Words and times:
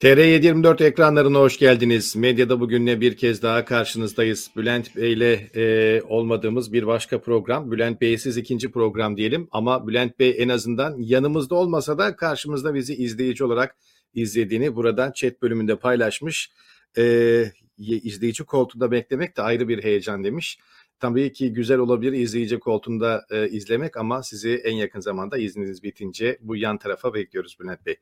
TR724 0.00 0.84
ekranlarına 0.84 1.38
hoş 1.38 1.58
geldiniz. 1.58 2.16
Medyada 2.16 2.60
bugünle 2.60 3.00
bir 3.00 3.16
kez 3.16 3.42
daha 3.42 3.64
karşınızdayız. 3.64 4.50
Bülent 4.56 4.96
Bey 4.96 5.12
ile 5.12 5.50
e, 5.54 6.02
olmadığımız 6.02 6.72
bir 6.72 6.86
başka 6.86 7.20
program. 7.20 7.70
Bülent 7.70 8.00
Bey'siz 8.00 8.36
ikinci 8.36 8.70
program 8.70 9.16
diyelim. 9.16 9.48
Ama 9.50 9.86
Bülent 9.86 10.18
Bey 10.18 10.34
en 10.38 10.48
azından 10.48 10.96
yanımızda 10.98 11.54
olmasa 11.54 11.98
da 11.98 12.16
karşımızda 12.16 12.74
bizi 12.74 12.94
izleyici 12.94 13.44
olarak 13.44 13.76
izlediğini 14.14 14.76
buradan 14.76 15.12
chat 15.12 15.42
bölümünde 15.42 15.76
paylaşmış. 15.76 16.50
E, 16.98 17.44
izleyici 17.78 18.44
koltuğunda 18.44 18.90
beklemek 18.90 19.36
de 19.36 19.42
ayrı 19.42 19.68
bir 19.68 19.84
heyecan 19.84 20.24
demiş. 20.24 20.58
Tabii 21.00 21.32
ki 21.32 21.52
güzel 21.52 21.78
olabilir 21.78 22.12
izleyici 22.12 22.58
koltuğunda 22.58 23.26
e, 23.30 23.48
izlemek 23.48 23.96
ama 23.96 24.22
sizi 24.22 24.54
en 24.54 24.74
yakın 24.74 25.00
zamanda 25.00 25.38
izniniz 25.38 25.82
bitince 25.82 26.38
bu 26.40 26.56
yan 26.56 26.78
tarafa 26.78 27.14
bekliyoruz 27.14 27.56
Bülent 27.60 27.86
Bey. 27.86 27.96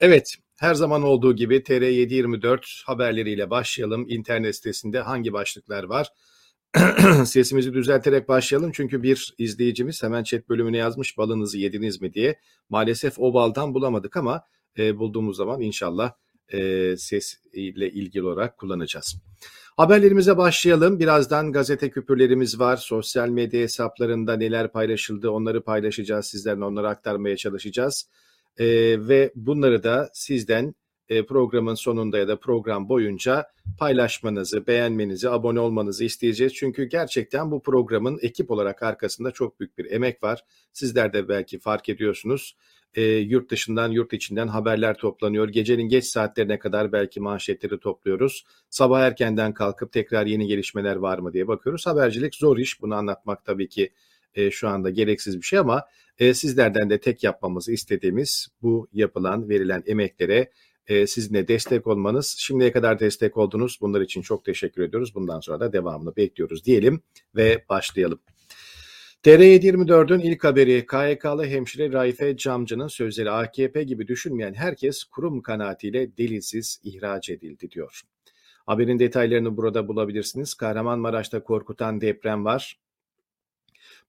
Evet, 0.00 0.36
her 0.56 0.74
zaman 0.74 1.02
olduğu 1.02 1.36
gibi 1.36 1.56
TR724 1.56 2.84
haberleriyle 2.86 3.50
başlayalım. 3.50 4.06
İnternet 4.08 4.56
sitesinde 4.56 5.00
hangi 5.00 5.32
başlıklar 5.32 5.84
var? 5.84 6.08
Sesimizi 7.24 7.72
düzelterek 7.72 8.28
başlayalım 8.28 8.72
çünkü 8.74 9.02
bir 9.02 9.34
izleyicimiz 9.38 10.02
hemen 10.02 10.22
chat 10.22 10.48
bölümüne 10.48 10.76
yazmış 10.76 11.18
balınızı 11.18 11.58
yediniz 11.58 12.02
mi 12.02 12.14
diye. 12.14 12.40
Maalesef 12.68 13.18
o 13.18 13.34
baldan 13.34 13.74
bulamadık 13.74 14.16
ama 14.16 14.42
e, 14.78 14.98
bulduğumuz 14.98 15.36
zaman 15.36 15.60
inşallah 15.60 16.12
e, 16.52 16.94
ses 16.96 17.34
ile 17.52 17.90
ilgili 17.90 18.22
olarak 18.22 18.58
kullanacağız. 18.58 19.16
Haberlerimize 19.76 20.36
başlayalım. 20.36 20.98
Birazdan 20.98 21.52
gazete 21.52 21.90
küpürlerimiz 21.90 22.60
var. 22.60 22.76
Sosyal 22.76 23.28
medya 23.28 23.60
hesaplarında 23.60 24.36
neler 24.36 24.72
paylaşıldı 24.72 25.30
onları 25.30 25.64
paylaşacağız. 25.64 26.26
Sizlerle 26.26 26.64
onları 26.64 26.88
aktarmaya 26.88 27.36
çalışacağız. 27.36 28.08
E, 28.58 28.66
ve 29.08 29.32
bunları 29.34 29.82
da 29.82 30.10
sizden 30.12 30.74
e, 31.08 31.26
programın 31.26 31.74
sonunda 31.74 32.18
ya 32.18 32.28
da 32.28 32.38
program 32.38 32.88
boyunca 32.88 33.46
paylaşmanızı, 33.78 34.66
beğenmenizi, 34.66 35.30
abone 35.30 35.60
olmanızı 35.60 36.04
isteyeceğiz. 36.04 36.54
Çünkü 36.54 36.84
gerçekten 36.84 37.50
bu 37.50 37.62
programın 37.62 38.18
ekip 38.22 38.50
olarak 38.50 38.82
arkasında 38.82 39.30
çok 39.30 39.60
büyük 39.60 39.78
bir 39.78 39.90
emek 39.90 40.22
var. 40.22 40.40
Sizler 40.72 41.12
de 41.12 41.28
belki 41.28 41.58
fark 41.58 41.88
ediyorsunuz. 41.88 42.56
E, 42.94 43.02
yurt 43.02 43.50
dışından, 43.50 43.90
yurt 43.90 44.12
içinden 44.12 44.48
haberler 44.48 44.96
toplanıyor. 44.98 45.48
Gecenin 45.48 45.88
geç 45.88 46.04
saatlerine 46.04 46.58
kadar 46.58 46.92
belki 46.92 47.20
manşetleri 47.20 47.80
topluyoruz. 47.80 48.44
Sabah 48.70 49.00
erkenden 49.00 49.54
kalkıp 49.54 49.92
tekrar 49.92 50.26
yeni 50.26 50.46
gelişmeler 50.46 50.96
var 50.96 51.18
mı 51.18 51.32
diye 51.32 51.48
bakıyoruz. 51.48 51.86
Habercilik 51.86 52.34
zor 52.34 52.58
iş. 52.58 52.82
Bunu 52.82 52.94
anlatmak 52.94 53.44
tabii 53.44 53.68
ki 53.68 53.92
e, 54.34 54.50
şu 54.50 54.68
anda 54.68 54.90
gereksiz 54.90 55.36
bir 55.36 55.46
şey 55.46 55.58
ama 55.58 55.84
e, 56.18 56.34
sizlerden 56.34 56.90
de 56.90 57.00
tek 57.00 57.24
yapmamızı 57.24 57.72
istediğimiz 57.72 58.48
bu 58.62 58.88
yapılan, 58.92 59.48
verilen 59.48 59.82
emeklere 59.86 60.50
e, 60.86 61.06
sizinle 61.06 61.48
destek 61.48 61.86
olmanız. 61.86 62.36
Şimdiye 62.38 62.72
kadar 62.72 63.00
destek 63.00 63.36
oldunuz. 63.36 63.78
Bunlar 63.80 64.00
için 64.00 64.22
çok 64.22 64.44
teşekkür 64.44 64.82
ediyoruz. 64.82 65.14
Bundan 65.14 65.40
sonra 65.40 65.60
da 65.60 65.72
devamını 65.72 66.16
bekliyoruz 66.16 66.64
diyelim 66.64 67.00
ve 67.36 67.64
başlayalım. 67.68 68.20
TR724'ün 69.24 70.20
ilk 70.20 70.44
haberi 70.44 70.86
KYK'lı 70.86 71.46
hemşire 71.46 71.92
Raife 71.92 72.36
Camcı'nın 72.36 72.88
sözleri 72.88 73.30
AKP 73.30 73.82
gibi 73.82 74.08
düşünmeyen 74.08 74.54
herkes 74.54 75.04
kurum 75.04 75.42
kanaatiyle 75.42 76.16
delilsiz 76.16 76.80
ihraç 76.84 77.30
edildi 77.30 77.70
diyor. 77.70 78.02
Haberin 78.66 78.98
detaylarını 78.98 79.56
burada 79.56 79.88
bulabilirsiniz. 79.88 80.54
Kahramanmaraş'ta 80.54 81.42
korkutan 81.42 82.00
deprem 82.00 82.44
var. 82.44 82.78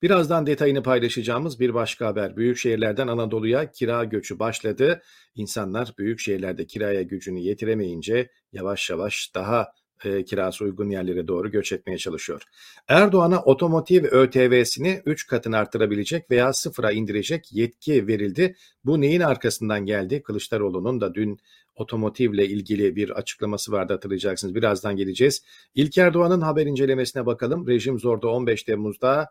Birazdan 0.01 0.45
detayını 0.47 0.83
paylaşacağımız 0.83 1.59
bir 1.59 1.73
başka 1.73 2.07
haber. 2.07 2.37
Büyük 2.37 2.57
şehirlerden 2.57 3.07
Anadolu'ya 3.07 3.71
kira 3.71 4.03
göçü 4.03 4.39
başladı. 4.39 5.01
İnsanlar 5.35 5.93
büyük 5.97 6.19
şehirlerde 6.19 6.67
kiraya 6.67 7.01
gücünü 7.01 7.39
yetiremeyince 7.39 8.29
yavaş 8.53 8.89
yavaş 8.89 9.31
daha 9.35 9.67
e, 10.05 10.25
kirası 10.25 10.63
uygun 10.63 10.89
yerlere 10.89 11.27
doğru 11.27 11.51
göç 11.51 11.71
etmeye 11.71 11.97
çalışıyor. 11.97 12.41
Erdoğan'a 12.87 13.41
otomotiv 13.43 14.03
ÖTV'sini 14.03 15.01
3 15.05 15.27
katını 15.27 15.57
arttırabilecek 15.57 16.31
veya 16.31 16.53
sıfıra 16.53 16.91
indirecek 16.91 17.51
yetki 17.51 18.07
verildi. 18.07 18.55
Bu 18.85 19.01
neyin 19.01 19.21
arkasından 19.21 19.85
geldi? 19.85 20.21
Kılıçdaroğlu'nun 20.21 21.01
da 21.01 21.13
dün 21.13 21.39
otomotivle 21.75 22.47
ilgili 22.47 22.95
bir 22.95 23.09
açıklaması 23.09 23.71
vardı 23.71 23.93
hatırlayacaksınız. 23.93 24.55
Birazdan 24.55 24.95
geleceğiz. 24.95 25.43
İlk 25.75 25.97
Erdoğan'ın 25.97 26.41
haber 26.41 26.65
incelemesine 26.65 27.25
bakalım. 27.25 27.67
Rejim 27.67 27.99
zorda 27.99 28.27
15 28.27 28.63
Temmuz'da 28.63 29.29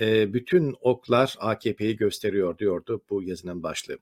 e, 0.00 0.34
bütün 0.34 0.74
oklar 0.80 1.34
AKP'yi 1.38 1.96
gösteriyor 1.96 2.58
diyordu 2.58 3.02
bu 3.10 3.22
yazının 3.22 3.62
başlığı. 3.62 3.98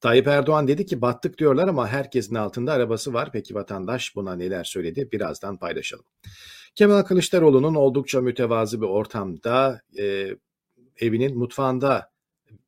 Tayyip 0.00 0.26
Erdoğan 0.26 0.68
dedi 0.68 0.86
ki 0.86 1.00
battık 1.00 1.38
diyorlar 1.38 1.68
ama 1.68 1.88
herkesin 1.88 2.34
altında 2.34 2.72
arabası 2.72 3.12
var. 3.12 3.32
Peki 3.32 3.54
vatandaş 3.54 4.16
buna 4.16 4.36
neler 4.36 4.64
söyledi? 4.64 5.08
Birazdan 5.12 5.56
paylaşalım. 5.58 6.04
Kemal 6.74 7.02
Kılıçdaroğlu'nun 7.02 7.74
oldukça 7.74 8.20
mütevazı 8.20 8.80
bir 8.80 8.86
ortamda 8.86 9.80
e, 9.98 10.36
evinin 11.00 11.38
mutfağında 11.38 12.10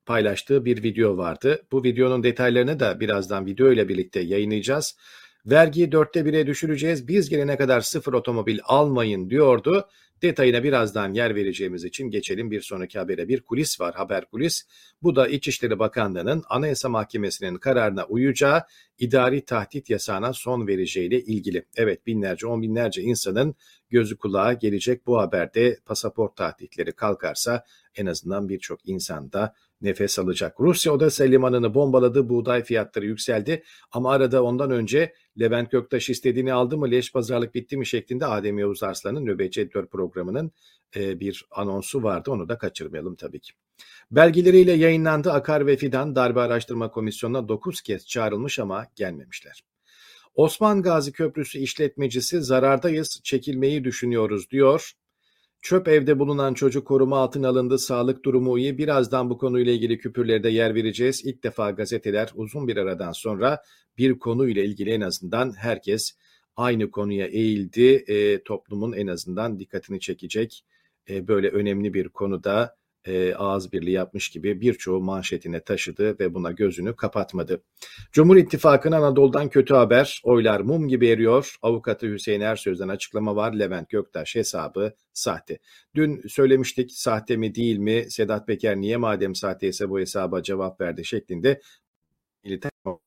paylaştığı 0.06 0.64
bir 0.64 0.82
video 0.82 1.16
vardı. 1.16 1.66
Bu 1.72 1.84
videonun 1.84 2.22
detaylarını 2.22 2.80
da 2.80 3.00
birazdan 3.00 3.46
video 3.46 3.72
ile 3.72 3.88
birlikte 3.88 4.20
yayınlayacağız. 4.20 4.96
Vergiyi 5.46 5.92
dörtte 5.92 6.24
bire 6.24 6.46
düşüreceğiz. 6.46 7.08
Biz 7.08 7.28
gelene 7.28 7.56
kadar 7.56 7.80
sıfır 7.80 8.12
otomobil 8.12 8.58
almayın 8.64 9.30
diyordu. 9.30 9.88
Detayına 10.22 10.62
birazdan 10.62 11.12
yer 11.12 11.34
vereceğimiz 11.34 11.84
için 11.84 12.10
geçelim 12.10 12.50
bir 12.50 12.60
sonraki 12.60 12.98
habere. 12.98 13.28
Bir 13.28 13.40
kulis 13.40 13.80
var, 13.80 13.94
haber 13.94 14.24
kulis. 14.30 14.62
Bu 15.02 15.16
da 15.16 15.28
İçişleri 15.28 15.78
Bakanlığı'nın 15.78 16.42
Anayasa 16.48 16.88
Mahkemesi'nin 16.88 17.56
kararına 17.56 18.04
uyacağı 18.04 18.62
idari 18.98 19.44
tahdit 19.44 19.90
yasağına 19.90 20.32
son 20.32 20.66
vereceğiyle 20.66 21.20
ilgili. 21.20 21.64
Evet 21.76 22.06
binlerce, 22.06 22.46
on 22.46 22.62
binlerce 22.62 23.02
insanın 23.02 23.54
gözü 23.90 24.16
kulağa 24.16 24.52
gelecek 24.52 25.06
bu 25.06 25.18
haberde 25.18 25.78
pasaport 25.84 26.36
tahditleri 26.36 26.92
kalkarsa 26.92 27.64
en 27.94 28.06
azından 28.06 28.48
birçok 28.48 28.88
insan 28.88 29.32
da 29.32 29.54
nefes 29.80 30.18
alacak. 30.18 30.60
Rusya 30.60 30.92
Odessa 30.92 31.24
limanını 31.24 31.74
bombaladı, 31.74 32.28
buğday 32.28 32.64
fiyatları 32.64 33.06
yükseldi 33.06 33.62
ama 33.92 34.12
arada 34.12 34.42
ondan 34.42 34.70
önce 34.70 35.12
Levent 35.40 35.70
Göktaş 35.70 36.10
istediğini 36.10 36.52
aldı 36.52 36.78
mı, 36.78 36.90
leş 36.90 37.12
pazarlık 37.12 37.54
bitti 37.54 37.76
mi 37.76 37.86
şeklinde 37.86 38.26
Adem 38.26 38.58
Yavuz 38.58 38.82
Arslan'ın 38.82 39.26
nöbetçi 39.26 39.60
editör 39.60 39.86
programının 39.86 40.52
e, 40.96 41.20
bir 41.20 41.46
anonsu 41.50 42.02
vardı. 42.02 42.30
Onu 42.30 42.48
da 42.48 42.58
kaçırmayalım 42.58 43.16
tabii 43.16 43.40
ki. 43.40 43.52
Belgeleriyle 44.10 44.72
yayınlandı. 44.72 45.32
Akar 45.32 45.66
ve 45.66 45.76
Fidan 45.76 46.16
Darbe 46.16 46.40
Araştırma 46.40 46.90
Komisyonu'na 46.90 47.48
9 47.48 47.80
kez 47.80 48.06
çağrılmış 48.06 48.58
ama 48.58 48.86
gelmemişler. 48.96 49.62
Osman 50.34 50.82
Gazi 50.82 51.12
Köprüsü 51.12 51.58
işletmecisi 51.58 52.42
zarardayız, 52.42 53.20
çekilmeyi 53.24 53.84
düşünüyoruz 53.84 54.50
diyor. 54.50 54.92
Çöp 55.66 55.88
evde 55.88 56.18
bulunan 56.18 56.54
çocuk 56.54 56.86
koruma 56.86 57.18
altına 57.18 57.48
alındı. 57.48 57.78
Sağlık 57.78 58.24
durumu 58.24 58.58
iyi. 58.58 58.78
Birazdan 58.78 59.30
bu 59.30 59.38
konuyla 59.38 59.72
ilgili 59.72 59.98
küpürlerde 59.98 60.48
yer 60.48 60.74
vereceğiz. 60.74 61.24
İlk 61.24 61.44
defa 61.44 61.70
gazeteler 61.70 62.32
uzun 62.34 62.68
bir 62.68 62.76
aradan 62.76 63.12
sonra 63.12 63.62
bir 63.98 64.18
konuyla 64.18 64.62
ilgili 64.62 64.90
en 64.90 65.00
azından 65.00 65.56
herkes 65.56 66.12
aynı 66.56 66.90
konuya 66.90 67.26
eğildi. 67.26 68.04
E, 68.08 68.42
toplumun 68.42 68.92
en 68.92 69.06
azından 69.06 69.58
dikkatini 69.58 70.00
çekecek 70.00 70.64
e, 71.10 71.28
böyle 71.28 71.48
önemli 71.48 71.94
bir 71.94 72.08
konuda 72.08 72.76
e, 73.06 73.34
ağız 73.34 73.72
birliği 73.72 73.92
yapmış 73.92 74.28
gibi 74.28 74.60
birçoğu 74.60 75.00
manşetine 75.00 75.60
taşıdı 75.60 76.18
ve 76.20 76.34
buna 76.34 76.52
gözünü 76.52 76.96
kapatmadı. 76.96 77.62
Cumhur 78.12 78.36
İttifakı'nın 78.36 78.96
Anadolu'dan 78.96 79.48
kötü 79.48 79.74
haber. 79.74 80.20
Oylar 80.24 80.60
mum 80.60 80.88
gibi 80.88 81.08
eriyor. 81.08 81.56
Avukatı 81.62 82.06
Hüseyin 82.06 82.40
Ersöz'den 82.40 82.88
açıklama 82.88 83.36
var. 83.36 83.52
Levent 83.52 83.90
Göktaş 83.90 84.34
hesabı 84.34 84.92
sahte. 85.12 85.58
Dün 85.94 86.22
söylemiştik 86.28 86.92
sahte 86.92 87.36
mi 87.36 87.54
değil 87.54 87.78
mi? 87.78 88.04
Sedat 88.08 88.46
Peker 88.46 88.76
niye 88.76 88.96
madem 88.96 89.34
sahte 89.34 89.68
ise 89.68 89.90
bu 89.90 90.00
hesaba 90.00 90.42
cevap 90.42 90.80
verdi 90.80 91.04
şeklinde 91.04 91.60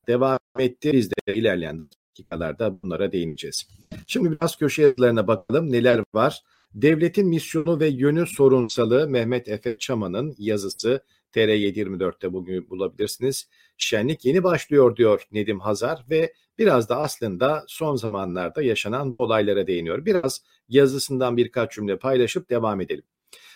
devam 0.08 0.38
etti. 0.58 0.92
Biz 0.92 1.10
de 1.10 1.34
ilerleyen 1.34 1.88
dakikalarda 2.10 2.82
bunlara 2.82 3.12
değineceğiz. 3.12 3.68
Şimdi 4.06 4.30
biraz 4.30 4.56
köşe 4.56 4.82
yazılarına 4.82 5.26
bakalım 5.26 5.72
neler 5.72 6.04
var. 6.14 6.42
Devletin 6.74 7.28
misyonu 7.28 7.80
ve 7.80 7.88
yönü 7.88 8.26
sorunsalı 8.26 9.08
Mehmet 9.08 9.48
Efe 9.48 9.78
Çaman'ın 9.78 10.34
yazısı 10.38 11.00
TR724'te 11.34 12.32
bugün 12.32 12.70
bulabilirsiniz. 12.70 13.48
Şenlik 13.76 14.24
yeni 14.24 14.44
başlıyor 14.44 14.96
diyor 14.96 15.22
Nedim 15.32 15.60
Hazar 15.60 16.04
ve 16.10 16.32
biraz 16.58 16.88
da 16.88 16.96
aslında 16.96 17.64
son 17.68 17.96
zamanlarda 17.96 18.62
yaşanan 18.62 19.16
olaylara 19.18 19.66
değiniyor. 19.66 20.04
Biraz 20.04 20.42
yazısından 20.68 21.36
birkaç 21.36 21.72
cümle 21.72 21.98
paylaşıp 21.98 22.50
devam 22.50 22.80
edelim. 22.80 23.04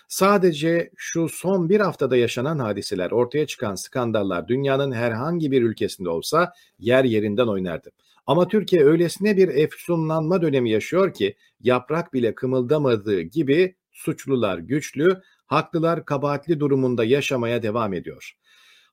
Sadece 0.09 0.91
şu 0.97 1.29
son 1.29 1.69
bir 1.69 1.81
haftada 1.81 2.17
yaşanan 2.17 2.59
hadiseler, 2.59 3.11
ortaya 3.11 3.47
çıkan 3.47 3.75
skandallar 3.75 4.49
dünyanın 4.49 4.93
herhangi 4.93 5.51
bir 5.51 5.63
ülkesinde 5.63 6.09
olsa 6.09 6.53
yer 6.79 7.05
yerinden 7.05 7.47
oynardı. 7.47 7.91
Ama 8.27 8.49
Türkiye 8.49 8.85
öylesine 8.85 9.37
bir 9.37 9.49
efsunlanma 9.49 10.43
dönemi 10.43 10.71
yaşıyor 10.71 11.15
ki 11.15 11.37
yaprak 11.61 12.15
bile 12.15 12.35
kımıldamadığı 12.35 13.21
gibi 13.21 13.77
suçlular 13.93 14.59
güçlü, 14.59 15.21
haklılar 15.47 16.05
kabahatli 16.05 16.61
durumunda 16.61 17.05
yaşamaya 17.05 17.63
devam 17.63 17.95
ediyor. 17.95 18.33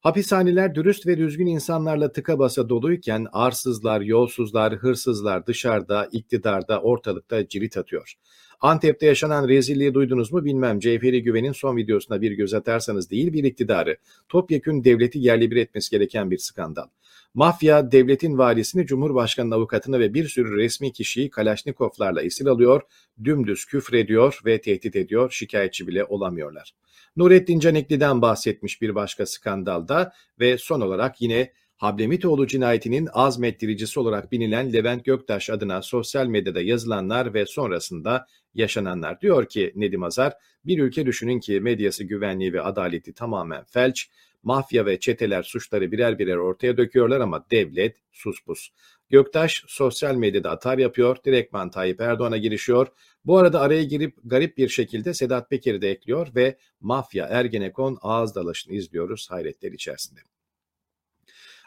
Hapishaneler 0.02 0.76
dürüst 0.76 1.08
ve 1.08 1.18
düzgün 1.18 1.46
insanlarla 1.46 2.12
tıka 2.12 2.40
basa 2.40 2.70
doluyken 2.70 3.28
arsızlar, 3.32 4.02
yolsuzlar, 4.02 4.76
hırsızlar 4.76 5.48
dışarıda, 5.48 6.10
iktidarda, 6.12 6.82
ortalıkta 6.82 7.48
cirit 7.48 7.78
atıyor. 7.78 8.16
Antep'te 8.62 9.06
yaşanan 9.06 9.48
rezilliği 9.48 9.94
duydunuz 9.94 10.34
mu 10.34 10.46
bilmem. 10.46 10.80
Cevheri 10.80 11.24
Güven'in 11.24 11.52
son 11.52 11.78
videosuna 11.78 12.22
bir 12.22 12.32
göz 12.32 12.54
atarsanız 12.54 13.10
değil 13.10 13.34
bir 13.34 13.44
iktidarı, 13.44 13.98
topyekün 14.30 14.84
devleti 14.84 15.20
yerli 15.20 15.52
bir 15.52 15.56
etmesi 15.56 15.92
gereken 15.92 16.32
bir 16.32 16.38
skandal. 16.38 16.88
Mafya 17.34 17.92
devletin 17.92 18.38
valisini, 18.38 18.86
Cumhurbaşkanı 18.86 19.56
avukatını 19.56 20.00
ve 20.00 20.14
bir 20.14 20.28
sürü 20.28 20.58
resmi 20.58 20.94
kişiyi 20.94 21.30
Kalaşnikovlarla 21.30 22.22
esir 22.22 22.46
alıyor, 22.46 22.82
dümdüz 23.24 23.66
küfrediyor 23.66 24.42
ve 24.46 24.62
tehdit 24.62 24.96
ediyor, 24.96 25.32
şikayetçi 25.32 25.88
bile 25.88 26.04
olamıyorlar. 26.04 26.76
Nurettin 27.16 27.60
Canikli'den 27.60 28.22
bahsetmiş 28.22 28.82
bir 28.82 28.96
başka 28.96 29.26
skandalda 29.26 30.14
ve 30.40 30.58
son 30.58 30.82
olarak 30.82 31.22
yine 31.22 31.52
Hablemitoğlu 31.82 32.48
cinayetinin 32.48 33.10
azmettiricisi 33.14 34.00
olarak 34.00 34.32
bilinen 34.32 34.74
Levent 34.74 35.06
Göktaş 35.06 35.50
adına 35.50 35.82
sosyal 35.82 36.26
medyada 36.26 36.62
yazılanlar 36.62 37.34
ve 37.34 37.46
sonrasında 37.46 38.28
yaşananlar. 38.54 39.22
Diyor 39.22 39.46
ki 39.46 39.72
Nedim 39.76 40.04
Azar, 40.04 40.34
bir 40.66 40.80
ülke 40.80 41.06
düşünün 41.06 41.40
ki 41.40 41.60
medyası 41.60 42.04
güvenliği 42.04 42.54
ve 42.54 42.62
adaleti 42.62 43.14
tamamen 43.14 43.64
felç, 43.64 44.10
mafya 44.44 44.86
ve 44.86 45.00
çeteler 45.00 45.44
suçları 45.44 45.92
birer 45.92 46.20
birer 46.20 46.36
ortaya 46.36 46.78
döküyorlar 46.78 47.20
ama 47.20 47.46
devlet 47.52 47.98
suspus. 48.12 48.70
Göktaş 49.10 49.64
sosyal 49.68 50.16
medyada 50.16 50.52
atar 50.52 50.78
yapıyor, 50.78 51.18
direktman 51.26 51.70
Tayyip 51.70 52.02
Erdoğan'a 52.02 52.38
girişiyor. 52.38 52.88
Bu 53.26 53.38
arada 53.38 53.60
araya 53.62 53.84
girip 53.84 54.18
garip 54.24 54.58
bir 54.58 54.70
şekilde 54.70 55.14
Sedat 55.14 55.50
Peker'i 55.50 55.82
de 55.82 55.92
ekliyor 55.92 56.36
ve 56.36 56.58
mafya 56.80 57.28
Ergenekon 57.28 57.98
ağız 58.02 58.36
dalaşını 58.36 58.74
izliyoruz 58.74 59.32
hayretler 59.32 59.72
içerisinde. 59.72 60.20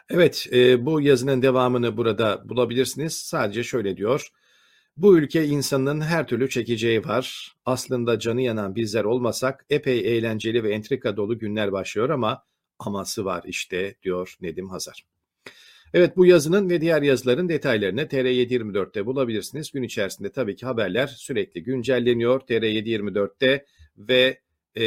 Evet, 0.09 0.47
e, 0.51 0.85
bu 0.85 1.01
yazının 1.01 1.41
devamını 1.41 1.97
burada 1.97 2.49
bulabilirsiniz. 2.49 3.13
Sadece 3.13 3.63
şöyle 3.63 3.97
diyor. 3.97 4.31
Bu 4.97 5.17
ülke 5.17 5.45
insanın 5.45 6.01
her 6.01 6.27
türlü 6.27 6.49
çekeceği 6.49 7.03
var. 7.05 7.55
Aslında 7.65 8.19
canı 8.19 8.41
yanan 8.41 8.75
bizler 8.75 9.03
olmasak 9.03 9.65
epey 9.69 10.17
eğlenceli 10.17 10.63
ve 10.63 10.73
entrika 10.73 11.17
dolu 11.17 11.39
günler 11.39 11.71
başlıyor 11.71 12.09
ama 12.09 12.43
aması 12.79 13.25
var 13.25 13.43
işte 13.45 13.95
diyor 14.03 14.35
Nedim 14.41 14.69
Hazar. 14.69 15.05
Evet 15.93 16.17
bu 16.17 16.25
yazının 16.25 16.69
ve 16.69 16.81
diğer 16.81 17.01
yazıların 17.01 17.49
detaylarını 17.49 18.01
TR724'te 18.01 19.05
bulabilirsiniz. 19.05 19.71
Gün 19.71 19.83
içerisinde 19.83 20.31
tabii 20.31 20.55
ki 20.55 20.65
haberler 20.65 21.07
sürekli 21.07 21.63
güncelleniyor 21.63 22.39
TR724'te 22.39 23.65
ve 23.97 24.39
e, 24.77 24.83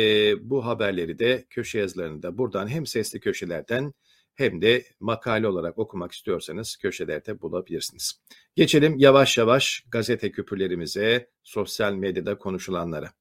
bu 0.51 0.67
haberleri 0.67 1.19
de 1.19 1.45
köşe 1.51 1.79
yazılarını 1.79 2.23
da 2.23 2.39
buradan 2.39 2.69
hem 2.69 2.87
sesli 2.87 3.21
köşelerden 3.21 3.93
hem 4.39 4.63
de 4.63 4.85
makale 5.01 5.49
olarak 5.49 5.79
okumak 5.79 6.13
istiyorsanız 6.13 6.77
köşelerde 6.77 7.43
bulabilirsiniz. 7.43 8.21
Geçelim 8.57 8.99
yavaş 8.99 9.39
yavaş 9.39 9.85
gazete 9.91 10.31
küpürlerimize, 10.31 11.31
sosyal 11.43 11.93
medyada 11.93 12.39
konuşulanlara. 12.39 13.13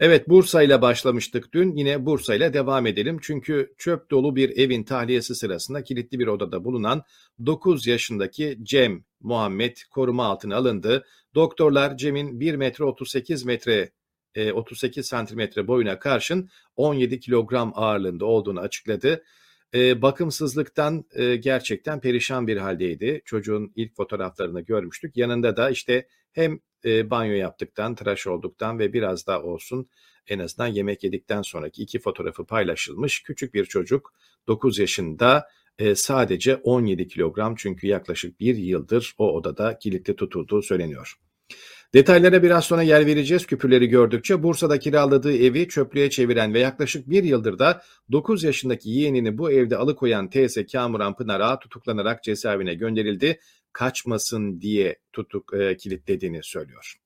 Evet 0.00 0.28
Bursa 0.28 0.62
ile 0.62 0.82
başlamıştık 0.82 1.54
dün 1.54 1.76
yine 1.76 2.06
Bursa 2.06 2.34
ile 2.34 2.52
devam 2.52 2.86
edelim. 2.86 3.18
Çünkü 3.22 3.74
çöp 3.78 4.10
dolu 4.10 4.36
bir 4.36 4.56
evin 4.56 4.84
tahliyesi 4.84 5.34
sırasında 5.34 5.84
kilitli 5.84 6.18
bir 6.18 6.26
odada 6.26 6.64
bulunan 6.64 7.02
9 7.46 7.86
yaşındaki 7.86 8.58
Cem 8.62 9.04
Muhammed 9.20 9.76
koruma 9.90 10.26
altına 10.26 10.56
alındı. 10.56 11.04
Doktorlar 11.34 11.96
Cem'in 11.96 12.40
1 12.40 12.54
metre 12.54 12.84
38 12.84 13.44
metre 13.44 13.90
38 14.52 14.98
e, 14.98 15.08
santimetre 15.08 15.66
boyuna 15.66 15.98
karşın 15.98 16.50
17 16.76 17.20
kilogram 17.20 17.72
ağırlığında 17.74 18.26
olduğunu 18.26 18.60
açıkladı. 18.60 19.22
E, 19.74 20.02
bakımsızlıktan 20.02 21.04
e, 21.12 21.36
gerçekten 21.36 22.00
perişan 22.00 22.46
bir 22.46 22.56
haldeydi. 22.56 23.22
Çocuğun 23.24 23.72
ilk 23.76 23.96
fotoğraflarını 23.96 24.60
görmüştük. 24.60 25.16
Yanında 25.16 25.56
da 25.56 25.70
işte 25.70 26.06
hem 26.32 26.60
e, 26.84 27.10
banyo 27.10 27.32
yaptıktan, 27.32 27.94
tıraş 27.94 28.26
olduktan 28.26 28.78
ve 28.78 28.92
biraz 28.92 29.26
daha 29.26 29.42
olsun 29.42 29.88
en 30.28 30.38
azından 30.38 30.66
yemek 30.66 31.04
yedikten 31.04 31.42
sonraki 31.42 31.82
iki 31.82 31.98
fotoğrafı 31.98 32.46
paylaşılmış. 32.46 33.22
Küçük 33.22 33.54
bir 33.54 33.64
çocuk 33.64 34.14
9 34.46 34.78
yaşında 34.78 35.48
e, 35.78 35.94
sadece 35.94 36.56
17 36.56 37.08
kilogram 37.08 37.54
çünkü 37.58 37.86
yaklaşık 37.86 38.40
bir 38.40 38.56
yıldır 38.56 39.14
o 39.18 39.32
odada 39.32 39.78
kilitli 39.78 40.16
tutulduğu 40.16 40.62
söyleniyor. 40.62 41.14
Detaylara 41.94 42.42
biraz 42.42 42.64
sonra 42.64 42.82
yer 42.82 43.06
vereceğiz 43.06 43.46
küpürleri 43.46 43.86
gördükçe. 43.86 44.42
Bursa'da 44.42 44.78
kiraladığı 44.78 45.36
evi 45.36 45.68
çöplüğe 45.68 46.10
çeviren 46.10 46.54
ve 46.54 46.58
yaklaşık 46.58 47.10
bir 47.10 47.24
yıldır 47.24 47.58
da 47.58 47.82
9 48.12 48.44
yaşındaki 48.44 48.90
yeğenini 48.90 49.38
bu 49.38 49.50
evde 49.50 49.76
alıkoyan 49.76 50.30
teyze 50.30 50.66
Kamuran 50.66 51.16
Pınar'a 51.16 51.58
tutuklanarak 51.58 52.22
cezaevine 52.22 52.74
gönderildi. 52.74 53.40
Kaçmasın 53.72 54.60
diye 54.60 54.98
tutuk 55.12 55.54
e, 55.54 55.76
kilitlediğini 55.76 56.40
söylüyor. 56.42 56.96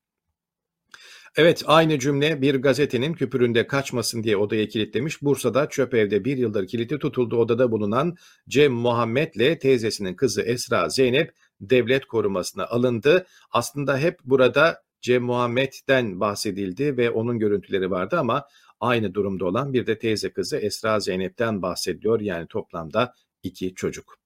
Evet 1.36 1.62
aynı 1.66 1.98
cümle 1.98 2.42
bir 2.42 2.54
gazetenin 2.54 3.12
küpüründe 3.12 3.66
kaçmasın 3.66 4.22
diye 4.22 4.36
odaya 4.36 4.68
kilitlemiş. 4.68 5.22
Bursa'da 5.22 5.68
çöp 5.68 5.94
evde 5.94 6.24
bir 6.24 6.36
yıldır 6.36 6.66
kilitli 6.66 6.98
tutulduğu 6.98 7.36
odada 7.36 7.70
bulunan 7.70 8.16
Cem 8.48 8.72
Muhammed'le 8.72 9.58
teyzesinin 9.60 10.14
kızı 10.14 10.42
Esra 10.42 10.88
Zeynep 10.88 11.32
devlet 11.60 12.06
korumasına 12.06 12.66
alındı. 12.66 13.26
Aslında 13.50 13.98
hep 13.98 14.18
burada 14.24 14.82
Cem 15.00 15.22
Muhammed'den 15.22 16.20
bahsedildi 16.20 16.96
ve 16.96 17.10
onun 17.10 17.38
görüntüleri 17.38 17.90
vardı 17.90 18.18
ama 18.18 18.46
aynı 18.80 19.14
durumda 19.14 19.44
olan 19.44 19.72
bir 19.72 19.86
de 19.86 19.98
teyze 19.98 20.32
kızı 20.32 20.56
Esra 20.56 21.00
Zeynep'ten 21.00 21.62
bahsediliyor. 21.62 22.20
Yani 22.20 22.46
toplamda 22.46 23.14
iki 23.42 23.74
çocuk. 23.74 24.18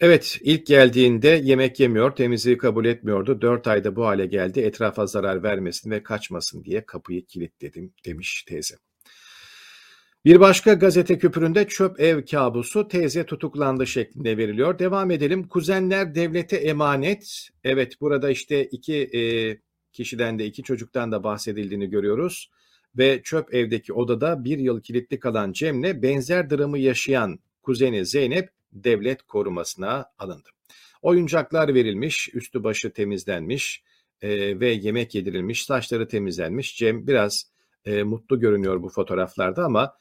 Evet 0.00 0.38
ilk 0.40 0.66
geldiğinde 0.66 1.28
yemek 1.28 1.80
yemiyor, 1.80 2.16
temizliği 2.16 2.58
kabul 2.58 2.84
etmiyordu. 2.84 3.40
Dört 3.40 3.66
ayda 3.66 3.96
bu 3.96 4.06
hale 4.06 4.26
geldi, 4.26 4.60
etrafa 4.60 5.06
zarar 5.06 5.42
vermesin 5.42 5.90
ve 5.90 6.02
kaçmasın 6.02 6.64
diye 6.64 6.86
kapıyı 6.86 7.26
kilitledim 7.26 7.94
demiş 8.04 8.44
teyze. 8.48 8.74
Bir 10.28 10.40
başka 10.40 10.74
gazete 10.74 11.18
küpüründe 11.18 11.66
çöp 11.68 12.00
ev 12.00 12.24
kabusu 12.24 12.88
teyze 12.88 13.26
tutuklandı 13.26 13.86
şeklinde 13.86 14.36
veriliyor. 14.36 14.78
Devam 14.78 15.10
edelim. 15.10 15.48
Kuzenler 15.48 16.14
devlete 16.14 16.56
emanet. 16.56 17.48
Evet 17.64 18.00
burada 18.00 18.30
işte 18.30 18.64
iki 18.64 18.94
e, 18.94 19.20
kişiden 19.92 20.38
de 20.38 20.46
iki 20.46 20.62
çocuktan 20.62 21.12
da 21.12 21.24
bahsedildiğini 21.24 21.90
görüyoruz. 21.90 22.50
Ve 22.98 23.20
çöp 23.24 23.54
evdeki 23.54 23.92
odada 23.92 24.44
bir 24.44 24.58
yıl 24.58 24.80
kilitli 24.80 25.20
kalan 25.20 25.52
Cem'le 25.52 26.02
benzer 26.02 26.50
dramı 26.50 26.78
yaşayan 26.78 27.38
kuzeni 27.62 28.06
Zeynep 28.06 28.50
devlet 28.72 29.22
korumasına 29.22 30.04
alındı. 30.18 30.48
Oyuncaklar 31.02 31.74
verilmiş, 31.74 32.34
üstü 32.34 32.64
başı 32.64 32.92
temizlenmiş 32.92 33.82
e, 34.22 34.60
ve 34.60 34.68
yemek 34.68 35.14
yedirilmiş, 35.14 35.64
saçları 35.64 36.08
temizlenmiş. 36.08 36.76
Cem 36.76 37.06
biraz 37.06 37.46
e, 37.84 38.02
mutlu 38.02 38.40
görünüyor 38.40 38.82
bu 38.82 38.88
fotoğraflarda 38.88 39.64
ama 39.64 39.94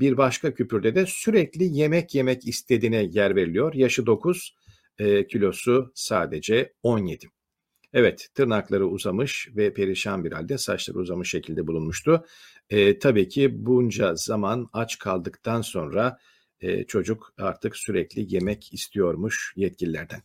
bir 0.00 0.16
başka 0.16 0.54
küpürde 0.54 0.94
de 0.94 1.06
sürekli 1.06 1.64
yemek 1.64 2.14
yemek 2.14 2.48
istediğine 2.48 3.02
yer 3.02 3.36
veriliyor. 3.36 3.74
Yaşı 3.74 4.06
9, 4.06 4.56
e, 4.98 5.26
kilosu 5.26 5.92
sadece 5.94 6.72
17. 6.82 7.26
Evet 7.92 8.28
tırnakları 8.34 8.86
uzamış 8.86 9.48
ve 9.56 9.74
perişan 9.74 10.24
bir 10.24 10.32
halde 10.32 10.58
saçları 10.58 10.98
uzamış 10.98 11.30
şekilde 11.30 11.66
bulunmuştu. 11.66 12.26
E, 12.70 12.98
tabii 12.98 13.28
ki 13.28 13.66
bunca 13.66 14.14
zaman 14.14 14.68
aç 14.72 14.98
kaldıktan 14.98 15.60
sonra 15.62 16.18
e, 16.60 16.84
çocuk 16.84 17.34
artık 17.38 17.76
sürekli 17.76 18.34
yemek 18.34 18.74
istiyormuş 18.74 19.52
yetkililerden. 19.56 20.22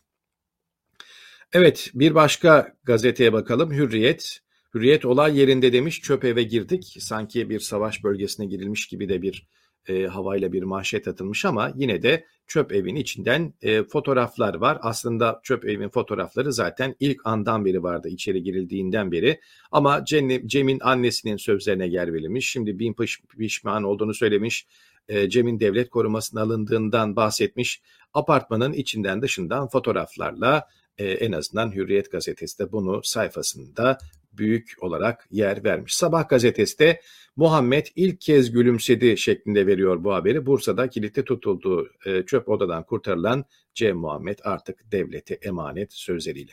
Evet 1.52 1.90
bir 1.94 2.14
başka 2.14 2.76
gazeteye 2.84 3.32
bakalım 3.32 3.72
Hürriyet. 3.72 4.40
Hürriyet 4.78 5.04
olay 5.04 5.38
yerinde 5.38 5.72
demiş 5.72 6.00
çöp 6.00 6.24
eve 6.24 6.42
girdik. 6.42 6.96
Sanki 7.00 7.50
bir 7.50 7.60
savaş 7.60 8.04
bölgesine 8.04 8.46
girilmiş 8.46 8.86
gibi 8.86 9.08
de 9.08 9.22
bir 9.22 9.46
e, 9.88 10.06
havayla 10.06 10.52
bir 10.52 10.62
manşet 10.62 11.08
atılmış 11.08 11.44
ama 11.44 11.72
yine 11.76 12.02
de 12.02 12.24
çöp 12.46 12.72
evin 12.72 12.96
içinden 12.96 13.54
e, 13.62 13.82
fotoğraflar 13.84 14.54
var. 14.54 14.78
Aslında 14.80 15.40
çöp 15.42 15.64
evin 15.64 15.88
fotoğrafları 15.88 16.52
zaten 16.52 16.94
ilk 17.00 17.20
andan 17.24 17.64
beri 17.64 17.82
vardı 17.82 18.08
içeri 18.08 18.42
girildiğinden 18.42 19.12
beri. 19.12 19.40
Ama 19.72 20.04
Cem'in 20.46 20.80
annesinin 20.80 21.36
sözlerine 21.36 21.86
yer 21.86 22.12
verilmiş. 22.12 22.50
Şimdi 22.50 22.78
bin 22.78 22.94
piş, 22.94 23.20
pişman 23.38 23.84
olduğunu 23.84 24.14
söylemiş. 24.14 24.66
E, 25.08 25.28
Cem'in 25.28 25.60
devlet 25.60 25.90
korumasına 25.90 26.42
alındığından 26.42 27.16
bahsetmiş. 27.16 27.82
Apartmanın 28.14 28.72
içinden 28.72 29.22
dışından 29.22 29.68
fotoğraflarla 29.68 30.66
e, 30.98 31.06
en 31.06 31.32
azından 31.32 31.74
Hürriyet 31.74 32.12
gazetesi 32.12 32.58
de 32.58 32.72
bunu 32.72 33.00
sayfasında 33.04 33.98
büyük 34.38 34.76
olarak 34.80 35.26
yer 35.30 35.64
vermiş. 35.64 35.94
Sabah 35.94 36.28
gazetesi 36.28 36.78
de 36.78 37.00
Muhammed 37.36 37.86
ilk 37.96 38.20
kez 38.20 38.50
gülümsedi 38.50 39.16
şeklinde 39.16 39.66
veriyor 39.66 40.04
bu 40.04 40.14
haberi. 40.14 40.46
Bursa'da 40.46 40.88
kilitli 40.88 41.24
tutulduğu 41.24 41.90
e, 42.06 42.22
çöp 42.22 42.48
odadan 42.48 42.82
kurtarılan 42.82 43.44
Cem 43.74 43.96
Muhammed 43.96 44.38
artık 44.44 44.92
devlete 44.92 45.34
emanet 45.34 45.92
sözleriyle. 45.92 46.52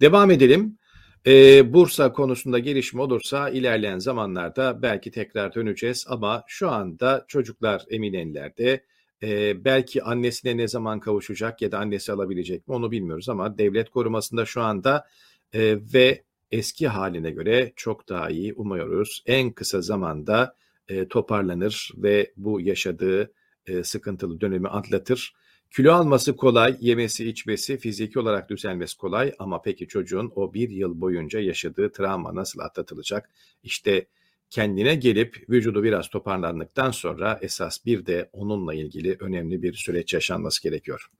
Devam 0.00 0.30
edelim. 0.30 0.78
Ee, 1.26 1.72
Bursa 1.72 2.12
konusunda 2.12 2.58
gelişme 2.58 3.02
olursa 3.02 3.48
ilerleyen 3.48 3.98
zamanlarda 3.98 4.82
belki 4.82 5.10
tekrar 5.10 5.54
döneceğiz 5.54 6.06
ama 6.08 6.44
şu 6.46 6.70
anda 6.70 7.24
çocuklar 7.28 7.82
Eminönü'lerde 7.90 8.82
E, 9.22 9.64
belki 9.64 10.02
annesine 10.02 10.56
ne 10.56 10.68
zaman 10.68 11.00
kavuşacak 11.00 11.62
ya 11.62 11.72
da 11.72 11.78
annesi 11.78 12.12
alabilecek 12.12 12.68
mi 12.68 12.74
onu 12.74 12.90
bilmiyoruz 12.90 13.28
ama 13.28 13.58
devlet 13.58 13.90
korumasında 13.90 14.46
şu 14.46 14.62
anda 14.62 15.06
e, 15.52 15.76
ve 15.94 16.22
eski 16.50 16.88
haline 16.88 17.30
göre 17.30 17.72
çok 17.76 18.08
daha 18.08 18.30
iyi 18.30 18.54
umuyoruz. 18.54 19.22
En 19.26 19.52
kısa 19.52 19.80
zamanda 19.80 20.56
e, 20.88 21.08
toparlanır 21.08 21.92
ve 21.96 22.32
bu 22.36 22.60
yaşadığı 22.60 23.32
e, 23.66 23.84
sıkıntılı 23.84 24.40
dönemi 24.40 24.68
atlatır. 24.68 25.34
Kilo 25.70 25.92
alması 25.92 26.36
kolay, 26.36 26.76
yemesi 26.80 27.28
içmesi, 27.28 27.78
fiziki 27.78 28.18
olarak 28.18 28.50
düzelmesi 28.50 28.96
kolay 28.96 29.32
ama 29.38 29.62
peki 29.62 29.88
çocuğun 29.88 30.32
o 30.34 30.54
bir 30.54 30.70
yıl 30.70 31.00
boyunca 31.00 31.40
yaşadığı 31.40 31.92
travma 31.92 32.34
nasıl 32.34 32.60
atlatılacak? 32.60 33.30
İşte 33.62 34.06
kendine 34.50 34.94
gelip 34.94 35.44
vücudu 35.50 35.82
biraz 35.82 36.08
toparlandıktan 36.08 36.90
sonra 36.90 37.38
esas 37.42 37.86
bir 37.86 38.06
de 38.06 38.30
onunla 38.32 38.74
ilgili 38.74 39.16
önemli 39.20 39.62
bir 39.62 39.74
süreç 39.74 40.14
yaşanması 40.14 40.62
gerekiyor. 40.62 41.10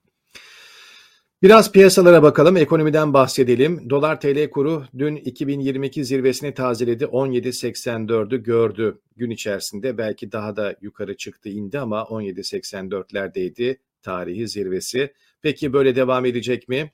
Biraz 1.42 1.72
piyasalara 1.72 2.22
bakalım, 2.22 2.56
ekonomiden 2.56 3.14
bahsedelim. 3.14 3.90
Dolar 3.90 4.20
TL 4.20 4.50
kuru 4.50 4.84
dün 4.98 5.16
2022 5.16 6.04
zirvesini 6.04 6.54
tazeledi, 6.54 7.04
17.84'ü 7.04 8.42
gördü. 8.42 9.00
Gün 9.16 9.30
içerisinde 9.30 9.98
belki 9.98 10.32
daha 10.32 10.56
da 10.56 10.76
yukarı 10.80 11.16
çıktı 11.16 11.48
indi 11.48 11.78
ama 11.78 12.00
17.84'lerdeydi 12.00 13.78
tarihi 14.02 14.48
zirvesi. 14.48 15.12
Peki 15.42 15.72
böyle 15.72 15.96
devam 15.96 16.26
edecek 16.26 16.68
mi? 16.68 16.92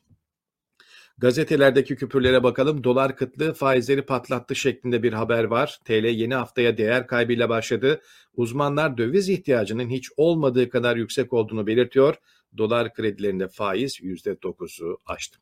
Gazetelerdeki 1.22 1.96
küpürlere 1.96 2.42
bakalım. 2.42 2.84
Dolar 2.84 3.16
kıtlığı 3.16 3.52
faizleri 3.52 4.02
patlattı 4.02 4.54
şeklinde 4.54 5.02
bir 5.02 5.12
haber 5.12 5.44
var. 5.44 5.78
TL 5.84 6.04
yeni 6.04 6.34
haftaya 6.34 6.78
değer 6.78 7.06
kaybıyla 7.06 7.48
başladı. 7.48 8.02
Uzmanlar 8.36 8.98
döviz 8.98 9.28
ihtiyacının 9.28 9.88
hiç 9.90 10.10
olmadığı 10.16 10.70
kadar 10.70 10.96
yüksek 10.96 11.32
olduğunu 11.32 11.66
belirtiyor. 11.66 12.14
Dolar 12.58 12.94
kredilerinde 12.94 13.48
faiz 13.48 14.00
%9'u 14.00 14.98
aştı. 15.06 15.38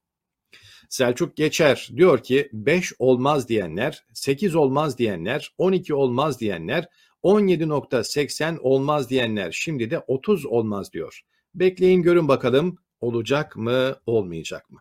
Selçuk 0.89 1.37
Geçer 1.37 1.91
diyor 1.97 2.23
ki 2.23 2.49
5 2.53 2.93
olmaz 2.99 3.49
diyenler, 3.49 4.05
8 4.13 4.55
olmaz 4.55 4.99
diyenler, 4.99 5.55
12 5.59 5.95
olmaz 5.95 6.41
diyenler, 6.41 6.89
17.80 7.23 8.59
olmaz 8.59 9.11
diyenler 9.11 9.53
şimdi 9.53 9.91
de 9.91 9.99
30 9.99 10.47
olmaz 10.47 10.93
diyor. 10.93 11.21
Bekleyin 11.55 12.03
görün 12.03 12.29
bakalım 12.29 12.79
olacak 13.01 13.57
mı 13.57 13.97
olmayacak 14.07 14.71
mı? 14.71 14.81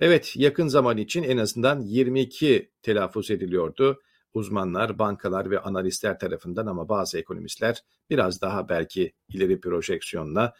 Evet 0.00 0.36
yakın 0.36 0.68
zaman 0.68 0.96
için 0.96 1.22
en 1.22 1.38
azından 1.38 1.80
22 1.80 2.70
telaffuz 2.82 3.30
ediliyordu. 3.30 4.00
Uzmanlar, 4.34 4.98
bankalar 4.98 5.50
ve 5.50 5.60
analistler 5.60 6.18
tarafından 6.18 6.66
ama 6.66 6.88
bazı 6.88 7.18
ekonomistler 7.18 7.82
biraz 8.10 8.40
daha 8.40 8.68
belki 8.68 9.12
ileri 9.28 9.60
projeksiyonla 9.60 10.54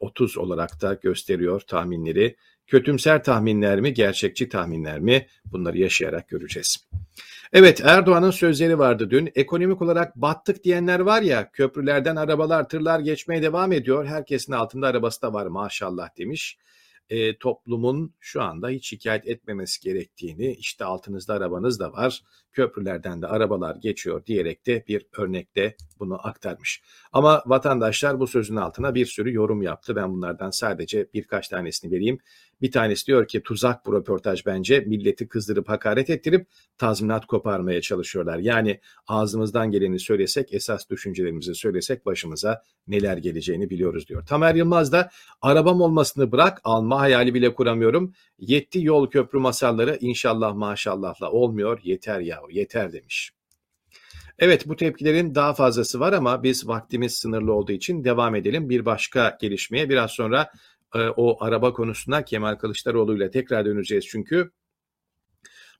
30 0.00 0.38
olarak 0.38 0.82
da 0.82 0.94
gösteriyor 0.94 1.60
tahminleri. 1.60 2.36
Kötümser 2.66 3.24
tahminler 3.24 3.80
mi, 3.80 3.94
gerçekçi 3.94 4.48
tahminler 4.48 5.00
mi? 5.00 5.26
Bunları 5.44 5.78
yaşayarak 5.78 6.28
göreceğiz. 6.28 6.88
Evet 7.52 7.80
Erdoğan'ın 7.84 8.30
sözleri 8.30 8.78
vardı 8.78 9.10
dün. 9.10 9.30
Ekonomik 9.34 9.82
olarak 9.82 10.16
battık 10.16 10.64
diyenler 10.64 11.00
var 11.00 11.22
ya 11.22 11.50
köprülerden 11.50 12.16
arabalar, 12.16 12.68
tırlar 12.68 13.00
geçmeye 13.00 13.42
devam 13.42 13.72
ediyor. 13.72 14.06
Herkesin 14.06 14.52
altında 14.52 14.86
arabası 14.86 15.22
da 15.22 15.32
var 15.32 15.46
maşallah 15.46 16.08
demiş 16.18 16.58
e, 17.10 17.38
toplumun 17.38 18.14
şu 18.20 18.42
anda 18.42 18.68
hiç 18.68 18.88
şikayet 18.88 19.28
etmemesi 19.28 19.80
gerektiğini, 19.80 20.52
işte 20.52 20.84
altınızda 20.84 21.34
arabanız 21.34 21.80
da 21.80 21.92
var, 21.92 22.22
köprülerden 22.52 23.22
de 23.22 23.26
arabalar 23.26 23.76
geçiyor 23.76 24.26
diyerek 24.26 24.66
de 24.66 24.84
bir 24.88 25.06
örnekte 25.18 25.76
bunu 25.98 26.26
aktarmış. 26.26 26.82
Ama 27.12 27.42
vatandaşlar 27.46 28.20
bu 28.20 28.26
sözün 28.26 28.56
altına 28.56 28.94
bir 28.94 29.06
sürü 29.06 29.34
yorum 29.34 29.62
yaptı. 29.62 29.96
Ben 29.96 30.12
bunlardan 30.12 30.50
sadece 30.50 31.08
birkaç 31.14 31.48
tanesini 31.48 31.92
vereyim. 31.92 32.18
Bir 32.62 32.70
tanesi 32.70 33.06
diyor 33.06 33.28
ki 33.28 33.42
tuzak 33.42 33.86
bu 33.86 33.92
röportaj 33.92 34.46
bence 34.46 34.80
milleti 34.80 35.28
kızdırıp 35.28 35.68
hakaret 35.68 36.10
ettirip 36.10 36.46
tazminat 36.78 37.26
koparmaya 37.26 37.80
çalışıyorlar. 37.80 38.38
Yani 38.38 38.80
ağzımızdan 39.08 39.70
geleni 39.70 39.98
söylesek 39.98 40.54
esas 40.54 40.90
düşüncelerimizi 40.90 41.54
söylesek 41.54 42.06
başımıza 42.06 42.62
neler 42.86 43.16
geleceğini 43.16 43.70
biliyoruz 43.70 44.08
diyor. 44.08 44.26
Tamer 44.26 44.54
Yılmaz 44.54 44.92
da 44.92 45.10
arabam 45.42 45.80
olmasını 45.80 46.32
bırak 46.32 46.60
alma 46.64 47.00
hayali 47.00 47.34
bile 47.34 47.54
kuramıyorum. 47.54 48.12
Yetti 48.38 48.84
yol 48.84 49.10
köprü 49.10 49.38
masalları 49.38 49.98
inşallah 50.00 50.54
maşallahla 50.54 51.30
olmuyor 51.30 51.80
yeter 51.82 52.20
yahu 52.20 52.50
yeter 52.50 52.92
demiş. 52.92 53.32
Evet 54.38 54.68
bu 54.68 54.76
tepkilerin 54.76 55.34
daha 55.34 55.54
fazlası 55.54 56.00
var 56.00 56.12
ama 56.12 56.42
biz 56.42 56.68
vaktimiz 56.68 57.14
sınırlı 57.14 57.52
olduğu 57.52 57.72
için 57.72 58.04
devam 58.04 58.34
edelim. 58.34 58.68
Bir 58.70 58.84
başka 58.84 59.38
gelişmeye 59.40 59.88
biraz 59.88 60.10
sonra 60.10 60.50
o 60.98 61.44
araba 61.44 61.72
konusuna 61.72 62.24
Kemal 62.24 62.54
Kılıçdaroğlu 62.54 63.16
ile 63.16 63.30
tekrar 63.30 63.64
döneceğiz 63.64 64.06
çünkü. 64.06 64.50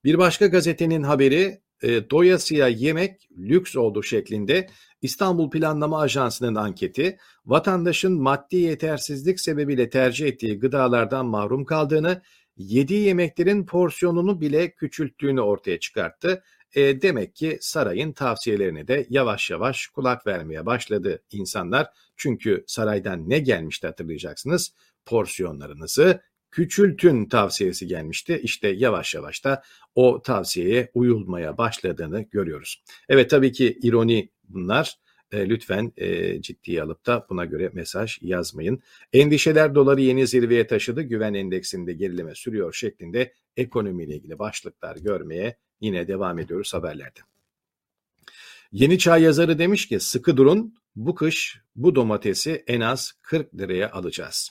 Bir 0.04 0.18
başka 0.18 0.46
gazetenin 0.46 1.02
haberi 1.02 1.62
e, 1.82 2.10
doyasıya 2.10 2.68
yemek 2.68 3.28
lüks 3.38 3.76
oldu 3.76 4.02
şeklinde 4.02 4.66
İstanbul 5.02 5.50
Planlama 5.50 6.00
Ajansı'nın 6.00 6.54
anketi 6.54 7.18
vatandaşın 7.46 8.12
maddi 8.12 8.56
yetersizlik 8.56 9.40
sebebiyle 9.40 9.90
tercih 9.90 10.26
ettiği 10.26 10.58
gıdalardan 10.58 11.26
mahrum 11.26 11.64
kaldığını, 11.64 12.22
yediği 12.56 13.06
yemeklerin 13.06 13.66
porsiyonunu 13.66 14.40
bile 14.40 14.74
küçülttüğünü 14.74 15.40
ortaya 15.40 15.80
çıkarttı. 15.80 16.42
E, 16.74 17.02
demek 17.02 17.34
ki 17.34 17.58
sarayın 17.60 18.12
tavsiyelerine 18.12 18.88
de 18.88 19.06
yavaş 19.10 19.50
yavaş 19.50 19.86
kulak 19.86 20.26
vermeye 20.26 20.66
başladı 20.66 21.22
insanlar. 21.30 21.86
Çünkü 22.16 22.64
saraydan 22.66 23.30
ne 23.30 23.38
gelmişti 23.38 23.86
hatırlayacaksınız? 23.86 24.72
Porsiyonlarınızı 25.06 26.20
küçültün 26.50 27.28
tavsiyesi 27.28 27.86
gelmişti. 27.86 28.40
İşte 28.42 28.68
yavaş 28.68 29.14
yavaş 29.14 29.44
da 29.44 29.62
o 29.94 30.22
tavsiyeye 30.22 30.90
uyulmaya 30.94 31.58
başladığını 31.58 32.22
görüyoruz. 32.22 32.82
Evet 33.08 33.30
tabii 33.30 33.52
ki 33.52 33.78
ironi 33.82 34.30
bunlar. 34.48 34.98
E, 35.32 35.48
lütfen 35.48 35.92
e, 35.96 36.42
ciddiye 36.42 36.82
alıp 36.82 37.06
da 37.06 37.26
buna 37.30 37.44
göre 37.44 37.70
mesaj 37.72 38.18
yazmayın. 38.20 38.82
Endişeler 39.12 39.74
doları 39.74 40.00
yeni 40.00 40.26
zirveye 40.26 40.66
taşıdı. 40.66 41.02
Güven 41.02 41.34
endeksinde 41.34 41.92
gerileme 41.92 42.34
sürüyor 42.34 42.72
şeklinde 42.72 43.32
ekonomiyle 43.56 44.14
ilgili 44.14 44.38
başlıklar 44.38 44.96
görmeye 44.96 45.56
yine 45.80 46.08
devam 46.08 46.38
ediyoruz 46.38 46.74
haberlerde. 46.74 47.20
Yeni 48.72 48.98
Çağ 48.98 49.18
yazarı 49.18 49.58
demiş 49.58 49.88
ki 49.88 50.00
sıkı 50.00 50.36
durun 50.36 50.74
bu 50.96 51.14
kış 51.14 51.60
bu 51.76 51.94
domatesi 51.94 52.64
en 52.66 52.80
az 52.80 53.12
40 53.22 53.58
liraya 53.58 53.90
alacağız. 53.90 54.50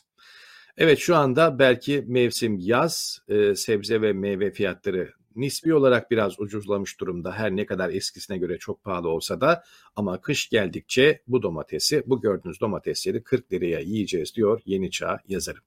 Evet 0.78 1.00
şu 1.00 1.16
anda 1.16 1.60
belki 1.60 2.04
mevsim 2.08 2.58
yaz 2.60 3.22
e, 3.28 3.56
sebze 3.56 4.02
ve 4.02 4.14
meyve 4.14 4.52
fiyatları 4.52 5.14
nispi 5.36 5.74
olarak 5.74 6.12
biraz 6.12 6.40
ucuzlamış 6.40 7.00
durumda 7.00 7.32
her 7.32 7.56
ne 7.56 7.66
kadar 7.66 7.90
eskisine 7.90 8.38
göre 8.38 8.58
çok 8.58 8.84
pahalı 8.84 9.10
olsa 9.10 9.42
da 9.42 9.64
ama 9.96 10.22
kış 10.22 10.50
geldikçe 10.50 11.22
bu 11.28 11.42
domatesi 11.44 12.04
bu 12.06 12.22
gördüğünüz 12.22 12.62
domatesleri 12.62 13.24
40 13.24 13.54
liraya 13.54 13.80
yiyeceğiz 13.80 14.36
diyor 14.36 14.62
Yeni 14.66 14.92
Çağ 14.92 15.20
yazarı. 15.28 15.58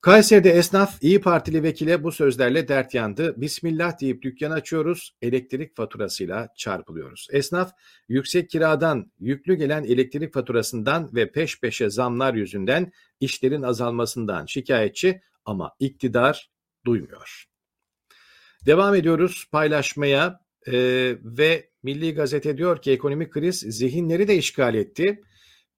Kayseri'de 0.00 0.50
esnaf 0.50 1.02
İyi 1.02 1.20
Partili 1.20 1.62
vekile 1.62 2.02
bu 2.04 2.12
sözlerle 2.12 2.68
dert 2.68 2.94
yandı. 2.94 3.40
Bismillah 3.40 4.00
deyip 4.00 4.22
dükkan 4.22 4.50
açıyoruz, 4.50 5.16
elektrik 5.22 5.76
faturasıyla 5.76 6.48
çarpılıyoruz. 6.56 7.28
Esnaf 7.32 7.72
yüksek 8.08 8.50
kiradan, 8.50 9.12
yüklü 9.20 9.54
gelen 9.54 9.84
elektrik 9.84 10.34
faturasından 10.34 11.14
ve 11.14 11.32
peş 11.32 11.60
peşe 11.60 11.90
zamlar 11.90 12.34
yüzünden 12.34 12.92
işlerin 13.20 13.62
azalmasından 13.62 14.46
şikayetçi 14.46 15.20
ama 15.44 15.72
iktidar 15.78 16.50
duymuyor. 16.86 17.44
Devam 18.66 18.94
ediyoruz 18.94 19.48
paylaşmaya 19.52 20.40
e, 20.66 20.72
ve 21.22 21.70
Milli 21.82 22.14
Gazete 22.14 22.58
diyor 22.58 22.82
ki 22.82 22.90
ekonomik 22.90 23.32
kriz 23.32 23.58
zihinleri 23.60 24.28
de 24.28 24.36
işgal 24.36 24.74
etti. 24.74 25.22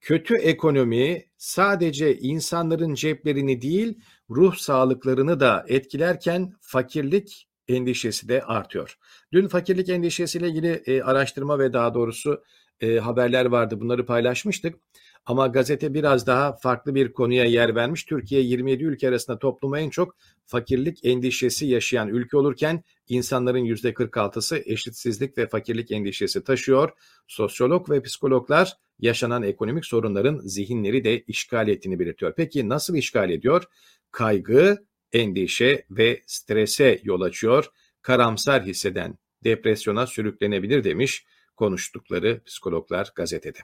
Kötü 0.00 0.37
ekonomi 0.37 1.25
sadece 1.37 2.19
insanların 2.19 2.95
ceplerini 2.95 3.62
değil 3.62 3.99
ruh 4.30 4.54
sağlıklarını 4.54 5.40
da 5.40 5.64
etkilerken 5.69 6.52
fakirlik 6.61 7.49
endişesi 7.69 8.28
de 8.28 8.42
artıyor. 8.42 8.99
Dün 9.33 9.49
fakirlik 9.49 9.88
endişesiyle 9.88 10.49
ilgili 10.49 10.83
e, 10.87 11.02
araştırma 11.02 11.59
ve 11.59 11.73
daha 11.73 11.95
doğrusu 11.95 12.42
e, 12.80 12.99
haberler 12.99 13.47
vardı. 13.47 13.80
Bunları 13.80 14.07
paylaşmıştık. 14.07 14.75
Ama 15.26 15.47
gazete 15.47 15.95
biraz 15.95 16.26
daha 16.26 16.52
farklı 16.52 16.95
bir 16.95 17.12
konuya 17.12 17.45
yer 17.45 17.75
vermiş. 17.75 18.04
Türkiye 18.04 18.40
27 18.40 18.85
ülke 18.85 19.09
arasında 19.09 19.38
topluma 19.38 19.80
en 19.80 19.90
çok 19.90 20.16
fakirlik 20.47 21.04
endişesi 21.04 21.66
yaşayan 21.66 22.09
ülke 22.09 22.37
olurken 22.37 22.83
insanların 23.11 23.64
%46'sı 23.64 24.62
eşitsizlik 24.67 25.38
ve 25.38 25.49
fakirlik 25.49 25.90
endişesi 25.90 26.45
taşıyor. 26.45 26.90
Sosyolog 27.26 27.90
ve 27.90 28.02
psikologlar 28.02 28.76
yaşanan 28.99 29.43
ekonomik 29.43 29.87
sorunların 29.87 30.38
zihinleri 30.38 31.05
de 31.05 31.21
işgal 31.21 31.69
ettiğini 31.69 31.99
belirtiyor. 31.99 32.35
Peki 32.37 32.69
nasıl 32.69 32.95
işgal 32.95 33.31
ediyor? 33.31 33.64
Kaygı, 34.11 34.85
endişe 35.12 35.87
ve 35.90 36.23
strese 36.26 37.00
yol 37.05 37.21
açıyor. 37.21 37.67
Karamsar 38.02 38.64
hisseden 38.64 39.19
depresyona 39.45 40.07
sürüklenebilir 40.07 40.85
demiş 40.85 41.25
konuştukları 41.57 42.40
psikologlar 42.47 43.12
gazetede. 43.14 43.59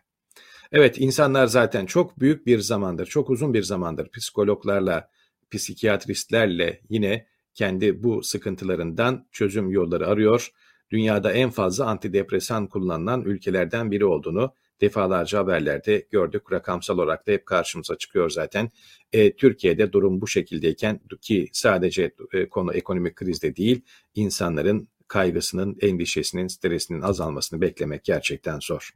Evet 0.73 0.99
insanlar 0.99 1.47
zaten 1.47 1.87
çok 1.87 2.21
büyük 2.21 2.47
bir 2.47 2.59
zamandır, 2.59 3.07
çok 3.07 3.31
uzun 3.31 3.55
bir 3.55 3.62
zamandır 3.62 4.09
psikologlarla, 4.09 5.11
psikiyatristlerle 5.50 6.81
yine 6.88 7.26
kendi 7.57 8.03
bu 8.03 8.23
sıkıntılarından 8.23 9.27
çözüm 9.33 9.71
yolları 9.71 10.07
arıyor. 10.07 10.51
Dünyada 10.91 11.33
en 11.33 11.51
fazla 11.51 11.87
antidepresan 11.87 12.67
kullanılan 12.67 13.23
ülkelerden 13.23 13.91
biri 13.91 14.05
olduğunu 14.05 14.53
defalarca 14.81 15.39
haberlerde 15.39 16.07
gördük. 16.11 16.53
Rakamsal 16.53 16.99
olarak 16.99 17.27
da 17.27 17.33
hep 17.33 17.47
karşımıza 17.47 17.99
çıkıyor 17.99 18.31
zaten. 18.31 18.71
E, 19.13 19.37
Türkiye'de 19.37 19.93
durum 19.93 20.21
bu 20.21 20.29
şekildeyken 20.29 21.01
ki 21.21 21.49
sadece 21.53 22.15
e, 22.33 22.49
konu 22.49 22.75
ekonomik 22.75 23.17
krizde 23.17 23.57
değil, 23.57 23.81
insanların 24.15 24.89
kaygısının, 25.09 25.77
endişesinin, 25.81 26.49
stresinin 26.49 27.01
azalmasını 27.01 27.61
beklemek 27.61 28.05
gerçekten 28.05 28.59
zor. 28.61 28.93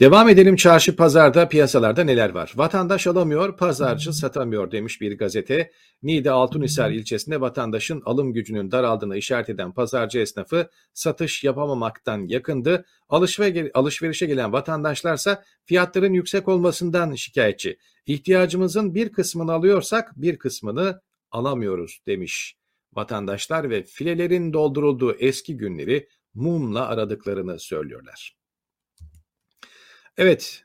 Devam 0.00 0.28
edelim 0.28 0.56
çarşı 0.56 0.96
pazarda 0.96 1.48
piyasalarda 1.48 2.04
neler 2.04 2.30
var? 2.30 2.52
Vatandaş 2.56 3.06
alamıyor, 3.06 3.56
pazarcı 3.56 4.12
satamıyor 4.12 4.70
demiş 4.70 5.00
bir 5.00 5.18
gazete. 5.18 5.70
Niğde 6.02 6.30
Altunhisar 6.30 6.90
ilçesinde 6.90 7.40
vatandaşın 7.40 8.02
alım 8.04 8.32
gücünün 8.32 8.70
daraldığını 8.70 9.16
işaret 9.16 9.48
eden 9.48 9.72
pazarcı 9.72 10.18
esnafı 10.18 10.70
satış 10.94 11.44
yapamamaktan 11.44 12.26
yakındı. 12.28 12.84
Alışverişe 13.74 14.26
gelen 14.26 14.52
vatandaşlarsa 14.52 15.44
fiyatların 15.64 16.12
yüksek 16.12 16.48
olmasından 16.48 17.14
şikayetçi. 17.14 17.78
İhtiyacımızın 18.06 18.94
bir 18.94 19.12
kısmını 19.12 19.52
alıyorsak 19.52 20.12
bir 20.16 20.38
kısmını 20.38 21.00
alamıyoruz 21.30 22.00
demiş. 22.06 22.56
Vatandaşlar 22.92 23.70
ve 23.70 23.82
filelerin 23.82 24.52
doldurulduğu 24.52 25.16
eski 25.18 25.56
günleri 25.56 26.08
mumla 26.34 26.86
aradıklarını 26.86 27.60
söylüyorlar. 27.60 28.37
Evet. 30.18 30.64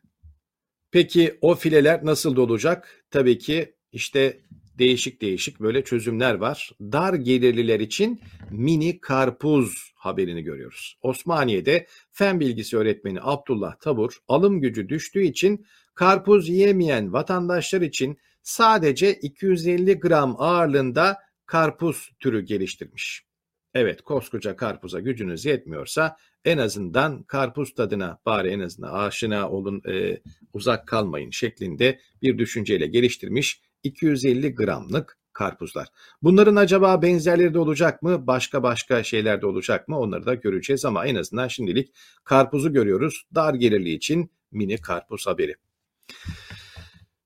Peki 0.91 1.37
o 1.41 1.55
fileler 1.55 2.05
nasıl 2.05 2.37
olacak? 2.37 3.05
Tabii 3.11 3.37
ki 3.37 3.75
işte 3.91 4.39
değişik 4.77 5.21
değişik 5.21 5.59
böyle 5.59 5.83
çözümler 5.83 6.33
var. 6.33 6.71
Dar 6.81 7.13
gelirliler 7.13 7.79
için 7.79 8.21
mini 8.51 8.99
karpuz 8.99 9.91
haberini 9.95 10.43
görüyoruz. 10.43 10.97
Osmaniye'de 11.01 11.87
fen 12.11 12.39
bilgisi 12.39 12.77
öğretmeni 12.77 13.19
Abdullah 13.21 13.75
Tabur 13.75 14.17
alım 14.27 14.61
gücü 14.61 14.89
düştüğü 14.89 15.23
için 15.23 15.65
karpuz 15.95 16.49
yiyemeyen 16.49 17.13
vatandaşlar 17.13 17.81
için 17.81 18.17
sadece 18.43 19.13
250 19.13 19.99
gram 19.99 20.35
ağırlığında 20.37 21.17
karpuz 21.45 22.11
türü 22.19 22.41
geliştirmiş. 22.41 23.25
Evet 23.73 24.01
koskoca 24.01 24.55
karpuza 24.55 24.99
gücünüz 24.99 25.45
yetmiyorsa 25.45 26.17
en 26.45 26.57
azından 26.57 27.23
karpuz 27.23 27.73
tadına 27.73 28.19
bari 28.25 28.49
en 28.49 28.59
azından 28.59 28.93
aşina 28.93 29.49
olun 29.49 29.81
e, 29.89 30.21
uzak 30.53 30.87
kalmayın 30.87 31.31
şeklinde 31.31 31.99
bir 32.21 32.37
düşünceyle 32.37 32.87
geliştirmiş 32.87 33.61
250 33.83 34.55
gramlık 34.55 35.17
karpuzlar. 35.33 35.87
Bunların 36.21 36.55
acaba 36.55 37.01
benzerleri 37.01 37.53
de 37.53 37.59
olacak 37.59 38.01
mı? 38.01 38.27
Başka 38.27 38.63
başka 38.63 39.03
şeyler 39.03 39.41
de 39.41 39.45
olacak 39.45 39.87
mı? 39.87 39.99
Onları 39.99 40.25
da 40.25 40.33
göreceğiz 40.33 40.85
ama 40.85 41.05
en 41.05 41.15
azından 41.15 41.47
şimdilik 41.47 41.93
karpuzu 42.23 42.73
görüyoruz. 42.73 43.23
Dar 43.35 43.53
gelirli 43.53 43.91
için 43.91 44.31
mini 44.51 44.77
karpuz 44.77 45.27
haberi. 45.27 45.55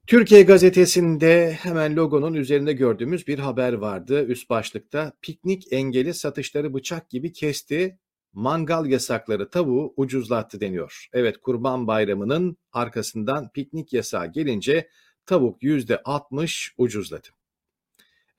Türkiye 0.08 0.44
gazetesinde 0.44 1.52
hemen 1.52 1.96
logonun 1.96 2.34
üzerinde 2.34 2.74
gördüğümüz 2.74 3.28
bir 3.28 3.40
haber 3.40 3.74
vardı. 3.74 4.26
Üst 4.26 4.50
başlıkta 4.50 5.14
piknik 5.22 5.74
engeli 5.74 6.14
satışları 6.14 6.74
bıçak 6.74 7.10
gibi 7.10 7.34
kesti. 7.34 8.00
Mangal 8.34 8.86
yasakları 8.86 9.50
tavuğu 9.50 9.94
ucuzlattı 9.98 10.62
deniyor. 10.62 11.08
Evet 11.14 11.38
Kurban 11.38 11.88
Bayramı'nın 11.88 12.58
arkasından 12.72 13.52
piknik 13.52 13.94
yasağı 13.94 14.32
gelince 14.32 14.90
tavuk 15.26 15.64
%60 15.64 16.74
ucuzladı. 16.77 17.27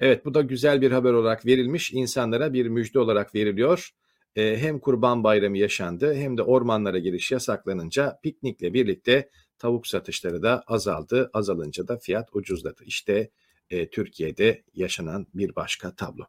Evet 0.01 0.25
bu 0.25 0.35
da 0.35 0.41
güzel 0.41 0.81
bir 0.81 0.91
haber 0.91 1.13
olarak 1.13 1.47
verilmiş. 1.47 1.93
insanlara 1.93 2.53
bir 2.53 2.67
müjde 2.69 2.99
olarak 2.99 3.35
veriliyor. 3.35 3.91
Ee, 4.37 4.57
hem 4.57 4.79
Kurban 4.79 5.25
Bayramı 5.25 5.59
yaşandı 5.59 6.15
hem 6.15 6.37
de 6.37 6.43
ormanlara 6.43 6.99
giriş 6.99 7.33
yasaklanınca 7.33 8.19
piknikle 8.23 8.75
birlikte 8.75 9.29
tavuk 9.59 9.87
satışları 9.87 10.43
da 10.43 10.63
azaldı. 10.67 11.31
Azalınca 11.33 11.89
da 11.89 11.99
fiyat 11.99 12.29
ucuzladı. 12.33 12.85
İşte 12.85 13.31
e, 13.71 13.91
Türkiye'de 13.91 14.63
yaşanan 14.75 15.27
bir 15.35 15.57
başka 15.57 15.95
tablo. 15.95 16.25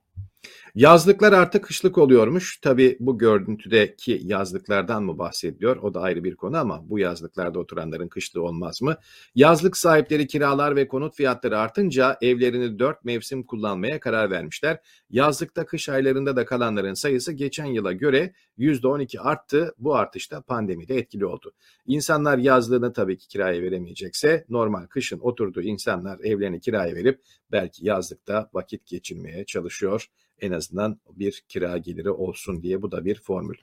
Yazlıklar 0.75 1.33
artık 1.33 1.63
kışlık 1.63 1.97
oluyormuş. 1.97 2.59
Tabi 2.59 2.97
bu 2.99 3.17
görüntüdeki 3.17 4.21
yazlıklardan 4.23 5.03
mı 5.03 5.17
bahsediliyor? 5.17 5.77
O 5.77 5.93
da 5.93 6.01
ayrı 6.01 6.23
bir 6.23 6.35
konu 6.35 6.57
ama 6.57 6.89
bu 6.89 6.99
yazlıklarda 6.99 7.59
oturanların 7.59 8.07
kışlığı 8.07 8.43
olmaz 8.43 8.81
mı? 8.81 8.97
Yazlık 9.35 9.77
sahipleri 9.77 10.27
kiralar 10.27 10.75
ve 10.75 10.87
konut 10.87 11.15
fiyatları 11.15 11.59
artınca 11.59 12.17
evlerini 12.21 12.79
dört 12.79 13.05
mevsim 13.05 13.43
kullanmaya 13.43 13.99
karar 13.99 14.31
vermişler. 14.31 14.79
Yazlıkta 15.09 15.65
kış 15.65 15.89
aylarında 15.89 16.35
da 16.35 16.45
kalanların 16.45 16.93
sayısı 16.93 17.31
geçen 17.31 17.65
yıla 17.65 17.91
göre 17.91 18.33
%12 18.57 19.19
arttı. 19.19 19.73
Bu 19.77 19.95
artış 19.95 20.31
da 20.31 20.41
pandemide 20.41 20.97
etkili 20.97 21.25
oldu. 21.25 21.53
İnsanlar 21.85 22.37
yazlığını 22.37 22.93
tabii 22.93 23.17
ki 23.17 23.27
kiraya 23.27 23.61
veremeyecekse 23.61 24.45
normal 24.49 24.85
kışın 24.85 25.19
oturduğu 25.19 25.61
insanlar 25.61 26.19
evlerini 26.19 26.59
kiraya 26.59 26.95
verip 26.95 27.21
belki 27.51 27.85
yazlıkta 27.85 28.49
vakit 28.53 28.85
geçirmeye 28.85 29.45
çalışıyor 29.45 30.09
en 30.41 30.51
azından 30.51 30.99
bir 31.11 31.43
kira 31.47 31.77
geliri 31.77 32.11
olsun 32.11 32.63
diye 32.63 32.81
bu 32.81 32.91
da 32.91 33.05
bir 33.05 33.21
formül. 33.21 33.57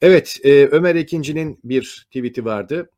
Evet 0.00 0.40
e, 0.44 0.66
Ömer 0.66 0.94
Ekinci'nin 0.94 1.60
bir 1.64 2.06
tweet'i 2.10 2.44
vardı 2.44 2.90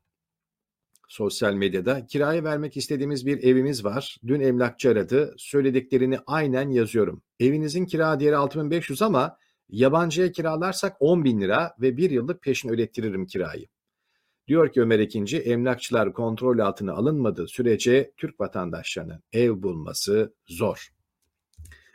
sosyal 1.07 1.53
medyada. 1.53 2.05
Kiraya 2.05 2.43
vermek 2.43 2.77
istediğimiz 2.77 3.25
bir 3.25 3.43
evimiz 3.43 3.85
var. 3.85 4.17
Dün 4.27 4.39
emlakçı 4.39 4.89
aradı. 4.89 5.33
Söylediklerini 5.37 6.19
aynen 6.27 6.69
yazıyorum. 6.69 7.21
Evinizin 7.39 7.85
kira 7.85 8.19
değeri 8.19 8.35
6500 8.35 9.01
ama 9.01 9.37
yabancıya 9.69 10.31
kiralarsak 10.31 10.95
10 10.99 11.23
bin 11.23 11.41
lira 11.41 11.75
ve 11.81 11.97
bir 11.97 12.11
yıllık 12.11 12.41
peşin 12.41 12.69
ödettiririm 12.69 13.25
kirayı. 13.25 13.65
Diyor 14.47 14.71
ki 14.71 14.81
Ömer 14.81 14.99
Ekinci, 14.99 15.37
emlakçılar 15.39 16.13
kontrol 16.13 16.59
altına 16.59 16.93
alınmadığı 16.93 17.47
sürece 17.47 18.11
Türk 18.17 18.39
vatandaşlarının 18.39 19.23
ev 19.33 19.63
bulması 19.63 20.33
zor. 20.47 20.96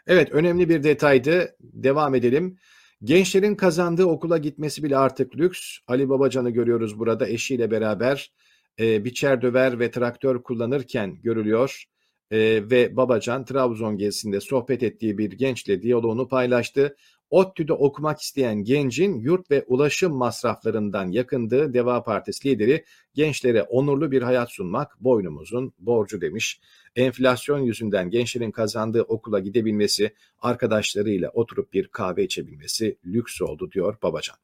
Evet 0.07 0.33
önemli 0.33 0.69
bir 0.69 0.83
detaydı. 0.83 1.57
Devam 1.61 2.15
edelim. 2.15 2.59
Gençlerin 3.05 3.55
kazandığı 3.55 4.05
okula 4.07 4.39
gitmesi 4.39 4.83
bile 4.83 4.97
artık 4.97 5.37
lüks. 5.37 5.79
Ali 5.87 6.09
Babacan'ı 6.09 6.51
görüyoruz 6.51 6.99
burada 6.99 7.29
eşiyle 7.29 7.71
beraber 7.71 8.33
e, 8.81 9.05
biçer 9.05 9.43
döver 9.43 9.79
ve 9.81 9.91
traktör 9.91 10.43
kullanırken 10.43 11.23
görülüyor. 11.23 11.85
E, 12.31 12.39
ve 12.71 12.97
Babacan 12.97 13.45
Trabzon 13.45 13.97
gezisinde 13.97 14.41
sohbet 14.41 14.83
ettiği 14.83 15.19
bir 15.19 15.33
gençle 15.33 15.83
diyaloğunu 15.83 16.29
paylaştı. 16.29 16.97
ODTÜ'de 17.33 17.73
okumak 17.73 18.21
isteyen 18.21 18.65
gencin 18.65 19.21
yurt 19.21 19.51
ve 19.51 19.65
ulaşım 19.67 20.15
masraflarından 20.15 21.09
yakındığı 21.09 21.75
Deva 21.75 22.03
Partisi 22.03 22.49
lideri 22.49 22.85
gençlere 23.15 23.63
onurlu 23.63 24.11
bir 24.11 24.23
hayat 24.23 24.53
sunmak 24.53 25.01
boynumuzun 25.01 25.73
borcu 25.79 26.21
demiş. 26.21 26.61
Enflasyon 26.97 27.59
yüzünden 27.59 28.11
gençlerin 28.11 28.51
kazandığı 28.51 29.03
okula 29.03 29.41
gidebilmesi, 29.41 30.15
arkadaşlarıyla 30.39 31.31
oturup 31.31 31.73
bir 31.73 31.89
kahve 31.89 32.25
içebilmesi 32.25 32.99
lüks 33.07 33.43
oldu 33.43 33.71
diyor 33.73 33.97
Babacan. 34.03 34.37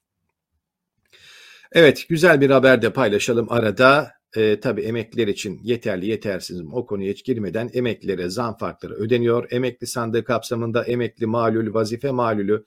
Evet 1.73 2.07
güzel 2.09 2.41
bir 2.41 2.51
haber 2.51 2.83
de 2.83 2.93
paylaşalım 2.93 3.53
arada. 3.53 4.18
E, 4.37 4.61
tabii 4.61 4.83
emekliler 4.83 5.29
için 5.29 5.61
yeterli 5.63 6.07
yetersiz 6.07 6.63
o 6.73 6.87
konuya 6.87 7.13
hiç 7.13 7.25
girmeden 7.25 7.71
emeklilere 7.73 8.29
zam 8.29 8.57
farkları 8.57 8.95
ödeniyor. 8.95 9.47
Emekli 9.51 9.87
sandığı 9.87 10.25
kapsamında 10.25 10.85
emekli 10.85 11.27
malul, 11.27 11.75
vazife 11.75 12.11
malulü, 12.11 12.65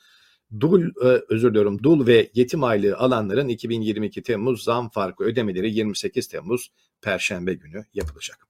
dul 0.60 0.82
e, 0.82 1.21
özür 1.30 1.50
diliyorum 1.50 1.84
dul 1.84 2.08
ve 2.08 2.30
yetim 2.34 2.63
aylığı 2.63 2.97
alanların 2.97 3.47
2022 3.47 4.24
Temmuz 4.24 4.63
zam 4.63 4.89
farkı 4.89 5.24
ödemeleri 5.24 5.74
28 5.74 6.28
Temmuz 6.28 6.71
Perşembe 7.02 7.54
günü 7.54 7.86
yapılacak. 7.93 8.47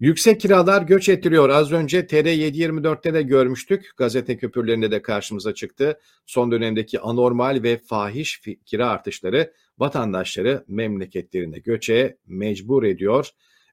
Yüksek 0.00 0.40
kiralar 0.40 0.82
göç 0.82 1.08
ettiriyor. 1.08 1.48
Az 1.48 1.72
önce 1.72 2.00
TR724'te 2.00 3.14
de 3.14 3.22
görmüştük. 3.22 3.90
Gazete 3.96 4.36
köpürlerinde 4.36 4.90
de 4.90 5.02
karşımıza 5.02 5.54
çıktı. 5.54 6.00
Son 6.26 6.50
dönemdeki 6.50 7.00
anormal 7.00 7.62
ve 7.62 7.78
fahiş 7.78 8.42
kira 8.66 8.88
artışları 8.88 9.52
vatandaşları 9.78 10.64
memleketlerine 10.68 11.58
göçe 11.58 12.16
mecbur 12.26 12.82
ediyor. 12.82 13.28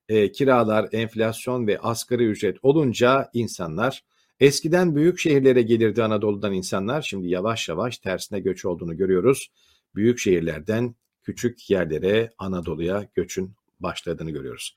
E, 0.10 0.32
kiralar, 0.32 0.90
enflasyon 0.92 1.68
ve 1.68 1.80
asgari 1.80 2.26
ücret 2.26 2.58
olunca 2.62 3.30
insanlar 3.34 4.04
eskiden 4.40 4.96
büyük 4.96 5.20
şehirlere 5.20 5.62
gelirdi 5.62 6.04
Anadolu'dan 6.04 6.54
insanlar. 6.54 7.02
Şimdi 7.02 7.28
yavaş 7.28 7.70
yavaş 7.70 7.98
tersine 7.98 8.40
göç 8.40 8.66
olduğunu 8.66 8.98
görüyoruz. 8.98 9.52
Büyük 9.96 10.20
şehirlerden 10.20 10.96
küçük 11.24 11.70
yerlere 11.70 12.30
Anadolu'ya 12.38 13.08
göçün 13.16 13.54
başladığını 13.80 14.32
görüyoruz. 14.32 14.76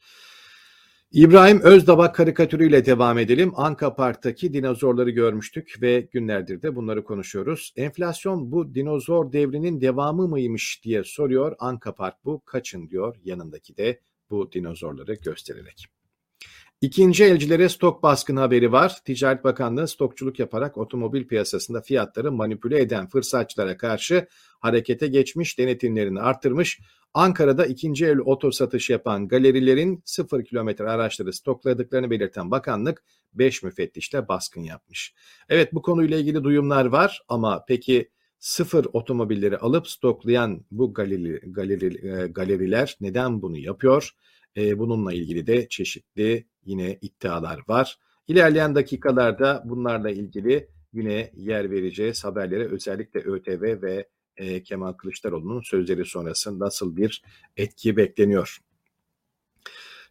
İbrahim 1.13 1.61
Özdabak 1.61 2.15
karikatürüyle 2.15 2.87
devam 2.87 3.19
edelim. 3.19 3.53
Anka 3.57 3.95
Park'taki 3.95 4.53
dinozorları 4.53 5.11
görmüştük 5.11 5.83
ve 5.83 6.01
günlerdir 6.01 6.63
de 6.63 6.77
bunları 6.77 7.05
konuşuyoruz. 7.05 7.73
Enflasyon 7.77 8.53
bu 8.53 8.75
dinozor 8.75 9.33
devrinin 9.33 9.81
devamı 9.81 10.29
mıymış 10.29 10.81
diye 10.85 11.05
soruyor. 11.05 11.57
Anka 11.59 11.95
Park 11.95 12.25
bu 12.25 12.41
kaçın 12.45 12.91
diyor 12.91 13.17
yanındaki 13.25 13.77
de 13.77 14.01
bu 14.31 14.53
dinozorları 14.53 15.15
göstererek. 15.15 15.87
İkinci 16.83 17.25
elcilere 17.25 17.69
stok 17.69 18.03
baskını 18.03 18.41
haberi 18.41 18.73
var. 18.73 18.99
Ticaret 19.05 19.45
Bakanlığı 19.45 19.89
stokçuluk 19.89 20.39
yaparak 20.39 20.79
otomobil 20.79 21.27
piyasasında 21.27 21.81
fiyatları 21.81 22.33
manipüle 22.33 22.81
eden 22.81 23.09
fırsatçılara 23.09 23.77
karşı 23.77 24.27
harekete 24.61 25.07
geçmiş, 25.07 25.59
denetimlerini 25.59 26.21
artırmış. 26.21 26.81
Ankara'da 27.15 27.67
ikinci 27.67 28.07
el 28.07 28.19
oto 28.19 28.51
satış 28.51 28.91
yapan 28.91 29.29
galerilerin 29.29 30.03
sıfır 30.05 30.45
kilometre 30.45 30.91
araçları 30.91 31.33
stokladıklarını 31.33 32.11
belirten 32.11 32.51
bakanlık 32.51 33.05
5 33.33 33.63
müfettişle 33.63 34.29
baskın 34.29 34.63
yapmış. 34.63 35.15
Evet 35.49 35.73
bu 35.73 35.83
konuyla 35.83 36.19
ilgili 36.19 36.45
duyumlar 36.45 36.85
var 36.85 37.23
ama 37.29 37.65
peki 37.69 38.11
sıfır 38.39 38.87
otomobilleri 38.93 39.59
alıp 39.59 39.89
stoklayan 39.89 40.65
bu 40.71 40.95
galeri, 40.95 41.41
galeri, 41.47 42.09
e, 42.09 42.27
galeriler 42.27 42.97
neden 43.01 43.43
bunu 43.43 43.59
yapıyor? 43.59 44.15
E, 44.57 44.79
bununla 44.79 45.13
ilgili 45.13 45.47
de 45.47 45.69
çeşitli 45.69 46.47
yine 46.65 46.99
iddialar 47.03 47.61
var. 47.69 47.99
İlerleyen 48.29 48.75
dakikalarda 48.75 49.63
bunlarla 49.65 50.11
ilgili 50.11 50.69
yine 50.93 51.31
yer 51.37 51.71
vereceğiz 51.71 52.25
haberlere 52.25 52.65
özellikle 52.69 53.21
ÖTV 53.21 53.83
ve 53.83 54.09
e, 54.37 54.63
Kemal 54.63 54.93
Kılıçdaroğlu'nun 54.93 55.61
sözleri 55.61 56.05
sonrası 56.05 56.59
nasıl 56.59 56.97
bir 56.97 57.23
etki 57.57 57.97
bekleniyor? 57.97 58.59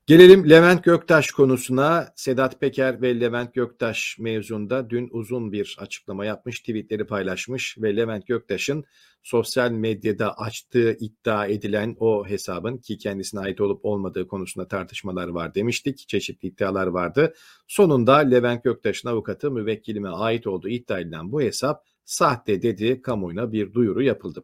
Gelelim 0.08 0.50
Levent 0.50 0.84
Göktaş 0.84 1.32
konusuna. 1.32 2.14
Sedat 2.16 2.60
Peker 2.60 3.02
ve 3.02 3.20
Levent 3.20 3.54
Göktaş 3.54 4.18
mevzunda 4.20 4.90
dün 4.90 5.10
uzun 5.12 5.52
bir 5.52 5.78
açıklama 5.80 6.26
yapmış, 6.26 6.60
tweetleri 6.60 7.08
paylaşmış 7.08 7.78
ve 7.78 7.96
Levent 7.96 8.28
Göktaş'ın 8.28 8.84
sosyal 9.24 9.72
medyada 9.72 10.38
açtığı 10.38 10.98
iddia 11.00 11.46
edilen 11.46 11.96
o 12.00 12.28
hesabın 12.28 12.78
ki 12.78 12.98
kendisine 12.98 13.40
ait 13.40 13.62
olup 13.62 13.86
olmadığı 13.86 14.28
konusunda 14.28 14.68
tartışmalar 14.68 15.28
var 15.28 15.56
demiştik. 15.56 16.08
Çeşitli 16.08 16.48
iddialar 16.48 16.88
vardı. 16.88 17.34
Sonunda 17.68 18.18
Levent 18.18 18.64
Göktaş'ın 18.64 19.10
avukatı 19.10 19.52
müvekkilime 19.52 20.10
ait 20.10 20.48
olduğu 20.48 20.70
iddia 20.70 21.00
edilen 21.00 21.32
bu 21.32 21.42
hesap 21.42 21.86
sahte 22.06 22.62
dedi, 22.62 23.02
kamuoyuna 23.02 23.52
bir 23.52 23.74
duyuru 23.74 24.04
yapıldı. 24.04 24.44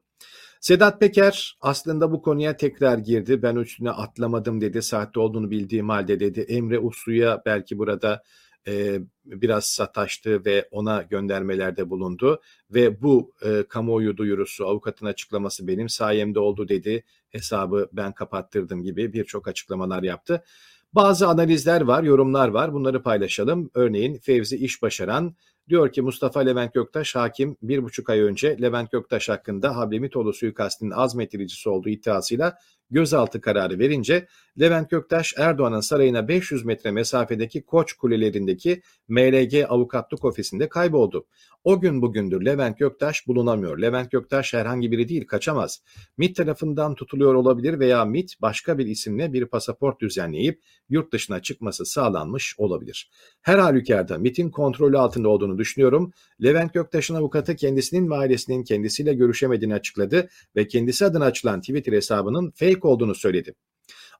Sedat 0.62 1.00
Peker 1.00 1.58
aslında 1.62 2.12
bu 2.12 2.22
konuya 2.22 2.58
tekrar 2.58 2.98
girdi. 2.98 3.42
Ben 3.42 3.56
üstüne 3.56 3.92
atlamadım 3.92 4.62
dedi. 4.62 4.82
Sahte 4.82 5.20
olduğunu 5.20 5.52
bildiğim 5.52 5.90
halde 5.90 6.20
dedi. 6.20 6.40
Emre 6.40 6.80
Uslu'ya 6.80 7.42
belki 7.46 7.78
burada 7.78 8.24
e, 8.68 9.00
biraz 9.26 9.66
sataştı 9.66 10.46
ve 10.46 10.68
ona 10.72 11.02
göndermelerde 11.02 11.90
bulundu. 11.90 12.42
Ve 12.72 13.02
bu 13.02 13.34
e, 13.46 13.64
kamuoyu 13.70 14.18
duyurusu, 14.18 14.68
avukatın 14.68 15.06
açıklaması 15.06 15.68
benim 15.68 15.90
sayemde 15.90 16.40
oldu 16.40 16.68
dedi. 16.68 17.04
Hesabı 17.30 17.90
ben 17.94 18.12
kapattırdım 18.12 18.84
gibi 18.84 19.14
birçok 19.14 19.48
açıklamalar 19.48 20.04
yaptı. 20.04 20.44
Bazı 20.94 21.28
analizler 21.28 21.82
var, 21.82 22.04
yorumlar 22.04 22.48
var. 22.48 22.74
Bunları 22.74 23.04
paylaşalım. 23.04 23.72
Örneğin 23.74 24.18
Fevzi 24.18 24.58
İş 24.58 24.82
Başaran 24.82 25.36
Diyor 25.70 25.92
ki 25.92 26.02
Mustafa 26.02 26.40
Levent 26.40 26.74
Göktaş 26.74 27.16
hakim 27.16 27.58
bir 27.62 27.84
buçuk 27.84 28.10
ay 28.10 28.20
önce 28.20 28.58
Levent 28.62 28.92
Göktaş 28.92 29.30
hakkında 29.30 29.76
Hablemitoğlu 29.76 30.34
suikastinin 30.34 30.92
azmettiricisi 30.92 31.70
olduğu 31.70 31.90
iddiasıyla 31.90 32.58
gözaltı 32.92 33.42
kararı 33.42 33.80
verince 33.80 34.28
Levent 34.60 34.90
Göktaş 34.90 35.34
Erdoğan'ın 35.38 35.80
sarayına 35.80 36.28
500 36.28 36.66
metre 36.66 36.92
mesafedeki 36.92 37.66
Koç 37.66 37.94
kulelerindeki 37.94 38.82
MLG 39.08 39.66
avukatlık 39.70 40.26
ofisinde 40.26 40.70
kayboldu. 40.70 41.26
O 41.64 41.82
gün 41.82 42.02
bugündür 42.02 42.46
Levent 42.46 42.78
Göktaş 42.78 43.28
bulunamıyor. 43.28 43.78
Levent 43.78 44.12
Göktaş 44.12 44.54
herhangi 44.54 44.92
biri 44.92 45.10
değil 45.10 45.28
kaçamaz. 45.28 45.84
MIT 46.18 46.36
tarafından 46.36 46.96
tutuluyor 46.96 47.34
olabilir 47.34 47.80
veya 47.80 48.06
MIT 48.06 48.42
başka 48.42 48.78
bir 48.78 48.86
isimle 48.86 49.34
bir 49.34 49.46
pasaport 49.46 50.02
düzenleyip 50.02 50.62
yurt 50.90 51.14
dışına 51.14 51.42
çıkması 51.42 51.86
sağlanmış 51.86 52.56
olabilir. 52.58 53.10
Her 53.42 53.60
halükarda 53.60 54.18
MIT'in 54.18 54.50
kontrolü 54.50 54.98
altında 54.98 55.30
olduğunu 55.30 55.58
düşünüyorum. 55.58 56.12
Levent 56.44 56.74
Göktaş'ın 56.74 57.16
avukatı 57.16 57.56
kendisinin 57.56 58.10
ve 58.10 58.16
ailesinin 58.16 58.64
kendisiyle 58.64 59.14
görüşemediğini 59.14 59.74
açıkladı 59.74 60.30
ve 60.56 60.68
kendisi 60.68 61.06
adına 61.06 61.26
açılan 61.26 61.62
Twitter 61.62 61.94
hesabının 61.94 62.52
fake 62.56 62.77
olduğunu 62.86 63.16
söyledi. 63.16 63.54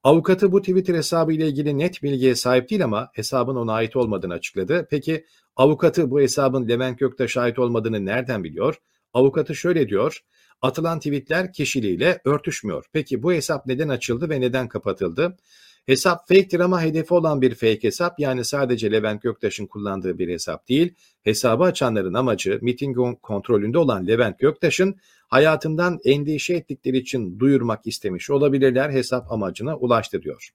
Avukatı 0.04 0.52
bu 0.52 0.62
Twitter 0.62 0.96
hesabı 0.96 1.34
ile 1.34 1.48
ilgili 1.48 1.78
net 1.78 2.04
bilgiye 2.04 2.36
sahip 2.36 2.70
değil 2.70 2.84
ama 2.84 3.10
hesabın 3.14 3.56
ona 3.56 3.74
ait 3.74 3.96
olmadığını 3.96 4.34
açıkladı. 4.34 4.88
Peki 4.90 5.26
avukatı 5.56 6.12
bu 6.12 6.22
hesabın 6.22 6.70
Levent 6.70 7.00
Göktaş'a 7.00 7.42
ait 7.42 7.60
olmadığını 7.60 8.06
nereden 8.06 8.44
biliyor? 8.44 8.76
Avukatı 9.14 9.56
şöyle 9.56 9.90
diyor. 9.90 10.20
Atılan 10.62 11.00
tweetler 11.00 11.54
kişiliğiyle 11.54 12.22
örtüşmüyor. 12.26 12.86
Peki 12.94 13.24
bu 13.24 13.34
hesap 13.34 13.66
neden 13.66 13.90
açıldı 13.90 14.30
ve 14.30 14.42
neden 14.42 14.68
kapatıldı? 14.68 15.38
Hesap 15.86 16.28
fake'tir 16.28 16.60
ama 16.60 16.82
hedefi 16.82 17.14
olan 17.14 17.42
bir 17.42 17.56
fake 17.56 17.84
hesap 17.84 18.20
yani 18.20 18.46
sadece 18.46 18.92
Levent 18.92 19.22
Göktaş'ın 19.22 19.68
kullandığı 19.68 20.20
bir 20.20 20.30
hesap 20.30 20.70
değil. 20.70 20.94
Hesabı 21.24 21.64
açanların 21.64 22.14
amacı 22.14 22.60
miting 22.62 22.98
kontrolünde 23.22 23.78
olan 23.78 24.08
Levent 24.08 24.40
Göktaş'ın 24.40 24.96
hayatından 25.28 26.00
endişe 26.06 26.54
ettikleri 26.54 26.98
için 26.98 27.40
duyurmak 27.40 27.88
istemiş 27.88 28.30
olabilirler 28.30 28.90
hesap 28.90 29.32
amacına 29.32 29.78
ulaştı 29.78 30.22
diyor. 30.22 30.52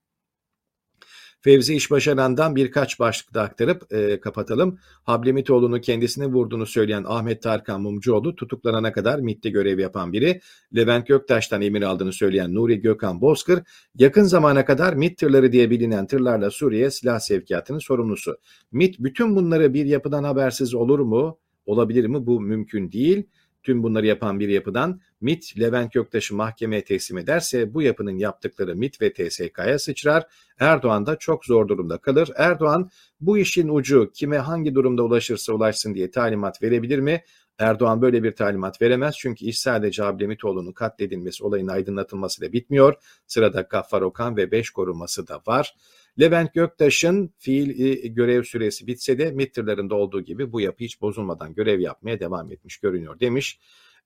Fevzi 1.43 1.75
İşbaşaran'dan 1.75 2.57
birkaç 2.57 3.01
başlık 3.01 3.35
da 3.35 3.43
aktarıp 3.43 3.93
e, 3.93 4.21
kapatalım. 4.21 4.79
Hablemitoğlu'nu 5.05 5.81
kendisine 5.81 6.27
vurduğunu 6.27 6.67
söyleyen 6.67 7.05
Ahmet 7.07 7.43
Tarkan 7.43 7.83
Mumcuoğlu 7.83 8.37
tutuklanana 8.37 8.93
kadar 8.93 9.19
MİT'te 9.19 9.51
görev 9.51 9.79
yapan 9.79 10.13
biri. 10.13 10.41
Levent 10.77 11.07
Göktaş'tan 11.07 11.63
emir 11.63 11.83
aldığını 11.83 12.13
söyleyen 12.13 12.55
Nuri 12.55 12.81
Gökhan 12.81 13.21
Bozkır 13.21 13.63
yakın 13.95 14.23
zamana 14.23 14.65
kadar 14.65 14.95
MİT 14.95 15.19
tırları 15.19 15.53
diye 15.53 15.71
bilinen 15.71 16.07
tırlarla 16.07 16.51
Suriye 16.51 16.91
silah 16.91 17.19
sevkiyatının 17.19 17.79
sorumlusu. 17.79 18.37
MİT 18.73 18.99
bütün 18.99 19.37
bunları 19.37 19.75
bir 19.75 19.87
yapıdan 19.87 20.25
habersiz 20.25 20.75
olur 20.75 20.99
mu? 20.99 21.39
Olabilir 21.67 22.07
mi? 22.07 22.27
Bu 22.27 22.41
mümkün 22.41 22.93
değil 22.93 23.27
tüm 23.63 23.83
bunları 23.83 24.07
yapan 24.07 24.41
bir 24.41 24.49
yapıdan 24.49 25.01
MIT 25.21 25.61
Levent 25.61 25.93
Göktaş'ı 25.93 26.35
mahkemeye 26.35 26.85
teslim 26.85 27.19
ederse 27.19 27.75
bu 27.75 27.83
yapının 27.83 28.19
yaptıkları 28.19 28.77
MIT 28.77 29.03
ve 29.03 29.13
TSK'ya 29.13 29.79
sıçrar. 29.79 30.27
Erdoğan 30.61 31.07
da 31.07 31.17
çok 31.17 31.45
zor 31.45 31.69
durumda 31.69 31.99
kalır. 31.99 32.31
Erdoğan 32.37 32.91
bu 33.21 33.39
işin 33.39 33.69
ucu 33.69 34.11
kime 34.15 34.39
hangi 34.39 34.75
durumda 34.75 35.03
ulaşırsa 35.03 35.53
ulaşsın 35.53 35.95
diye 35.95 36.11
talimat 36.11 36.63
verebilir 36.63 36.99
mi? 36.99 37.23
Erdoğan 37.59 38.03
böyle 38.03 38.23
bir 38.23 38.37
talimat 38.37 38.83
veremez 38.83 39.15
çünkü 39.19 39.45
iş 39.45 39.61
sadece 39.61 40.05
Ablemitoğlu'nun 40.05 40.73
katledilmesi 40.73 41.45
olayın 41.45 41.69
aydınlatılmasıyla 41.69 42.53
bitmiyor. 42.53 42.95
Sırada 43.27 43.61
Gaffar 43.61 44.03
Okan 44.03 44.37
ve 44.37 44.51
5 44.51 44.71
koruması 44.71 45.29
da 45.29 45.43
var. 45.47 45.75
Levent 46.21 46.55
Göktaş'ın 46.55 47.35
fiil 47.39 47.81
e, 47.81 48.09
görev 48.09 48.43
süresi 48.43 48.87
bitse 48.87 49.19
de 49.19 49.31
MİT'lerinde 49.31 49.95
olduğu 49.95 50.21
gibi 50.21 50.53
bu 50.53 50.61
yapı 50.61 50.85
hiç 50.85 51.01
bozulmadan 51.01 51.55
görev 51.55 51.81
yapmaya 51.81 52.21
devam 52.21 52.53
etmiş 52.53 52.79
görünüyor 52.79 53.21
demiş. 53.21 53.61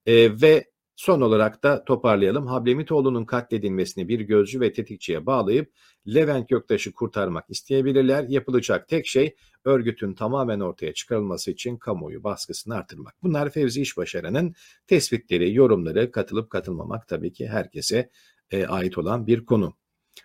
E, 0.06 0.40
ve 0.42 0.64
son 0.96 1.20
olarak 1.20 1.62
da 1.62 1.84
toparlayalım. 1.84 2.46
Hablemitoğlu'nun 2.46 3.24
katledilmesini 3.24 4.08
bir 4.08 4.20
gözcü 4.20 4.60
ve 4.60 4.72
tetikçiye 4.72 5.26
bağlayıp 5.26 5.72
Levent 6.14 6.48
Göktaş'ı 6.48 6.92
kurtarmak 6.92 7.44
isteyebilirler. 7.50 8.24
Yapılacak 8.28 8.88
tek 8.88 9.06
şey 9.06 9.34
örgütün 9.64 10.14
tamamen 10.14 10.60
ortaya 10.60 10.94
çıkarılması 10.94 11.50
için 11.50 11.76
kamuoyu 11.76 12.24
baskısını 12.24 12.74
artırmak. 12.74 13.14
Bunlar 13.22 13.50
Fevzi 13.50 13.82
İşbaşaran'ın 13.82 14.54
tespitleri, 14.86 15.54
yorumları, 15.54 16.10
katılıp 16.10 16.50
katılmamak 16.50 17.08
tabii 17.08 17.32
ki 17.32 17.48
herkese 17.48 18.10
e, 18.50 18.66
ait 18.66 18.98
olan 18.98 19.26
bir 19.26 19.46
konu. 19.46 19.74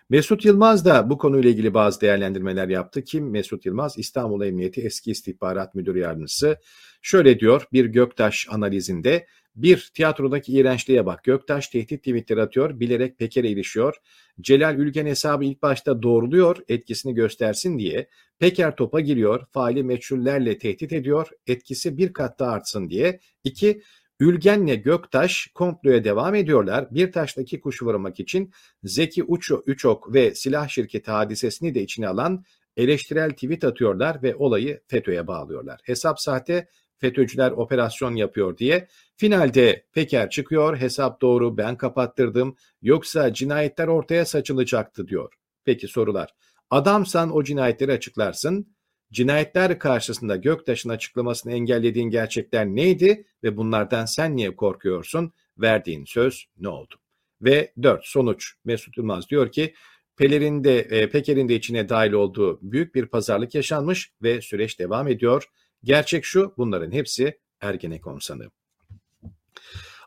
Mesut 0.08 0.44
Yılmaz 0.44 0.84
da 0.84 1.10
bu 1.10 1.18
konuyla 1.18 1.50
ilgili 1.50 1.74
bazı 1.74 2.00
değerlendirmeler 2.00 2.68
yaptı. 2.68 3.04
Kim 3.04 3.30
Mesut 3.30 3.66
Yılmaz? 3.66 3.98
İstanbul 3.98 4.42
Emniyeti 4.42 4.80
eski 4.80 5.10
istihbarat 5.10 5.74
müdür 5.74 5.94
yardımcısı. 5.94 6.56
Şöyle 7.02 7.40
diyor 7.40 7.66
bir 7.72 7.84
Göktaş 7.84 8.46
analizinde. 8.50 9.26
Bir, 9.56 9.90
tiyatrodaki 9.94 10.52
iğrençliğe 10.52 11.06
bak. 11.06 11.24
Göktaş 11.24 11.68
tehdit 11.68 11.98
Twitter 11.98 12.36
atıyor, 12.36 12.80
bilerek 12.80 13.18
Peker'e 13.18 13.48
ilişiyor. 13.48 13.96
Celal 14.40 14.78
Ülgen 14.78 15.06
hesabı 15.06 15.44
ilk 15.44 15.62
başta 15.62 16.02
doğruluyor, 16.02 16.56
etkisini 16.68 17.14
göstersin 17.14 17.78
diye. 17.78 18.08
Peker 18.38 18.76
topa 18.76 19.00
giriyor, 19.00 19.46
faali 19.50 19.82
meçhullerle 19.82 20.58
tehdit 20.58 20.92
ediyor, 20.92 21.28
etkisi 21.46 21.96
bir 21.96 22.12
kat 22.12 22.38
daha 22.38 22.50
artsın 22.50 22.90
diye. 22.90 23.20
İki, 23.44 23.82
Ülgen'le 24.20 24.82
Göktaş 24.82 25.48
komploya 25.54 26.04
devam 26.04 26.34
ediyorlar. 26.34 26.88
Bir 26.90 27.12
taştaki 27.12 27.60
kuş 27.60 27.82
vurmak 27.82 28.20
için 28.20 28.52
Zeki 28.82 29.24
Uço, 29.24 29.62
Üçok 29.66 30.14
ve 30.14 30.34
silah 30.34 30.68
şirketi 30.68 31.10
hadisesini 31.10 31.74
de 31.74 31.82
içine 31.82 32.08
alan 32.08 32.44
eleştirel 32.76 33.30
tweet 33.30 33.64
atıyorlar 33.64 34.22
ve 34.22 34.34
olayı 34.34 34.80
FETÖ'ye 34.86 35.26
bağlıyorlar. 35.26 35.80
Hesap 35.84 36.20
sahte, 36.20 36.68
FETÖ'cüler 36.98 37.50
operasyon 37.50 38.14
yapıyor 38.14 38.58
diye. 38.58 38.88
Finalde 39.16 39.86
Peker 39.92 40.30
çıkıyor, 40.30 40.76
hesap 40.76 41.20
doğru 41.20 41.56
ben 41.56 41.76
kapattırdım 41.76 42.56
yoksa 42.82 43.32
cinayetler 43.32 43.88
ortaya 43.88 44.24
saçılacaktı 44.24 45.08
diyor. 45.08 45.34
Peki 45.64 45.88
sorular. 45.88 46.34
Adamsan 46.70 47.36
o 47.36 47.44
cinayetleri 47.44 47.92
açıklarsın. 47.92 48.74
Cinayetler 49.12 49.78
karşısında 49.78 50.36
Göktaş'ın 50.36 50.90
açıklamasını 50.90 51.52
engellediğin 51.52 52.10
gerçekler 52.10 52.66
neydi 52.66 53.26
ve 53.42 53.56
bunlardan 53.56 54.04
sen 54.04 54.36
niye 54.36 54.56
korkuyorsun? 54.56 55.32
Verdiğin 55.58 56.04
söz 56.04 56.46
ne 56.58 56.68
oldu? 56.68 56.94
Ve 57.42 57.72
dört 57.82 58.06
sonuç 58.06 58.54
Mesut 58.64 58.96
Yılmaz 58.96 59.28
diyor 59.28 59.52
ki 59.52 59.74
Peler'in 60.16 60.64
de 60.64 60.78
e, 60.78 61.08
Peker'in 61.10 61.48
de 61.48 61.54
içine 61.54 61.88
dahil 61.88 62.12
olduğu 62.12 62.58
büyük 62.62 62.94
bir 62.94 63.06
pazarlık 63.06 63.54
yaşanmış 63.54 64.12
ve 64.22 64.40
süreç 64.40 64.78
devam 64.78 65.08
ediyor. 65.08 65.44
Gerçek 65.84 66.24
şu 66.24 66.54
bunların 66.56 66.92
hepsi 66.92 67.38
Ergenekon 67.60 68.18
sanığı. 68.18 68.50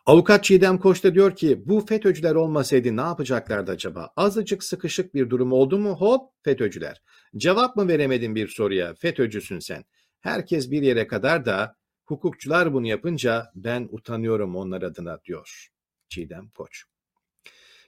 Avukat 0.06 0.44
Çiğdem 0.44 0.78
Koç 0.78 1.04
da 1.04 1.14
diyor 1.14 1.36
ki 1.36 1.64
bu 1.66 1.86
FETÖ'cüler 1.86 2.36
olmasaydı 2.36 2.98
ne 2.98 3.02
yapacaklardı 3.02 3.72
acaba? 3.72 4.14
Azıcık 4.16 4.64
sıkışık 4.64 5.14
bir 5.16 5.30
durum 5.30 5.52
oldu 5.52 5.80
mu 5.80 5.90
hop 5.90 6.32
FETÖ'cüler. 6.44 7.02
Cevap 7.38 7.76
mı 7.76 7.88
veremedin 7.88 8.36
bir 8.36 8.48
soruya 8.48 8.94
FETÖ'cüsün 8.94 9.60
sen. 9.60 9.84
Herkes 10.20 10.72
bir 10.72 10.82
yere 10.82 11.08
kadar 11.08 11.46
da 11.46 11.76
hukukçular 12.06 12.74
bunu 12.74 12.88
yapınca 12.88 13.52
ben 13.56 13.88
utanıyorum 13.92 14.56
onlar 14.56 14.82
adına 14.82 15.20
diyor 15.26 15.68
Çiğdem 16.10 16.50
Koç. 16.50 16.84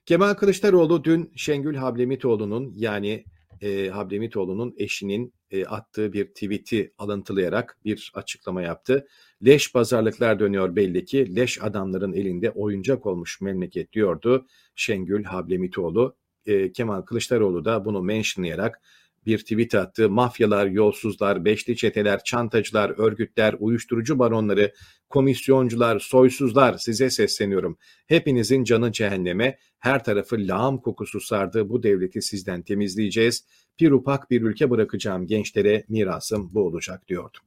Kemal 0.05 0.33
Kılıçdaroğlu 0.33 1.03
dün 1.03 1.31
Şengül 1.35 1.75
Hablemitoğlu'nun 1.75 2.73
yani 2.75 3.25
e, 3.61 3.89
Hablemitoğlu'nun 3.89 4.75
eşinin 4.77 5.33
e, 5.51 5.65
attığı 5.65 6.13
bir 6.13 6.25
tweet'i 6.25 6.93
alıntılayarak 6.97 7.77
bir 7.85 8.11
açıklama 8.15 8.61
yaptı. 8.61 9.07
Leş 9.45 9.73
pazarlıklar 9.73 10.39
dönüyor 10.39 10.75
belli 10.75 11.05
ki 11.05 11.35
leş 11.35 11.63
adamların 11.63 12.13
elinde 12.13 12.51
oyuncak 12.51 13.05
olmuş 13.05 13.41
memleket 13.41 13.93
diyordu 13.93 14.47
Şengül 14.75 15.23
Hablemitoğlu. 15.23 16.15
E, 16.45 16.71
Kemal 16.71 17.01
Kılıçdaroğlu 17.01 17.65
da 17.65 17.85
bunu 17.85 18.03
mentionlayarak 18.03 18.81
bir 19.25 19.37
tweet 19.37 19.75
attı. 19.75 20.09
Mafyalar, 20.09 20.67
yolsuzlar, 20.67 21.45
beşli 21.45 21.75
çeteler, 21.75 22.23
çantacılar, 22.23 22.93
örgütler, 22.97 23.55
uyuşturucu 23.59 24.19
baronları, 24.19 24.73
komisyoncular, 25.09 25.99
soysuzlar 25.99 26.77
size 26.77 27.09
sesleniyorum. 27.09 27.77
Hepinizin 28.07 28.63
canı 28.63 28.91
cehenneme, 28.91 29.57
her 29.79 30.03
tarafı 30.03 30.35
lağım 30.39 30.77
kokusu 30.77 31.19
sardı. 31.19 31.69
Bu 31.69 31.83
devleti 31.83 32.21
sizden 32.21 32.61
temizleyeceğiz. 32.61 33.45
Bir 33.79 33.91
upak 33.91 34.31
bir 34.31 34.41
ülke 34.41 34.69
bırakacağım 34.69 35.27
gençlere 35.27 35.85
mirasım 35.89 36.49
bu 36.53 36.61
olacak 36.61 37.07
diyordu. 37.07 37.37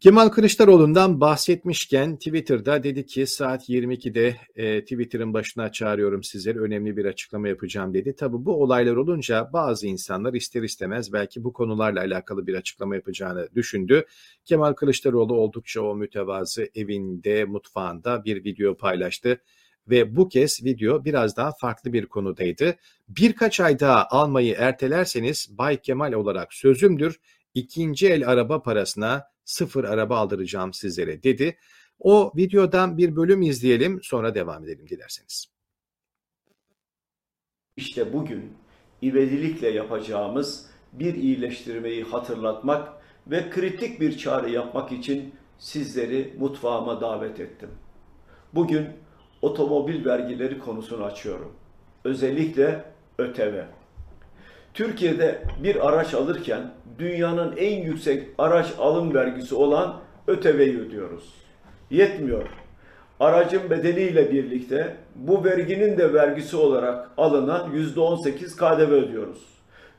Kemal 0.00 0.28
Kılıçdaroğlu'ndan 0.28 1.20
bahsetmişken 1.20 2.16
Twitter'da 2.16 2.82
dedi 2.82 3.06
ki 3.06 3.26
saat 3.26 3.68
22'de 3.68 4.36
e, 4.56 4.80
Twitter'ın 4.80 5.34
başına 5.34 5.72
çağırıyorum 5.72 6.22
sizleri 6.22 6.60
önemli 6.60 6.96
bir 6.96 7.04
açıklama 7.04 7.48
yapacağım 7.48 7.94
dedi. 7.94 8.16
Tabi 8.16 8.44
bu 8.44 8.62
olaylar 8.62 8.96
olunca 8.96 9.50
bazı 9.52 9.86
insanlar 9.86 10.34
ister 10.34 10.62
istemez 10.62 11.12
belki 11.12 11.44
bu 11.44 11.52
konularla 11.52 12.00
alakalı 12.00 12.46
bir 12.46 12.54
açıklama 12.54 12.94
yapacağını 12.94 13.48
düşündü. 13.54 14.06
Kemal 14.44 14.72
Kılıçdaroğlu 14.72 15.34
oldukça 15.34 15.80
o 15.80 15.94
mütevazı 15.94 16.68
evinde 16.74 17.44
mutfağında 17.44 18.24
bir 18.24 18.44
video 18.44 18.76
paylaştı 18.76 19.40
ve 19.88 20.16
bu 20.16 20.28
kez 20.28 20.64
video 20.64 21.04
biraz 21.04 21.36
daha 21.36 21.52
farklı 21.52 21.92
bir 21.92 22.06
konudaydı. 22.06 22.76
Birkaç 23.08 23.60
ay 23.60 23.80
daha 23.80 24.06
almayı 24.10 24.54
ertelerseniz 24.58 25.48
Bay 25.58 25.80
Kemal 25.80 26.12
olarak 26.12 26.54
sözümdür 26.54 27.20
ikinci 27.56 28.08
el 28.08 28.28
araba 28.28 28.62
parasına 28.62 29.24
sıfır 29.44 29.84
araba 29.84 30.18
aldıracağım 30.18 30.72
sizlere 30.72 31.22
dedi. 31.22 31.58
O 31.98 32.32
videodan 32.36 32.98
bir 32.98 33.16
bölüm 33.16 33.42
izleyelim 33.42 34.00
sonra 34.02 34.34
devam 34.34 34.64
edelim 34.64 34.88
dilerseniz. 34.88 35.46
İşte 37.76 38.12
bugün 38.12 38.52
ivedilikle 39.02 39.68
yapacağımız 39.68 40.70
bir 40.92 41.14
iyileştirmeyi 41.14 42.04
hatırlatmak 42.04 42.88
ve 43.26 43.50
kritik 43.50 44.00
bir 44.00 44.18
çağrı 44.18 44.50
yapmak 44.50 44.92
için 44.92 45.34
sizleri 45.58 46.34
mutfağıma 46.38 47.00
davet 47.00 47.40
ettim. 47.40 47.70
Bugün 48.54 48.88
otomobil 49.42 50.04
vergileri 50.04 50.58
konusunu 50.58 51.04
açıyorum. 51.04 51.52
Özellikle 52.04 52.84
ÖTV. 53.18 53.64
Türkiye'de 54.76 55.42
bir 55.62 55.88
araç 55.88 56.14
alırken 56.14 56.70
dünyanın 56.98 57.56
en 57.56 57.82
yüksek 57.82 58.28
araç 58.38 58.66
alım 58.78 59.14
vergisi 59.14 59.54
olan 59.54 60.00
ÖTV'yi 60.26 60.78
ödüyoruz. 60.78 61.34
Yetmiyor. 61.90 62.48
Aracın 63.20 63.70
bedeliyle 63.70 64.32
birlikte 64.32 64.96
bu 65.14 65.44
verginin 65.44 65.98
de 65.98 66.12
vergisi 66.14 66.56
olarak 66.56 67.10
alınan 67.16 67.70
%18 67.72 68.56
KDV 68.56 68.92
ödüyoruz. 68.92 69.44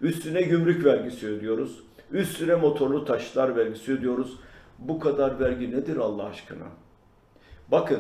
Üstüne 0.02 0.42
gümrük 0.42 0.86
vergisi 0.86 1.28
ödüyoruz. 1.28 1.80
Üstüne 2.12 2.56
motorlu 2.56 3.06
taşıtlar 3.06 3.56
vergisi 3.56 3.94
ödüyoruz. 3.94 4.40
Bu 4.80 5.00
kadar 5.00 5.40
vergi 5.40 5.72
nedir 5.72 5.98
Allah 5.98 6.26
aşkına? 6.26 6.68
Bakın 7.72 8.00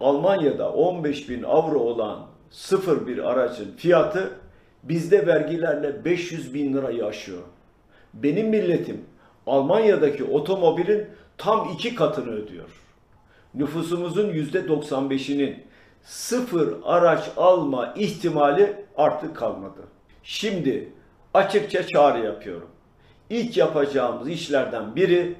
Almanya'da 0.00 0.72
15 0.72 1.28
bin 1.28 1.42
avro 1.42 1.78
olan 1.78 2.26
sıfır 2.50 3.06
bir 3.06 3.30
aracın 3.30 3.76
fiyatı 3.76 4.39
bizde 4.82 5.26
vergilerle 5.26 6.04
500 6.04 6.54
bin 6.54 6.74
lirayı 6.74 7.06
aşıyor. 7.06 7.42
Benim 8.14 8.48
milletim 8.48 9.04
Almanya'daki 9.46 10.24
otomobilin 10.24 11.06
tam 11.38 11.68
iki 11.74 11.94
katını 11.94 12.30
ödüyor. 12.30 12.68
Nüfusumuzun 13.54 14.28
yüzde 14.28 14.58
95'inin 14.58 15.62
sıfır 16.02 16.74
araç 16.84 17.30
alma 17.36 17.94
ihtimali 17.96 18.76
artık 18.96 19.36
kalmadı. 19.36 19.80
Şimdi 20.22 20.92
açıkça 21.34 21.86
çağrı 21.86 22.24
yapıyorum. 22.24 22.68
İlk 23.30 23.56
yapacağımız 23.56 24.28
işlerden 24.28 24.96
biri 24.96 25.36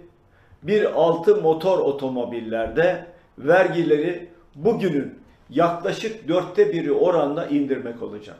bir 0.62 0.84
altı 0.84 1.36
motor 1.36 1.78
otomobillerde 1.78 3.06
vergileri 3.38 4.28
bugünün 4.54 5.18
yaklaşık 5.50 6.28
dörtte 6.28 6.72
biri 6.72 6.92
oranla 6.92 7.46
indirmek 7.46 8.02
olacak. 8.02 8.38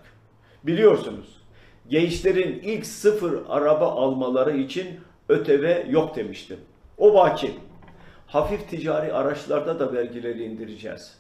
Biliyorsunuz 0.65 1.41
gençlerin 1.89 2.61
ilk 2.63 2.87
sıfır 2.87 3.43
araba 3.49 3.93
almaları 3.93 4.57
için 4.57 5.01
ÖTV 5.29 5.91
yok 5.91 6.17
demiştim. 6.17 6.59
O 6.99 7.15
vaki. 7.15 7.55
Hafif 8.27 8.71
ticari 8.71 9.13
araçlarda 9.13 9.81
da 9.81 9.93
vergileri 9.93 10.45
indireceğiz. 10.45 11.19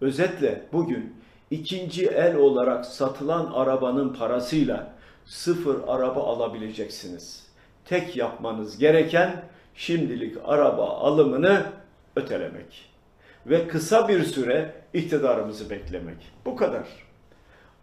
Özetle 0.00 0.62
bugün 0.72 1.16
ikinci 1.50 2.06
el 2.06 2.36
olarak 2.36 2.86
satılan 2.86 3.52
arabanın 3.54 4.14
parasıyla 4.14 4.92
sıfır 5.26 5.80
araba 5.88 6.22
alabileceksiniz. 6.24 7.46
Tek 7.84 8.16
yapmanız 8.16 8.78
gereken 8.78 9.42
şimdilik 9.74 10.36
araba 10.44 10.88
alımını 10.88 11.66
ötelemek 12.16 12.90
ve 13.46 13.68
kısa 13.68 14.08
bir 14.08 14.24
süre 14.24 14.74
iktidarımızı 14.94 15.70
beklemek. 15.70 16.16
Bu 16.44 16.56
kadar. 16.56 17.09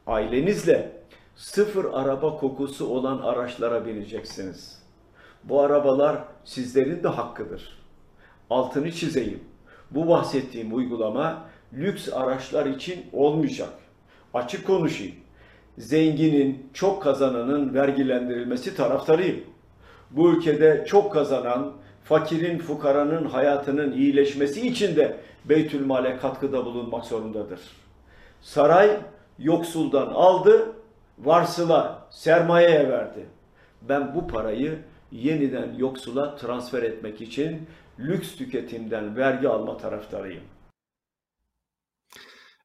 Ailenizle 0.08 0.92
sıfır 1.36 1.86
araba 1.94 2.38
kokusu 2.38 2.88
olan 2.88 3.18
araçlara 3.18 3.86
bineceksiniz. 3.86 4.84
Bu 5.44 5.62
arabalar 5.62 6.18
sizlerin 6.44 7.04
de 7.04 7.08
hakkıdır. 7.08 7.78
Altını 8.50 8.92
çizeyim. 8.92 9.40
Bu 9.92 10.08
bahsettiğim 10.08 10.76
uygulama 10.76 11.46
lüks 11.74 12.14
araçlar 12.14 12.66
için 12.66 13.06
olmayacak. 13.14 13.70
Açık 14.34 14.68
konuşayım. 14.68 15.16
Zenginin, 15.78 16.70
çok 16.74 17.04
kazananın 17.04 17.74
vergilendirilmesi 17.74 18.76
taraftarıyım. 18.76 19.40
Bu 20.12 20.32
ülkede 20.32 20.86
çok 20.88 21.14
kazanan, 21.14 21.74
fakirin, 22.04 22.60
fukaranın 22.60 23.26
hayatının 23.26 23.92
iyileşmesi 23.92 24.68
için 24.68 24.96
de 24.96 25.18
Beytülmal'e 25.46 26.18
katkıda 26.18 26.66
bulunmak 26.66 27.06
zorundadır. 27.06 27.60
Saray 28.42 29.00
yoksuldan 29.40 30.08
aldı, 30.08 30.76
varsıla, 31.20 32.08
sermayeye 32.12 32.90
verdi. 32.90 33.26
Ben 33.82 34.16
bu 34.16 34.28
parayı 34.28 34.80
yeniden 35.12 35.74
yoksula 35.78 36.36
transfer 36.36 36.84
etmek 36.84 37.22
için 37.22 37.68
lüks 38.00 38.36
tüketimden 38.36 39.16
vergi 39.16 39.48
alma 39.48 39.78
taraftarıyım. 39.78 40.44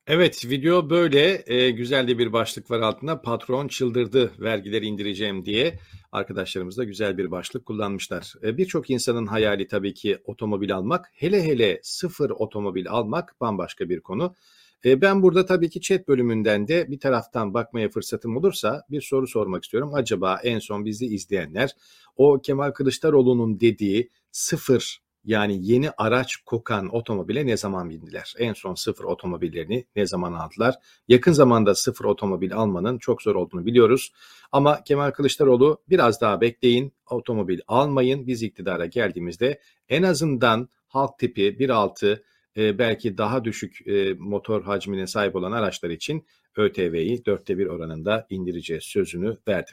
Evet 0.06 0.46
video 0.50 0.90
böyle 0.90 1.42
e, 1.46 1.70
güzel 1.70 2.08
de 2.08 2.18
bir 2.18 2.32
başlık 2.32 2.70
var 2.70 2.80
altında 2.80 3.22
patron 3.22 3.68
çıldırdı 3.68 4.32
vergileri 4.40 4.86
indireceğim 4.86 5.44
diye 5.44 5.78
arkadaşlarımız 6.12 6.78
da 6.78 6.84
güzel 6.84 7.18
bir 7.18 7.30
başlık 7.30 7.66
kullanmışlar. 7.66 8.34
E, 8.42 8.56
Birçok 8.56 8.90
insanın 8.90 9.26
hayali 9.26 9.66
tabii 9.66 9.94
ki 9.94 10.18
otomobil 10.24 10.76
almak 10.76 11.10
hele 11.14 11.44
hele 11.44 11.80
sıfır 11.82 12.30
otomobil 12.30 12.88
almak 12.88 13.40
bambaşka 13.40 13.88
bir 13.88 14.00
konu. 14.00 14.34
E, 14.84 15.00
ben 15.00 15.22
burada 15.22 15.46
tabii 15.46 15.70
ki 15.70 15.80
chat 15.80 16.08
bölümünden 16.08 16.68
de 16.68 16.90
bir 16.90 17.00
taraftan 17.00 17.54
bakmaya 17.54 17.88
fırsatım 17.88 18.36
olursa 18.36 18.82
bir 18.90 19.00
soru 19.00 19.26
sormak 19.26 19.64
istiyorum. 19.64 19.94
Acaba 19.94 20.40
en 20.42 20.58
son 20.58 20.84
bizi 20.84 21.06
izleyenler 21.06 21.70
o 22.16 22.40
Kemal 22.40 22.70
Kılıçdaroğlu'nun 22.70 23.60
dediği 23.60 24.10
sıfır 24.32 25.02
Yani 25.24 25.58
yeni 25.62 25.90
araç 25.90 26.36
kokan 26.36 26.94
otomobile 26.94 27.46
ne 27.46 27.56
zaman 27.56 27.90
bindiler? 27.90 28.34
En 28.38 28.52
son 28.52 28.74
sıfır 28.74 29.04
otomobillerini 29.04 29.86
ne 29.96 30.06
zaman 30.06 30.32
aldılar? 30.32 30.74
Yakın 31.08 31.32
zamanda 31.32 31.74
sıfır 31.74 32.04
otomobil 32.04 32.54
almanın 32.54 32.98
çok 32.98 33.22
zor 33.22 33.34
olduğunu 33.34 33.66
biliyoruz. 33.66 34.12
Ama 34.52 34.84
Kemal 34.84 35.10
Kılıçdaroğlu 35.10 35.82
biraz 35.88 36.20
daha 36.20 36.40
bekleyin, 36.40 36.92
otomobil 37.10 37.60
almayın. 37.68 38.26
Biz 38.26 38.42
iktidara 38.42 38.86
geldiğimizde 38.86 39.60
en 39.88 40.02
azından 40.02 40.68
halk 40.86 41.18
tipi 41.18 41.42
1.6 41.42 42.22
e, 42.56 42.78
belki 42.78 43.18
daha 43.18 43.44
düşük 43.44 43.88
e, 43.88 44.14
motor 44.18 44.62
hacmine 44.62 45.06
sahip 45.06 45.36
olan 45.36 45.52
araçlar 45.52 45.90
için 45.90 46.26
ÖTV'yi 46.56 47.24
dörtte 47.24 47.58
bir 47.58 47.66
oranında 47.66 48.26
indireceğiz 48.30 48.82
sözünü 48.82 49.38
verdi. 49.48 49.70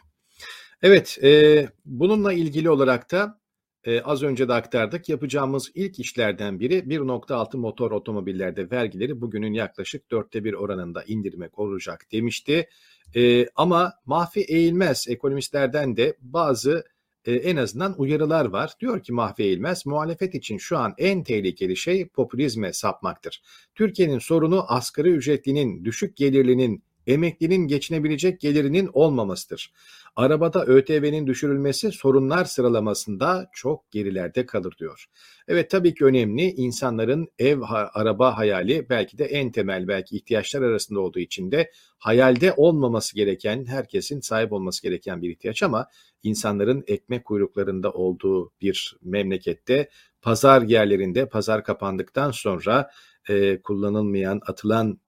Evet, 0.81 1.17
e, 1.23 1.67
bununla 1.85 2.33
ilgili 2.33 2.69
olarak 2.69 3.11
da 3.11 3.39
e, 3.83 4.01
az 4.01 4.23
önce 4.23 4.47
de 4.47 4.53
aktardık. 4.53 5.09
Yapacağımız 5.09 5.71
ilk 5.75 5.99
işlerden 5.99 6.59
biri 6.59 6.79
1.6 6.79 7.57
motor 7.57 7.91
otomobillerde 7.91 8.71
vergileri 8.71 9.21
bugünün 9.21 9.53
yaklaşık 9.53 10.11
dörtte 10.11 10.43
bir 10.43 10.53
oranında 10.53 11.03
indirmek 11.03 11.59
olacak 11.59 12.05
demişti. 12.11 12.67
E, 13.15 13.47
ama 13.55 13.93
Mahfi 14.05 14.41
Eğilmez 14.41 15.05
ekonomistlerden 15.09 15.97
de 15.97 16.17
bazı 16.21 16.83
e, 17.29 17.33
en 17.35 17.55
azından 17.55 17.95
uyarılar 17.97 18.45
var. 18.45 18.73
Diyor 18.79 19.03
ki 19.03 19.13
Mahfi 19.13 19.43
Eğilmez, 19.43 19.85
muhalefet 19.85 20.35
için 20.35 20.57
şu 20.57 20.77
an 20.77 20.93
en 20.97 21.23
tehlikeli 21.23 21.77
şey 21.77 22.07
popülizme 22.07 22.73
sapmaktır. 22.73 23.41
Türkiye'nin 23.75 24.19
sorunu 24.19 24.65
asgari 24.67 25.09
ücretlinin, 25.09 25.85
düşük 25.85 26.17
gelirlinin, 26.17 26.83
emeklinin 27.07 27.67
geçinebilecek 27.67 28.39
gelirinin 28.39 28.89
olmamasıdır. 28.93 29.73
Arabada 30.19 30.65
ÖTV'nin 30.65 31.27
düşürülmesi 31.27 31.91
sorunlar 31.91 32.45
sıralamasında 32.45 33.49
çok 33.53 33.91
gerilerde 33.91 34.45
kalır 34.45 34.75
diyor. 34.79 35.05
Evet 35.47 35.69
tabii 35.69 35.93
ki 35.93 36.05
önemli 36.05 36.41
insanların 36.41 37.27
ev 37.39 37.59
araba 37.93 38.37
hayali 38.37 38.89
belki 38.89 39.17
de 39.17 39.25
en 39.25 39.51
temel 39.51 39.87
belki 39.87 40.15
ihtiyaçlar 40.15 40.61
arasında 40.61 40.99
olduğu 40.99 41.19
için 41.19 41.51
de 41.51 41.71
hayalde 41.97 42.53
olmaması 42.57 43.15
gereken 43.15 43.65
herkesin 43.65 44.19
sahip 44.19 44.53
olması 44.53 44.83
gereken 44.83 45.21
bir 45.21 45.29
ihtiyaç 45.29 45.63
ama 45.63 45.87
insanların 46.23 46.83
ekmek 46.87 47.25
kuyruklarında 47.25 47.91
olduğu 47.91 48.51
bir 48.61 48.97
memlekette 49.01 49.89
pazar 50.21 50.61
yerlerinde 50.61 51.29
pazar 51.29 51.63
kapandıktan 51.63 52.31
sonra 52.31 52.89
e, 53.29 53.61
kullanılmayan 53.61 54.41
atılan 54.47 54.99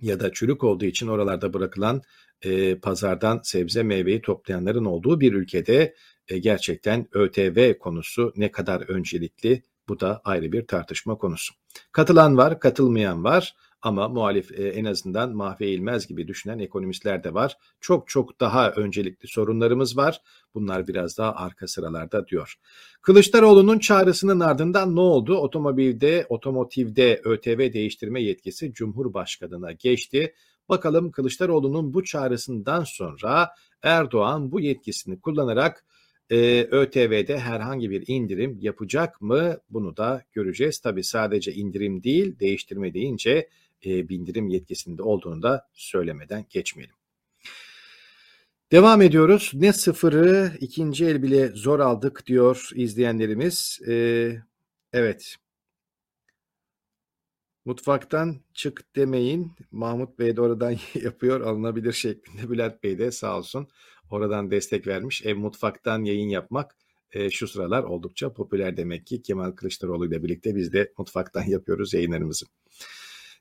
ya 0.00 0.20
da 0.20 0.32
çürük 0.32 0.64
olduğu 0.64 0.84
için 0.84 1.08
oralarda 1.08 1.52
bırakılan 1.52 2.02
e, 2.44 2.74
pazardan 2.78 3.40
sebze 3.44 3.82
meyveyi 3.82 4.22
toplayanların 4.22 4.84
olduğu 4.84 5.20
bir 5.20 5.32
ülkede 5.32 5.94
e, 6.28 6.38
gerçekten 6.38 7.06
ÖTV 7.12 7.78
konusu 7.78 8.32
ne 8.36 8.50
kadar 8.50 8.80
öncelikli 8.80 9.62
bu 9.88 10.00
da 10.00 10.20
ayrı 10.24 10.52
bir 10.52 10.66
tartışma 10.66 11.18
konusu. 11.18 11.54
Katılan 11.92 12.36
var, 12.36 12.60
katılmayan 12.60 13.24
var 13.24 13.54
ama 13.82 14.08
muhalif 14.08 14.52
e, 14.52 14.68
en 14.68 14.84
azından 14.84 15.36
Mahve 15.36 15.66
Eğilmez 15.66 16.06
gibi 16.06 16.28
düşünen 16.28 16.58
ekonomistler 16.58 17.24
de 17.24 17.34
var. 17.34 17.56
Çok 17.80 18.08
çok 18.08 18.40
daha 18.40 18.70
öncelikli 18.70 19.28
sorunlarımız 19.28 19.96
var. 19.96 20.20
Bunlar 20.54 20.88
biraz 20.88 21.18
daha 21.18 21.34
arka 21.34 21.66
sıralarda 21.66 22.26
diyor. 22.26 22.54
Kılıçdaroğlu'nun 23.02 23.78
çağrısının 23.78 24.40
ardından 24.40 24.96
ne 24.96 25.00
oldu? 25.00 25.36
Otomobilde, 25.36 26.26
otomotivde 26.28 27.20
ÖTV 27.24 27.72
değiştirme 27.72 28.22
yetkisi 28.22 28.72
Cumhurbaşkanı'na 28.72 29.72
geçti. 29.72 30.34
Bakalım 30.68 31.10
Kılıçdaroğlu'nun 31.10 31.94
bu 31.94 32.04
çağrısından 32.04 32.84
sonra 32.84 33.50
Erdoğan 33.82 34.52
bu 34.52 34.60
yetkisini 34.60 35.20
kullanarak 35.20 35.84
e, 36.30 36.62
ÖTV'de 36.62 37.38
herhangi 37.38 37.90
bir 37.90 38.04
indirim 38.06 38.58
yapacak 38.60 39.20
mı? 39.20 39.56
Bunu 39.70 39.96
da 39.96 40.22
göreceğiz. 40.32 40.78
Tabi 40.78 41.04
sadece 41.04 41.52
indirim 41.52 42.02
değil, 42.02 42.38
değiştirme 42.38 42.94
deyince 42.94 43.48
e, 43.86 44.08
bindirim 44.08 44.48
yetkisinde 44.48 45.02
olduğunu 45.02 45.42
da 45.42 45.68
söylemeden 45.72 46.46
geçmeyelim. 46.50 46.94
Devam 48.72 49.02
ediyoruz. 49.02 49.50
Ne 49.54 49.72
sıfırı 49.72 50.52
ikinci 50.60 51.06
el 51.06 51.22
bile 51.22 51.48
zor 51.48 51.80
aldık 51.80 52.26
diyor 52.26 52.70
izleyenlerimiz. 52.74 53.80
Ee, 53.88 54.36
evet 54.92 55.36
Mutfaktan 57.64 58.36
çık 58.54 58.96
demeyin. 58.96 59.52
Mahmut 59.70 60.18
Bey 60.18 60.36
de 60.36 60.40
oradan 60.40 60.76
yapıyor 61.02 61.40
alınabilir 61.40 61.92
şeklinde. 61.92 62.50
Bülent 62.50 62.82
Bey 62.82 62.98
de 62.98 63.10
sağ 63.10 63.38
olsun 63.38 63.68
oradan 64.10 64.50
destek 64.50 64.86
vermiş. 64.86 65.22
Ev 65.26 65.36
mutfaktan 65.36 66.04
yayın 66.04 66.28
yapmak 66.28 66.76
e, 67.12 67.30
şu 67.30 67.48
sıralar 67.48 67.82
oldukça 67.82 68.32
popüler 68.32 68.76
demek 68.76 69.06
ki. 69.06 69.22
Kemal 69.22 69.50
Kılıçdaroğlu 69.50 70.06
ile 70.06 70.22
birlikte 70.22 70.56
biz 70.56 70.72
de 70.72 70.92
mutfaktan 70.98 71.42
yapıyoruz 71.46 71.94
yayınlarımızı. 71.94 72.46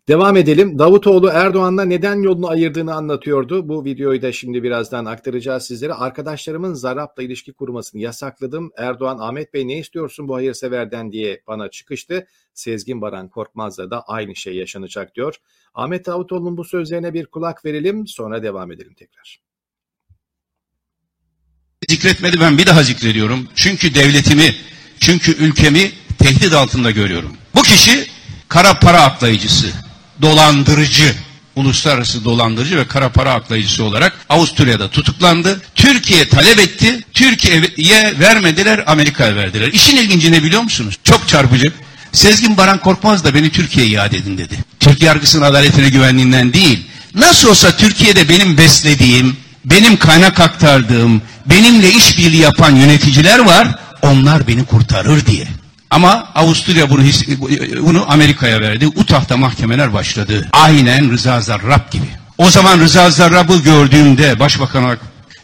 Devam 0.08 0.38
edelim. 0.38 0.80
Davutoğlu 0.80 1.30
Erdoğan'la 1.30 1.86
neden 1.86 2.22
yolunu 2.22 2.48
ayırdığını 2.48 2.96
anlatıyordu. 2.96 3.70
Bu 3.70 3.86
videoyu 3.86 4.22
da 4.22 4.32
şimdi 4.32 4.64
birazdan 4.64 5.06
aktaracağız 5.06 5.64
sizlere. 5.64 5.94
Arkadaşlarımın 5.94 6.74
Zarap'la 6.74 7.24
ilişki 7.24 7.54
kurmasını 7.54 8.02
yasakladım. 8.02 8.72
Erdoğan 8.78 9.18
Ahmet 9.20 9.54
Bey 9.54 9.68
ne 9.68 9.78
istiyorsun 9.78 10.28
bu 10.28 10.36
hayırseverden 10.36 11.12
diye 11.12 11.42
bana 11.48 11.70
çıkıştı. 11.70 12.28
Sezgin 12.54 13.02
Baran 13.02 13.30
Korkmaz'la 13.30 13.92
da 13.92 14.02
aynı 14.02 14.36
şey 14.36 14.56
yaşanacak 14.56 15.16
diyor. 15.16 15.36
Ahmet 15.74 16.06
Davutoğlu'nun 16.06 16.58
bu 16.58 16.64
sözlerine 16.64 17.14
bir 17.14 17.26
kulak 17.26 17.66
verelim 17.66 18.08
sonra 18.08 18.44
devam 18.44 18.72
edelim 18.72 18.94
tekrar. 18.94 19.42
Zikretmedi 21.90 22.40
ben 22.42 22.58
bir 22.58 22.66
daha 22.66 22.84
zikrediyorum. 22.84 23.48
Çünkü 23.56 23.96
devletimi, 23.96 24.56
çünkü 25.00 25.32
ülkemi 25.32 25.92
tehdit 26.20 26.54
altında 26.54 26.92
görüyorum. 26.92 27.32
Bu 27.56 27.62
kişi 27.62 28.08
kara 28.48 28.80
para 28.80 29.02
aklayıcısı 29.02 29.91
dolandırıcı, 30.22 31.16
uluslararası 31.56 32.26
dolandırıcı 32.26 32.78
ve 32.78 32.88
kara 32.88 33.10
para 33.10 33.34
aklayıcısı 33.34 33.84
olarak 33.84 34.14
Avusturya'da 34.30 34.90
tutuklandı. 34.90 35.62
Türkiye 35.76 36.28
talep 36.28 36.60
etti. 36.60 37.04
Türkiye'ye 37.14 38.20
vermediler, 38.20 38.84
Amerika'ya 38.88 39.36
verdiler. 39.36 39.68
İşin 39.68 39.98
ilginci 39.98 40.32
ne 40.32 40.44
biliyor 40.44 40.62
musunuz? 40.62 40.98
Çok 41.04 41.28
çarpıcı. 41.28 41.74
Sezgin 42.12 42.58
Baran 42.58 42.78
Korkmaz 42.78 43.24
da 43.24 43.36
beni 43.36 43.50
Türkiye'ye 43.50 43.92
iade 43.92 44.18
edin 44.18 44.38
dedi. 44.38 44.56
Türk 44.80 45.02
yargısının 45.02 45.46
adaletine 45.46 45.90
güvenliğinden 45.90 46.54
değil. 46.54 46.80
Nasıl 47.16 47.50
olsa 47.50 47.78
Türkiye'de 47.78 48.30
benim 48.30 48.58
beslediğim, 48.58 49.38
benim 49.66 49.98
kaynak 49.98 50.40
aktardığım, 50.40 51.22
benimle 51.46 51.92
işbirliği 51.92 52.42
yapan 52.42 52.76
yöneticiler 52.76 53.40
var. 53.40 53.68
Onlar 54.02 54.48
beni 54.48 54.66
kurtarır 54.66 55.26
diye. 55.26 55.48
Ama 55.92 56.28
Avusturya 56.36 56.90
bunu, 56.90 57.02
bunu 57.82 58.06
Amerika'ya 58.12 58.62
verdi. 58.62 58.88
Utah'ta 58.88 59.38
mahkemeler 59.38 59.94
başladı. 59.94 60.50
Aynen 60.52 61.12
Rıza 61.12 61.42
Zarrab 61.42 61.92
gibi. 61.92 62.06
O 62.38 62.50
zaman 62.50 62.80
Rıza 62.80 63.10
Zarrab'ı 63.10 63.58
gördüğümde, 63.58 64.40
başbakan 64.40 64.84
olarak 64.84 65.00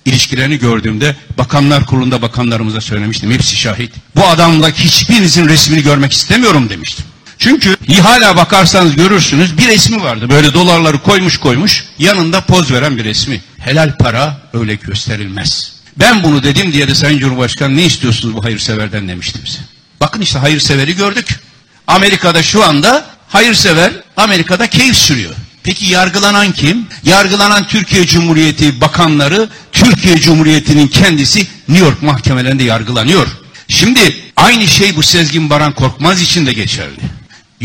ilişkilerini 0.05 0.59
gördüğümde 0.59 1.15
bakanlar 1.37 1.85
kurulunda 1.85 2.21
bakanlarımıza 2.21 2.81
söylemiştim. 2.81 3.31
Hepsi 3.31 3.55
şahit. 3.55 3.91
Bu 4.15 4.27
adamla 4.27 4.69
hiçbirinizin 4.69 5.47
resmini 5.47 5.83
görmek 5.83 6.13
istemiyorum 6.13 6.69
demiştim. 6.69 7.05
Çünkü 7.37 7.75
hala 8.01 8.37
bakarsanız 8.37 8.95
görürsünüz 8.95 9.57
bir 9.57 9.67
resmi 9.67 10.03
vardı. 10.03 10.29
Böyle 10.29 10.53
dolarları 10.53 10.99
koymuş 10.99 11.37
koymuş 11.37 11.85
yanında 11.99 12.41
poz 12.41 12.71
veren 12.71 12.97
bir 12.97 13.03
resmi. 13.03 13.41
Helal 13.57 13.97
para 13.97 14.41
öyle 14.53 14.75
gösterilmez. 14.75 15.73
Ben 15.99 16.23
bunu 16.23 16.43
dedim 16.43 16.73
diye 16.73 16.87
de 16.87 16.95
Sayın 16.95 17.19
Cumhurbaşkanı 17.19 17.77
ne 17.77 17.83
istiyorsunuz 17.83 18.35
bu 18.35 18.43
hayırseverden 18.43 19.07
demiştim 19.07 19.41
size. 19.45 19.76
Bakın 20.01 20.21
işte 20.21 20.39
hayırseveri 20.39 20.95
gördük. 20.95 21.39
Amerika'da 21.87 22.43
şu 22.43 22.63
anda 22.63 23.05
hayırsever 23.29 23.93
Amerika'da 24.17 24.67
keyif 24.67 24.97
sürüyor. 24.97 25.33
Peki 25.63 25.85
yargılanan 25.85 26.51
kim? 26.51 26.87
Yargılanan 27.03 27.67
Türkiye 27.67 28.05
Cumhuriyeti 28.05 28.81
bakanları, 28.81 29.49
Türkiye 29.71 30.17
Cumhuriyeti'nin 30.17 30.87
kendisi 30.87 31.47
New 31.67 31.85
York 31.85 32.01
mahkemelerinde 32.03 32.63
yargılanıyor. 32.63 33.27
Şimdi 33.67 34.15
aynı 34.35 34.67
şey 34.67 34.95
bu 34.95 35.03
Sezgin 35.03 35.49
Baran 35.49 35.73
Korkmaz 35.73 36.21
için 36.21 36.45
de 36.45 36.53
geçerli. 36.53 36.99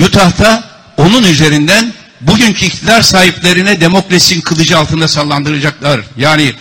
Utah'ta 0.01 0.65
onun 0.97 1.23
üzerinden 1.23 1.93
bugünkü 2.21 2.67
iktidar 2.67 3.03
sahiplerine 3.03 3.81
demokrasinin 3.81 4.41
kılıcı 4.41 4.79
altında 4.79 5.09
sallandıracaklar. 5.09 6.01
Yani 6.17 6.53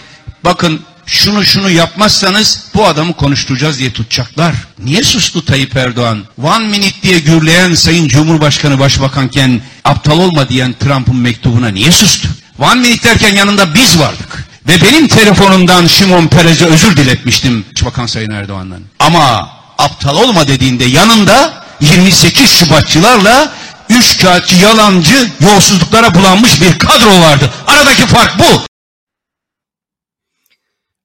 bakın 0.44 0.82
şunu 1.06 1.46
şunu 1.46 1.70
yapmazsanız 1.70 2.60
bu 2.74 2.88
adamı 2.88 3.14
konuşturacağız 3.14 3.80
diye 3.80 3.94
tutacaklar. 3.94 4.54
Niye 4.80 5.04
sustu 5.04 5.46
Tayyip 5.46 5.78
Erdoğan? 5.78 6.24
One 6.44 6.68
minute 6.68 7.02
diye 7.04 7.20
gürleyen 7.20 7.74
Sayın 7.74 8.08
Cumhurbaşkanı 8.08 8.80
Başbakanken 8.80 9.62
aptal 9.84 10.20
olma 10.20 10.50
diyen 10.50 10.76
Trump'ın 10.80 11.16
mektubuna 11.16 11.68
niye 11.68 11.92
sustu? 11.92 12.28
One 12.60 12.82
minute 12.82 13.10
derken 13.10 13.36
yanında 13.36 13.74
biz 13.74 14.00
vardık. 14.00 14.46
Ve 14.68 14.82
benim 14.82 15.08
telefonumdan 15.08 15.88
Şimon 15.88 16.28
Perez'e 16.28 16.66
özür 16.66 16.98
diletmiştim 16.98 17.66
Başbakan 17.76 18.06
Sayın 18.06 18.32
Erdoğan'dan. 18.32 18.82
Ama 19.00 19.50
aptal 19.78 20.16
olma 20.16 20.48
dediğinde 20.48 20.84
yanında 20.84 21.54
28 21.82 22.50
Şubatçılarla 22.50 23.52
üç 23.90 24.18
kağıtçı 24.18 24.56
yalancı 24.56 25.30
yolsuzluklara 25.40 26.16
bulanmış 26.16 26.62
bir 26.62 26.80
kadro 26.80 27.22
vardı. 27.22 27.50
Aradaki 27.68 28.06
fark 28.08 28.40
bu. 28.40 28.71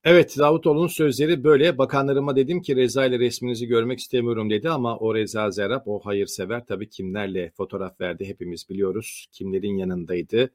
Evet 0.06 0.38
Davutoğlu'nun 0.38 0.86
sözleri 0.86 1.44
böyle. 1.44 1.78
Bakanlarıma 1.78 2.36
dedim 2.36 2.62
ki 2.62 2.76
Reza 2.76 3.06
ile 3.06 3.18
resminizi 3.18 3.66
görmek 3.66 3.98
istemiyorum 3.98 4.50
dedi 4.50 4.70
ama 4.70 4.98
o 4.98 5.14
Reza 5.14 5.50
Zerap 5.50 5.88
o 5.88 6.00
hayırsever 6.00 6.66
tabii 6.66 6.88
kimlerle 6.88 7.52
fotoğraf 7.56 8.00
verdi 8.00 8.24
hepimiz 8.24 8.68
biliyoruz. 8.68 9.26
Kimlerin 9.32 9.76
yanındaydı. 9.76 10.50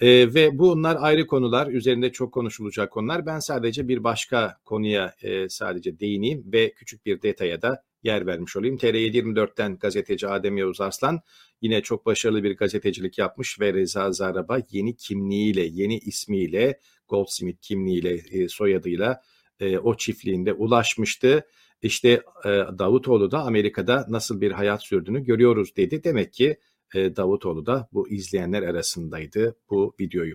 Ee, 0.00 0.34
ve 0.34 0.58
bunlar 0.58 0.96
ayrı 1.00 1.26
konular, 1.26 1.66
üzerinde 1.66 2.12
çok 2.12 2.32
konuşulacak 2.34 2.92
konular. 2.92 3.26
Ben 3.26 3.38
sadece 3.38 3.88
bir 3.88 4.04
başka 4.04 4.56
konuya 4.64 5.14
e, 5.22 5.48
sadece 5.48 6.00
değineyim 6.00 6.44
ve 6.52 6.72
küçük 6.72 7.06
bir 7.06 7.22
detaya 7.22 7.62
da 7.62 7.82
yer 8.02 8.26
vermiş 8.26 8.56
olayım. 8.56 8.76
TR724'ten 8.76 9.78
gazeteci 9.78 10.28
Adem 10.28 10.56
Yavuz 10.56 10.80
Arslan 10.80 11.20
yine 11.62 11.82
çok 11.82 12.06
başarılı 12.06 12.42
bir 12.42 12.56
gazetecilik 12.56 13.18
yapmış 13.18 13.60
ve 13.60 13.74
Reza 13.74 14.12
Zarab'a 14.12 14.62
yeni 14.70 14.96
kimliğiyle, 14.96 15.62
yeni 15.62 15.98
ismiyle, 15.98 16.78
Goldsmith 17.08 17.60
kimliğiyle, 17.60 18.14
e, 18.14 18.48
soyadıyla 18.48 19.22
e, 19.60 19.78
o 19.78 19.96
çiftliğinde 19.96 20.52
ulaşmıştı. 20.52 21.46
İşte 21.82 22.08
e, 22.44 22.48
Davutoğlu 22.78 23.30
da 23.30 23.42
Amerika'da 23.42 24.06
nasıl 24.08 24.40
bir 24.40 24.52
hayat 24.52 24.82
sürdüğünü 24.82 25.24
görüyoruz 25.24 25.76
dedi. 25.76 26.04
Demek 26.04 26.32
ki 26.32 26.56
Davutoğlu 26.94 27.66
da 27.66 27.88
bu 27.92 28.08
izleyenler 28.08 28.62
arasındaydı 28.62 29.56
bu 29.70 29.94
videoyu. 30.00 30.34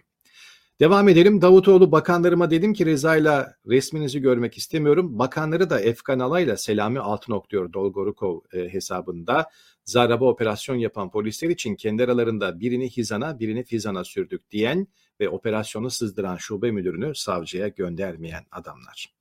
Devam 0.79 1.09
edelim. 1.09 1.41
Davutoğlu 1.41 1.91
bakanlarıma 1.91 2.51
dedim 2.51 2.73
ki 2.73 2.85
Reza'yla 2.85 3.55
resminizi 3.67 4.19
görmek 4.19 4.57
istemiyorum. 4.57 5.19
Bakanları 5.19 5.69
da 5.69 5.79
Efkan 5.79 6.19
Alay'la 6.19 6.57
Selami 6.57 6.99
Altınok 6.99 7.49
diyor 7.49 7.73
Dolgorukov 7.73 8.39
e, 8.53 8.59
hesabında. 8.73 9.49
Zaraba 9.85 10.25
operasyon 10.25 10.75
yapan 10.75 11.11
polisler 11.11 11.49
için 11.49 11.75
kendi 11.75 12.03
aralarında 12.03 12.59
birini 12.59 12.89
Hizan'a 12.89 13.39
birini 13.39 13.63
Fizan'a 13.63 14.03
sürdük 14.03 14.51
diyen 14.51 14.87
ve 15.19 15.29
operasyonu 15.29 15.89
sızdıran 15.89 16.35
şube 16.35 16.71
müdürünü 16.71 17.15
savcıya 17.15 17.67
göndermeyen 17.67 18.43
adamlar. 18.51 19.13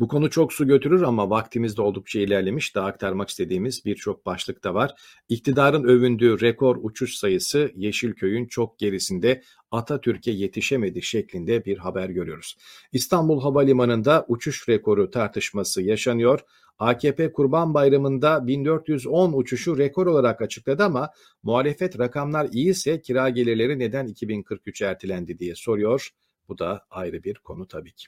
Bu 0.00 0.08
konu 0.08 0.30
çok 0.30 0.52
su 0.52 0.66
götürür 0.66 1.02
ama 1.02 1.30
vaktimiz 1.30 1.76
de 1.76 1.82
oldukça 1.82 2.20
ilerlemiş. 2.20 2.74
Daha 2.74 2.86
aktarmak 2.86 3.28
istediğimiz 3.28 3.84
birçok 3.84 4.26
başlık 4.26 4.64
da 4.64 4.74
var. 4.74 4.94
İktidarın 5.28 5.84
övündüğü 5.84 6.40
rekor 6.40 6.76
uçuş 6.82 7.14
sayısı 7.14 7.72
Yeşilköy'ün 7.76 8.46
çok 8.46 8.78
gerisinde 8.78 9.42
Atatürk'e 9.70 10.30
yetişemedi 10.30 11.02
şeklinde 11.02 11.64
bir 11.64 11.78
haber 11.78 12.08
görüyoruz. 12.08 12.56
İstanbul 12.92 13.40
Havalimanı'nda 13.40 14.24
uçuş 14.28 14.68
rekoru 14.68 15.10
tartışması 15.10 15.82
yaşanıyor. 15.82 16.40
AKP 16.78 17.32
Kurban 17.32 17.74
Bayramı'nda 17.74 18.46
1410 18.46 19.32
uçuşu 19.32 19.78
rekor 19.78 20.06
olarak 20.06 20.42
açıkladı 20.42 20.84
ama 20.84 21.10
muhalefet 21.42 21.98
rakamlar 21.98 22.48
iyiyse 22.52 23.00
kira 23.00 23.28
gelirleri 23.28 23.78
neden 23.78 24.06
2043 24.06 24.82
ertelendi 24.82 25.38
diye 25.38 25.54
soruyor. 25.54 26.10
Bu 26.48 26.58
da 26.58 26.86
ayrı 26.90 27.24
bir 27.24 27.34
konu 27.34 27.68
tabii 27.68 27.92
ki. 27.92 28.06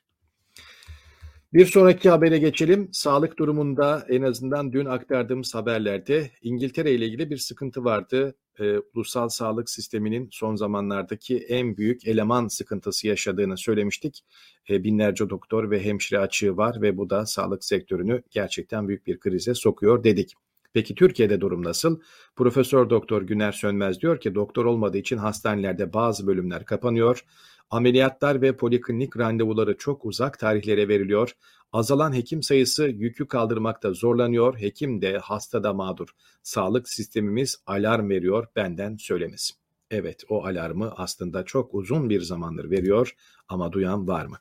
Bir 1.53 1.66
sonraki 1.66 2.11
habere 2.11 2.38
geçelim. 2.38 2.88
Sağlık 2.92 3.38
durumunda 3.38 4.07
en 4.09 4.22
azından 4.22 4.72
dün 4.72 4.86
aktardığımız 4.86 5.55
haberlerde 5.55 6.30
İngiltere 6.42 6.92
ile 6.92 7.07
ilgili 7.07 7.30
bir 7.30 7.36
sıkıntı 7.36 7.84
vardı. 7.84 8.34
E, 8.61 8.78
ulusal 8.94 9.28
sağlık 9.28 9.70
sisteminin 9.70 10.28
son 10.32 10.57
zamanlardaki 10.57 11.38
en 11.38 11.76
büyük 11.76 12.07
eleman 12.07 12.48
sıkıntısı 12.48 13.07
yaşadığını 13.07 13.59
söylemiştik. 13.59 14.24
E, 14.70 14.84
binlerce 14.84 15.30
doktor 15.30 15.70
ve 15.70 15.84
hemşire 15.84 16.18
açığı 16.18 16.57
var 16.57 16.82
ve 16.82 16.96
bu 16.96 17.11
da 17.11 17.26
sağlık 17.26 17.64
sektörünü 17.64 18.22
gerçekten 18.30 18.88
büyük 18.88 19.07
bir 19.07 19.20
krize 19.20 19.55
sokuyor 19.55 20.05
dedik. 20.05 20.34
Peki 20.72 20.94
Türkiye'de 20.94 21.40
durum 21.40 21.64
nasıl? 21.64 22.00
Profesör 22.36 22.90
Doktor 22.90 23.22
Güner 23.22 23.53
Sönmez 23.53 24.00
diyor 24.00 24.20
ki 24.20 24.34
doktor 24.34 24.64
olmadığı 24.64 24.98
için 24.98 25.16
hastanelerde 25.16 25.92
bazı 25.92 26.26
bölümler 26.26 26.64
kapanıyor. 26.64 27.24
Ameliyatlar 27.73 28.43
ve 28.43 28.57
poliklinik 28.57 29.16
randevuları 29.16 29.77
çok 29.77 30.05
uzak 30.05 30.39
tarihlere 30.39 30.89
veriliyor. 30.89 31.37
Azalan 31.73 32.12
hekim 32.12 32.43
sayısı 32.43 32.85
yükü 32.85 33.29
kaldırmakta 33.29 33.93
zorlanıyor. 33.93 34.61
Hekim 34.61 35.03
de 35.03 35.18
hasta 35.18 35.62
da 35.62 35.73
mağdur. 35.73 36.09
Sağlık 36.43 36.89
sistemimiz 36.89 37.62
alarm 37.66 38.11
veriyor 38.11 38.47
benden 38.57 38.97
söylemesi. 38.97 39.55
Evet 39.91 40.25
o 40.29 40.45
alarmı 40.45 40.93
aslında 40.97 41.45
çok 41.45 41.75
uzun 41.75 42.11
bir 42.11 42.20
zamandır 42.20 42.70
veriyor 42.70 43.16
ama 43.49 43.73
duyan 43.73 44.09
var 44.09 44.27
mı? 44.27 44.37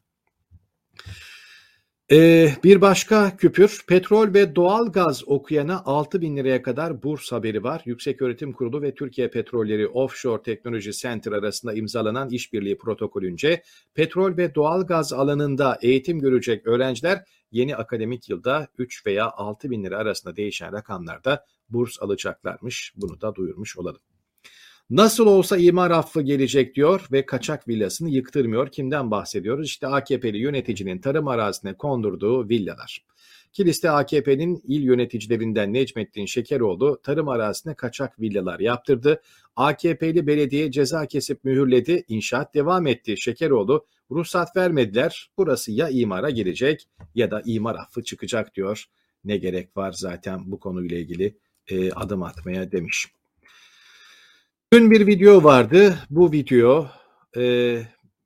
Ee, 2.12 2.53
bir 2.64 2.82
başka 2.82 3.38
küpür, 3.38 3.82
petrol 3.88 4.34
ve 4.34 4.55
doğal 4.55 4.91
gaz 4.91 5.24
okuyana 5.28 5.82
6 5.86 6.22
bin 6.22 6.38
liraya 6.38 6.62
kadar 6.62 7.03
burs 7.03 7.32
haberi 7.32 7.64
var. 7.64 7.82
Yüksek 7.86 8.22
Öğretim 8.22 8.53
Kurulu 8.53 8.82
ve 8.82 8.95
Türkiye 8.95 9.30
Petrolleri 9.30 9.88
Offshore 9.88 10.41
Teknoloji 10.41 10.91
Center 10.91 11.32
arasında 11.32 11.74
imzalanan 11.74 12.30
işbirliği 12.30 12.78
protokolünce 12.78 13.64
petrol 13.93 14.38
ve 14.38 14.55
doğal 14.55 14.88
gaz 14.88 15.14
alanında 15.14 15.78
eğitim 15.82 16.20
görecek 16.20 16.68
öğrenciler 16.68 17.24
yeni 17.51 17.76
akademik 17.76 18.30
yılda 18.30 18.68
3 18.78 19.05
veya 19.05 19.32
6 19.32 19.70
bin 19.70 19.84
lira 19.84 19.97
arasında 19.97 20.36
değişen 20.36 20.74
rakamlarda 20.74 21.45
burs 21.70 22.01
alacaklarmış. 22.01 22.93
Bunu 22.95 23.22
da 23.22 23.36
duyurmuş 23.36 23.78
olalım. 23.78 24.01
Nasıl 24.92 25.26
olsa 25.26 25.58
imar 25.58 25.92
affı 25.92 26.22
gelecek 26.22 26.76
diyor 26.76 27.08
ve 27.12 27.26
kaçak 27.26 27.68
villasını 27.68 28.10
yıktırmıyor. 28.10 28.72
Kimden 28.72 29.12
bahsediyoruz? 29.12 29.66
İşte 29.66 29.88
AKP'li 29.88 30.38
yöneticinin 30.38 31.02
tarım 31.02 31.28
arazisine 31.28 31.74
kondurduğu 31.74 32.50
villalar. 32.50 33.06
Kilis'te 33.54 33.92
AKP'nin 33.92 34.62
il 34.68 34.82
yöneticilerinden 34.82 35.74
Necmettin 35.74 36.26
Şekeroğlu 36.26 37.00
tarım 37.04 37.28
arazisine 37.28 37.76
kaçak 37.76 38.20
villalar 38.20 38.60
yaptırdı. 38.60 39.22
AKP'li 39.56 40.28
belediye 40.28 40.72
ceza 40.72 41.06
kesip 41.06 41.44
mühürledi, 41.44 42.04
inşaat 42.08 42.56
devam 42.56 42.88
etti. 42.88 43.16
Şekeroğlu 43.18 43.86
ruhsat 44.12 44.56
vermediler. 44.56 45.30
Burası 45.38 45.72
ya 45.72 45.89
imara 45.89 46.30
girecek 46.30 46.88
ya 47.16 47.32
da 47.32 47.42
imar 47.46 47.76
affı 47.76 48.04
çıkacak 48.04 48.56
diyor. 48.56 48.86
Ne 49.24 49.38
gerek 49.38 49.78
var 49.78 49.92
zaten 49.92 50.52
bu 50.52 50.60
konuyla 50.60 50.98
ilgili 50.98 51.38
e, 51.68 51.92
adım 51.92 52.24
atmaya 52.24 52.72
demiş. 52.72 53.08
Dün 54.74 54.92
bir 54.92 55.08
video 55.08 55.44
vardı. 55.44 56.00
Bu 56.10 56.32
video 56.32 56.88
e, 57.38 57.78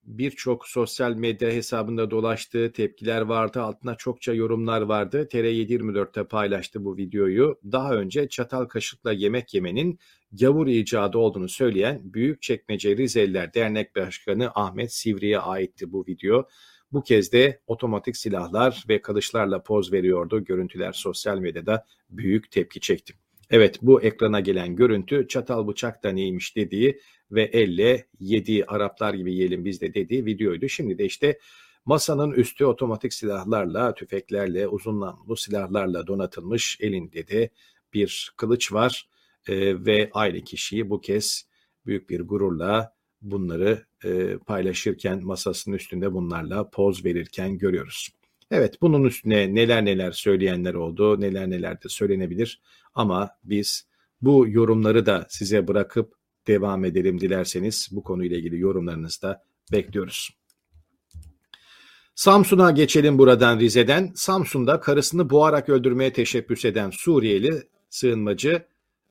birçok 0.04 0.68
sosyal 0.68 1.14
medya 1.14 1.50
hesabında 1.50 2.12
dolaştı. 2.12 2.72
Tepkiler 2.72 3.22
vardı. 3.22 3.62
Altına 3.62 3.96
çokça 3.96 4.34
yorumlar 4.34 4.82
vardı. 4.82 5.28
TR724'te 5.32 6.24
paylaştı 6.24 6.86
bu 6.86 6.98
videoyu. 6.98 7.60
Daha 7.72 7.94
önce 7.94 8.30
çatal 8.30 8.66
kaşıkla 8.66 9.12
yemek 9.12 9.54
yemenin 9.54 10.00
gavur 10.32 10.68
icadı 10.68 11.18
olduğunu 11.18 11.50
söyleyen 11.50 12.14
Büyükçekmece 12.14 12.98
Rizeliler 12.98 13.54
Dernek 13.54 13.96
Başkanı 13.96 14.52
Ahmet 14.56 14.94
Sivri'ye 14.94 15.40
aitti 15.40 15.92
bu 15.92 16.06
video. 16.08 16.48
Bu 16.92 17.04
kez 17.04 17.32
de 17.32 17.60
otomatik 17.68 18.18
silahlar 18.18 18.84
ve 18.90 19.02
kılıçlarla 19.02 19.64
poz 19.64 19.94
veriyordu. 19.94 20.44
Görüntüler 20.44 20.92
sosyal 20.92 21.38
medyada 21.40 21.86
büyük 22.10 22.52
tepki 22.52 22.80
çekti. 22.80 23.14
Evet 23.50 23.80
bu 23.82 24.02
ekrana 24.02 24.40
gelen 24.40 24.76
görüntü 24.76 25.28
çatal 25.28 25.68
bıçak 25.68 26.04
da 26.04 26.10
neymiş 26.10 26.56
dediği 26.56 27.00
ve 27.32 27.44
elle 27.44 28.08
yediği 28.20 28.66
Araplar 28.66 29.14
gibi 29.14 29.34
yiyelim 29.34 29.66
biz 29.66 29.82
de 29.82 29.94
dediği 29.94 30.26
videoydu. 30.26 30.70
Şimdi 30.70 30.98
de 30.98 31.06
işte 31.06 31.40
masanın 31.86 32.32
üstü 32.32 32.66
otomatik 32.66 33.14
silahlarla, 33.14 33.94
tüfeklerle, 33.94 34.68
uzun 34.68 35.02
namlulu 35.02 35.36
silahlarla 35.36 36.08
donatılmış 36.08 36.78
elinde 36.82 37.28
de 37.28 37.50
bir 37.94 38.34
kılıç 38.38 38.74
var 38.74 39.10
e, 39.48 39.86
ve 39.86 40.10
aynı 40.14 40.42
kişiyi 40.42 40.90
bu 40.90 41.02
kez 41.02 41.48
büyük 41.86 42.10
bir 42.10 42.22
gururla 42.22 42.96
bunları 43.22 43.86
e, 44.04 44.38
paylaşırken 44.38 45.24
masasının 45.24 45.76
üstünde 45.76 46.14
bunlarla 46.14 46.70
poz 46.70 47.06
verirken 47.06 47.58
görüyoruz. 47.58 48.10
Evet 48.52 48.82
bunun 48.82 49.04
üstüne 49.04 49.56
neler 49.56 49.86
neler 49.86 50.12
söyleyenler 50.12 50.74
oldu, 50.74 51.22
neler 51.22 51.50
neler 51.50 51.84
de 51.84 51.90
söylenebilir 51.90 52.62
ama 52.94 53.30
biz 53.44 53.88
bu 54.22 54.46
yorumları 54.48 55.06
da 55.06 55.26
size 55.30 55.68
bırakıp 55.68 56.14
devam 56.48 56.86
edelim 56.86 57.22
dilerseniz 57.22 57.90
bu 57.92 58.04
konuyla 58.04 58.38
ilgili 58.38 58.60
yorumlarınızı 58.60 59.22
da 59.22 59.44
bekliyoruz. 59.72 60.30
Samsun'a 62.16 62.72
geçelim 62.72 63.18
buradan 63.18 63.60
Rize'den. 63.60 64.12
Samsun'da 64.16 64.80
karısını 64.80 65.30
boğarak 65.30 65.70
öldürmeye 65.70 66.14
teşebbüs 66.14 66.66
eden 66.66 66.90
Suriyeli 66.90 67.64
sığınmacı 67.90 68.66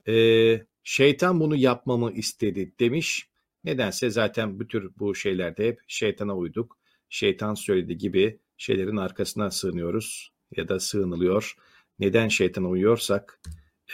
e, 0.09 0.67
şeytan 0.85 1.41
bunu 1.41 1.57
yapmamı 1.57 2.13
istedi 2.13 2.75
demiş. 2.81 3.29
Nedense 3.65 4.11
zaten 4.11 4.61
bu 4.61 4.69
tür 4.69 4.91
bu 4.99 5.15
şeylerde 5.15 5.67
hep 5.67 5.81
şeytana 5.89 6.37
uyduk. 6.37 6.79
Şeytan 7.09 7.55
söyledi 7.55 7.99
gibi 7.99 8.39
şeylerin 8.65 8.97
arkasına 8.97 9.51
sığınıyoruz 9.51 10.33
ya 10.57 10.69
da 10.69 10.81
sığınılıyor. 10.81 11.55
Neden 11.99 12.29
şeytana 12.29 12.69
uyuyorsak 12.69 13.41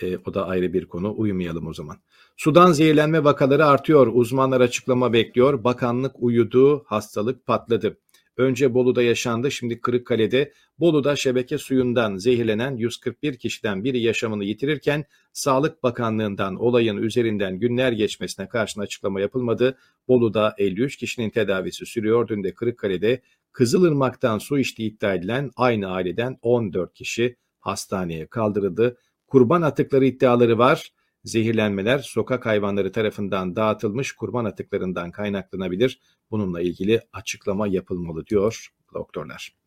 e, 0.02 0.16
o 0.16 0.34
da 0.34 0.46
ayrı 0.46 0.72
bir 0.72 0.88
konu. 0.88 1.14
Uyumayalım 1.16 1.66
o 1.66 1.74
zaman. 1.74 1.96
Sudan 2.36 2.72
zehirlenme 2.72 3.24
vakaları 3.24 3.66
artıyor. 3.66 4.06
Uzmanlar 4.06 4.60
açıklama 4.60 5.12
bekliyor. 5.12 5.64
Bakanlık 5.64 6.12
uyudu, 6.18 6.84
hastalık 6.86 7.46
patladı. 7.46 7.98
Önce 8.36 8.74
Bolu'da 8.74 9.02
yaşandı, 9.02 9.50
şimdi 9.50 9.80
Kırıkkale'de. 9.80 10.52
Bolu'da 10.78 11.16
şebeke 11.16 11.58
suyundan 11.58 12.16
zehirlenen 12.16 12.76
141 12.76 13.38
kişiden 13.38 13.84
biri 13.84 14.00
yaşamını 14.00 14.44
yitirirken 14.44 15.04
Sağlık 15.32 15.82
Bakanlığı'ndan 15.82 16.56
olayın 16.56 16.96
üzerinden 16.96 17.58
günler 17.58 17.92
geçmesine 17.92 18.48
karşın 18.48 18.80
açıklama 18.80 19.20
yapılmadı. 19.20 19.78
Bolu'da 20.08 20.54
53 20.58 20.96
kişinin 20.96 21.30
tedavisi 21.30 21.86
sürüyor. 21.86 22.28
Dün 22.28 22.44
de 22.44 22.54
Kırıkkale'de 22.54 23.20
Kızılırmak'tan 23.52 24.38
su 24.38 24.58
içtiği 24.58 24.90
iddia 24.90 25.14
edilen 25.14 25.50
aynı 25.56 25.88
aileden 25.88 26.38
14 26.42 26.94
kişi 26.94 27.36
hastaneye 27.60 28.26
kaldırıldı. 28.26 28.96
Kurban 29.26 29.62
atıkları 29.62 30.06
iddiaları 30.06 30.58
var. 30.58 30.92
Zehirlenmeler 31.24 31.98
sokak 31.98 32.46
hayvanları 32.46 32.92
tarafından 32.92 33.56
dağıtılmış 33.56 34.12
kurban 34.12 34.44
atıklarından 34.44 35.10
kaynaklanabilir. 35.10 36.00
Bununla 36.30 36.60
ilgili 36.60 37.00
açıklama 37.12 37.68
yapılmalı 37.68 38.26
diyor 38.26 38.68
doktorlar. 38.94 39.59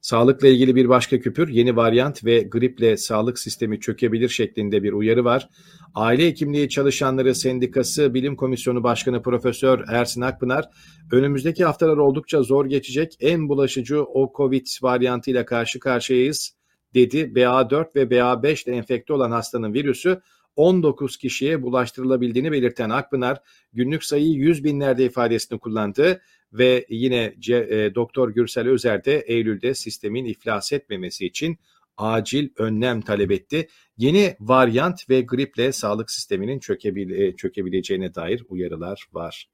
Sağlıkla 0.00 0.48
ilgili 0.48 0.76
bir 0.76 0.88
başka 0.88 1.20
küpür 1.20 1.48
yeni 1.48 1.76
varyant 1.76 2.24
ve 2.24 2.40
griple 2.40 2.96
sağlık 2.96 3.38
sistemi 3.38 3.80
çökebilir 3.80 4.28
şeklinde 4.28 4.82
bir 4.82 4.92
uyarı 4.92 5.24
var. 5.24 5.48
Aile 5.94 6.26
Hekimliği 6.26 6.68
Çalışanları 6.68 7.34
Sendikası 7.34 8.14
Bilim 8.14 8.36
Komisyonu 8.36 8.82
Başkanı 8.82 9.22
Profesör 9.22 9.84
Ersin 9.88 10.20
Akpınar 10.20 10.68
önümüzdeki 11.12 11.64
haftalar 11.64 11.96
oldukça 11.96 12.42
zor 12.42 12.66
geçecek 12.66 13.16
en 13.20 13.48
bulaşıcı 13.48 14.02
o 14.02 14.32
Covid 14.36 14.66
varyantıyla 14.82 15.44
karşı 15.44 15.80
karşıyayız 15.80 16.56
dedi. 16.94 17.18
BA4 17.18 17.96
ve 17.96 18.02
BA5 18.02 18.68
ile 18.68 18.76
enfekte 18.76 19.12
olan 19.12 19.30
hastanın 19.30 19.74
virüsü 19.74 20.20
19 20.56 21.16
kişiye 21.16 21.62
bulaştırılabildiğini 21.62 22.52
belirten 22.52 22.90
Akpınar 22.90 23.40
günlük 23.72 24.04
sayıyı 24.04 24.34
100 24.34 24.64
binlerde 24.64 25.04
ifadesini 25.04 25.58
kullandı 25.58 26.20
ve 26.52 26.86
yine 26.88 27.34
e, 27.48 27.94
Doktor 27.94 28.28
Gürsel 28.28 28.68
Özer 28.68 29.04
de 29.04 29.18
Eylül'de 29.18 29.74
sistemin 29.74 30.24
iflas 30.24 30.72
etmemesi 30.72 31.26
için 31.26 31.58
acil 31.96 32.48
önlem 32.56 33.00
talep 33.00 33.30
etti. 33.30 33.68
Yeni 33.96 34.36
varyant 34.40 35.10
ve 35.10 35.20
griple 35.20 35.72
sağlık 35.72 36.10
sisteminin 36.10 36.58
çökebile, 36.58 37.36
çökebileceğine 37.36 38.14
dair 38.14 38.42
uyarılar 38.48 39.06
var. 39.12 39.48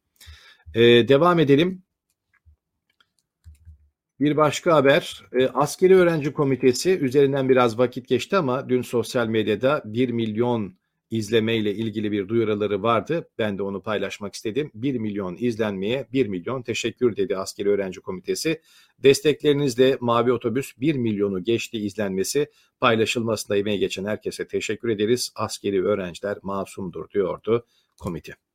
Ee, 0.75 0.81
devam 1.09 1.39
edelim. 1.39 1.83
Bir 4.21 4.37
başka 4.37 4.75
haber, 4.75 5.23
e, 5.33 5.47
Askeri 5.49 5.97
Öğrenci 5.97 6.33
Komitesi 6.33 6.99
üzerinden 6.99 7.49
biraz 7.49 7.79
vakit 7.79 8.09
geçti 8.09 8.37
ama 8.37 8.69
dün 8.69 8.83
sosyal 8.83 9.27
medyada 9.27 9.83
1 9.85 10.09
milyon 10.09 10.78
izlemeyle 11.11 11.75
ilgili 11.75 12.13
bir 12.13 12.29
duyuruları 12.29 12.83
vardı. 12.83 13.29
Ben 13.39 13.59
de 13.59 13.63
onu 13.63 13.83
paylaşmak 13.83 14.35
istedim. 14.35 14.71
1 14.75 14.99
milyon 14.99 15.37
izlenmeye 15.39 16.09
1 16.13 16.27
milyon 16.27 16.63
teşekkür 16.63 17.17
dedi 17.17 17.37
Askeri 17.37 17.69
Öğrenci 17.69 18.01
Komitesi. 18.01 18.61
Desteklerinizle 18.99 19.99
Mavi 20.01 20.33
Otobüs 20.33 20.73
1 20.81 20.95
milyonu 20.95 21.45
geçti 21.45 21.79
izlenmesi 21.79 22.51
paylaşılmasında 22.81 23.57
emeği 23.57 23.79
geçen 23.79 24.05
herkese 24.05 24.49
teşekkür 24.49 24.89
ederiz. 24.89 25.33
Askeri 25.35 25.85
öğrenciler 25.85 26.39
masumdur 26.43 27.11
diyordu 27.11 27.67
komite. 27.99 28.48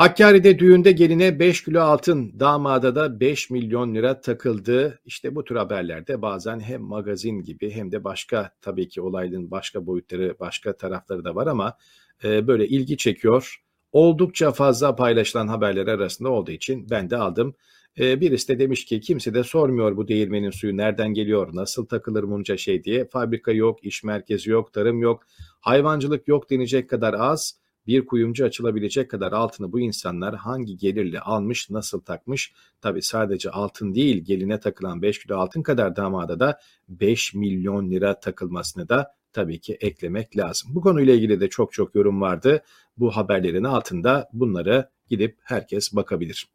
Hakkari'de 0.00 0.58
düğünde 0.58 0.92
geline 0.92 1.38
5 1.38 1.64
kilo 1.64 1.80
altın, 1.80 2.40
damada 2.40 2.94
da 2.94 3.20
5 3.20 3.50
milyon 3.50 3.94
lira 3.94 4.20
takıldı. 4.20 5.00
İşte 5.04 5.34
bu 5.34 5.44
tür 5.44 5.56
haberlerde 5.56 6.22
bazen 6.22 6.60
hem 6.60 6.82
magazin 6.82 7.42
gibi 7.42 7.70
hem 7.70 7.92
de 7.92 8.04
başka 8.04 8.52
tabii 8.60 8.88
ki 8.88 9.00
olayın 9.00 9.50
başka 9.50 9.86
boyutları, 9.86 10.36
başka 10.40 10.76
tarafları 10.76 11.24
da 11.24 11.34
var 11.34 11.46
ama 11.46 11.76
e, 12.24 12.46
böyle 12.46 12.68
ilgi 12.68 12.96
çekiyor. 12.96 13.62
Oldukça 13.92 14.52
fazla 14.52 14.96
paylaşılan 14.96 15.48
haberler 15.48 15.86
arasında 15.86 16.28
olduğu 16.28 16.50
için 16.50 16.90
ben 16.90 17.10
de 17.10 17.16
aldım. 17.16 17.54
E, 17.98 18.20
birisi 18.20 18.48
de 18.48 18.58
demiş 18.58 18.84
ki 18.84 19.00
kimse 19.00 19.34
de 19.34 19.44
sormuyor 19.44 19.96
bu 19.96 20.08
değirmenin 20.08 20.50
suyu 20.50 20.76
nereden 20.76 21.14
geliyor, 21.14 21.50
nasıl 21.52 21.86
takılır 21.86 22.22
bunca 22.22 22.56
şey 22.56 22.84
diye. 22.84 23.04
Fabrika 23.04 23.52
yok, 23.52 23.84
iş 23.84 24.04
merkezi 24.04 24.50
yok, 24.50 24.72
tarım 24.72 25.02
yok, 25.02 25.22
hayvancılık 25.60 26.28
yok 26.28 26.50
denecek 26.50 26.90
kadar 26.90 27.14
az 27.14 27.60
bir 27.86 28.06
kuyumcu 28.06 28.44
açılabilecek 28.44 29.10
kadar 29.10 29.32
altını 29.32 29.72
bu 29.72 29.80
insanlar 29.80 30.36
hangi 30.36 30.76
gelirle 30.76 31.20
almış, 31.20 31.70
nasıl 31.70 32.00
takmış? 32.00 32.52
Tabi 32.80 33.02
sadece 33.02 33.50
altın 33.50 33.94
değil, 33.94 34.24
geline 34.24 34.60
takılan 34.60 35.02
5 35.02 35.18
kilo 35.18 35.36
altın 35.36 35.62
kadar 35.62 35.96
damada 35.96 36.40
da 36.40 36.60
5 36.88 37.34
milyon 37.34 37.90
lira 37.90 38.20
takılmasını 38.20 38.88
da 38.88 39.14
tabii 39.32 39.60
ki 39.60 39.78
eklemek 39.80 40.36
lazım. 40.36 40.74
Bu 40.74 40.80
konuyla 40.80 41.14
ilgili 41.14 41.40
de 41.40 41.48
çok 41.48 41.72
çok 41.72 41.94
yorum 41.94 42.20
vardı. 42.20 42.62
Bu 42.96 43.10
haberlerin 43.10 43.64
altında 43.64 44.28
bunları 44.32 44.88
gidip 45.08 45.38
herkes 45.42 45.92
bakabilir. 45.92 46.48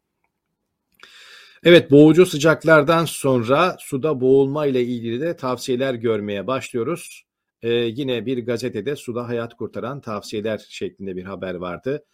Evet 1.64 1.90
boğucu 1.90 2.26
sıcaklardan 2.26 3.04
sonra 3.04 3.76
suda 3.80 4.20
boğulma 4.20 4.66
ile 4.66 4.84
ilgili 4.84 5.20
de 5.20 5.36
tavsiyeler 5.36 5.94
görmeye 5.94 6.46
başlıyoruz. 6.46 7.26
Ee, 7.62 7.70
yine 7.70 8.26
bir 8.26 8.46
gazetede 8.46 8.96
suda 8.96 9.28
hayat 9.28 9.56
kurtaran 9.56 10.00
tavsiyeler 10.00 10.66
şeklinde 10.68 11.16
bir 11.16 11.24
haber 11.24 11.54
vardı. 11.54 12.04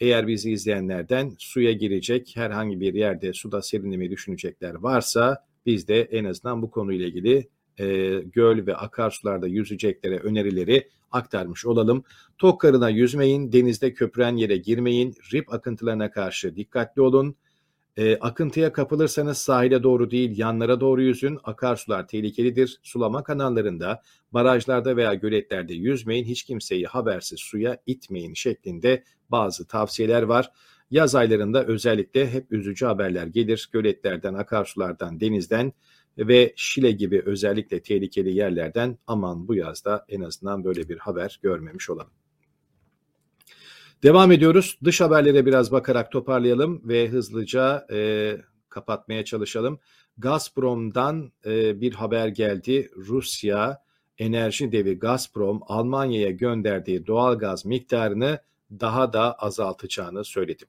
Eğer 0.00 0.26
bizi 0.26 0.52
izleyenlerden 0.52 1.32
suya 1.38 1.72
girecek 1.72 2.32
herhangi 2.34 2.80
bir 2.80 2.94
yerde 2.94 3.32
suda 3.32 3.62
serinlemeyi 3.62 4.10
düşünecekler 4.10 4.74
varsa 4.74 5.44
biz 5.66 5.88
de 5.88 6.02
en 6.02 6.24
azından 6.24 6.62
bu 6.62 6.70
konuyla 6.70 7.06
ilgili 7.06 7.48
e, 7.78 8.18
göl 8.20 8.66
ve 8.66 8.76
akarsularda 8.76 9.46
yüzeceklere 9.46 10.18
önerileri 10.18 10.88
aktarmış 11.10 11.66
olalım. 11.66 12.04
Tok 12.38 12.60
karına 12.60 12.88
yüzmeyin, 12.88 13.52
denizde 13.52 13.92
köpüren 13.92 14.36
yere 14.36 14.56
girmeyin, 14.56 15.14
rip 15.32 15.52
akıntılarına 15.52 16.10
karşı 16.10 16.56
dikkatli 16.56 17.02
olun. 17.02 17.36
E, 17.96 18.16
akıntıya 18.16 18.72
kapılırsanız 18.72 19.38
sahile 19.38 19.82
doğru 19.82 20.10
değil 20.10 20.38
yanlara 20.38 20.80
doğru 20.80 21.02
yüzün. 21.02 21.38
Akarsular 21.44 22.08
tehlikelidir. 22.08 22.80
Sulama 22.82 23.22
kanallarında, 23.22 24.02
barajlarda 24.32 24.96
veya 24.96 25.14
göletlerde 25.14 25.74
yüzmeyin. 25.74 26.24
Hiç 26.24 26.42
kimseyi 26.42 26.86
habersiz 26.86 27.40
suya 27.40 27.78
itmeyin 27.86 28.34
şeklinde 28.34 29.04
bazı 29.30 29.66
tavsiyeler 29.66 30.22
var. 30.22 30.50
Yaz 30.90 31.14
aylarında 31.14 31.64
özellikle 31.64 32.30
hep 32.30 32.52
üzücü 32.52 32.86
haberler 32.86 33.26
gelir. 33.26 33.68
Göletlerden, 33.72 34.34
akarsulardan, 34.34 35.20
denizden 35.20 35.72
ve 36.18 36.52
Şile 36.56 36.90
gibi 36.92 37.22
özellikle 37.26 37.82
tehlikeli 37.82 38.32
yerlerden 38.32 38.98
aman 39.06 39.48
bu 39.48 39.54
yazda 39.54 40.04
en 40.08 40.20
azından 40.20 40.64
böyle 40.64 40.88
bir 40.88 40.98
haber 40.98 41.40
görmemiş 41.42 41.90
olalım. 41.90 42.21
Devam 44.02 44.32
ediyoruz. 44.32 44.78
Dış 44.84 45.00
haberlere 45.00 45.46
biraz 45.46 45.72
bakarak 45.72 46.12
toparlayalım 46.12 46.88
ve 46.88 47.08
hızlıca 47.08 47.86
e, 47.92 48.36
kapatmaya 48.68 49.24
çalışalım. 49.24 49.80
Gazprom'dan 50.18 51.32
e, 51.46 51.80
bir 51.80 51.92
haber 51.92 52.28
geldi. 52.28 52.90
Rusya 52.96 53.82
enerji 54.18 54.72
devi 54.72 54.98
Gazprom 54.98 55.60
Almanya'ya 55.66 56.30
gönderdiği 56.30 57.06
doğal 57.06 57.38
gaz 57.38 57.64
miktarını 57.64 58.38
daha 58.70 59.12
da 59.12 59.34
azaltacağını 59.34 60.24
söyledi. 60.24 60.64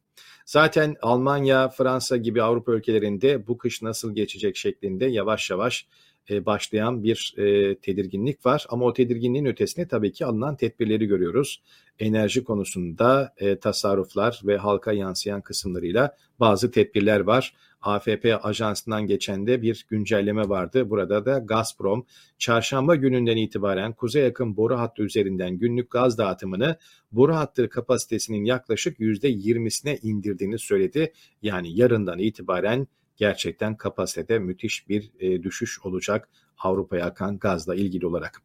Zaten 0.45 0.95
Almanya, 1.01 1.69
Fransa 1.69 2.17
gibi 2.17 2.43
Avrupa 2.43 2.71
ülkelerinde 2.71 3.47
bu 3.47 3.57
kış 3.57 3.81
nasıl 3.81 4.15
geçecek 4.15 4.57
şeklinde 4.57 5.05
yavaş 5.05 5.49
yavaş 5.49 5.87
e, 6.29 6.45
başlayan 6.45 7.03
bir 7.03 7.33
e, 7.37 7.75
tedirginlik 7.75 8.45
var. 8.45 8.65
Ama 8.69 8.85
o 8.85 8.93
tedirginliğin 8.93 9.45
ötesine 9.45 9.87
tabii 9.87 10.11
ki 10.11 10.25
alınan 10.25 10.55
tedbirleri 10.55 11.05
görüyoruz. 11.05 11.61
Enerji 11.99 12.43
konusunda 12.43 13.33
e, 13.37 13.59
tasarruflar 13.59 14.41
ve 14.45 14.57
halka 14.57 14.91
yansıyan 14.91 15.41
kısımlarıyla 15.41 16.15
bazı 16.39 16.71
tedbirler 16.71 17.19
var. 17.19 17.53
AFP 17.81 18.39
ajansından 18.43 19.07
geçen 19.07 19.47
de 19.47 19.61
bir 19.61 19.85
güncelleme 19.89 20.49
vardı. 20.49 20.89
Burada 20.89 21.25
da 21.25 21.39
Gazprom 21.39 22.05
çarşamba 22.37 22.95
gününden 22.95 23.37
itibaren 23.37 23.93
kuzey 23.93 24.23
yakın 24.23 24.57
boru 24.57 24.79
hattı 24.79 25.03
üzerinden 25.03 25.57
günlük 25.57 25.91
gaz 25.91 26.17
dağıtımını 26.17 26.77
boru 27.11 27.35
hattı 27.35 27.69
kapasitesinin 27.69 28.45
yaklaşık 28.45 28.99
%20'sine 28.99 29.99
indirdiğini 30.01 30.59
söyledi. 30.59 31.13
Yani 31.41 31.79
yarından 31.79 32.19
itibaren 32.19 32.87
gerçekten 33.15 33.77
kapasitede 33.77 34.39
müthiş 34.39 34.89
bir 34.89 35.11
e, 35.19 35.43
düşüş 35.43 35.79
olacak 35.79 36.29
Avrupa'ya 36.57 37.05
akan 37.05 37.39
gazla 37.39 37.75
ilgili 37.75 38.05
olarak. 38.05 38.41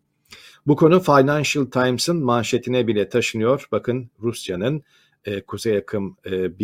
Bu 0.66 0.76
konu 0.76 1.00
Financial 1.00 1.64
Times'ın 1.64 2.24
manşetine 2.24 2.86
bile 2.86 3.08
taşınıyor. 3.08 3.68
Bakın 3.72 4.10
Rusya'nın 4.20 4.82
e, 5.24 5.40
Kuzey 5.40 5.76
Akım 5.76 6.16
e, 6.26 6.58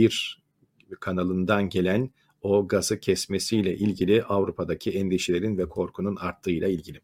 kanalından 1.01 1.69
gelen 1.69 2.11
o 2.43 2.69
gazı 2.69 3.01
kesmesiyle 3.01 3.77
ilgili 3.77 4.25
Avrupa'daki 4.25 4.91
endişelerin 4.91 5.59
ve 5.59 5.69
korkunun 5.69 6.17
arttığıyla 6.17 6.69
ilgili. 6.69 7.01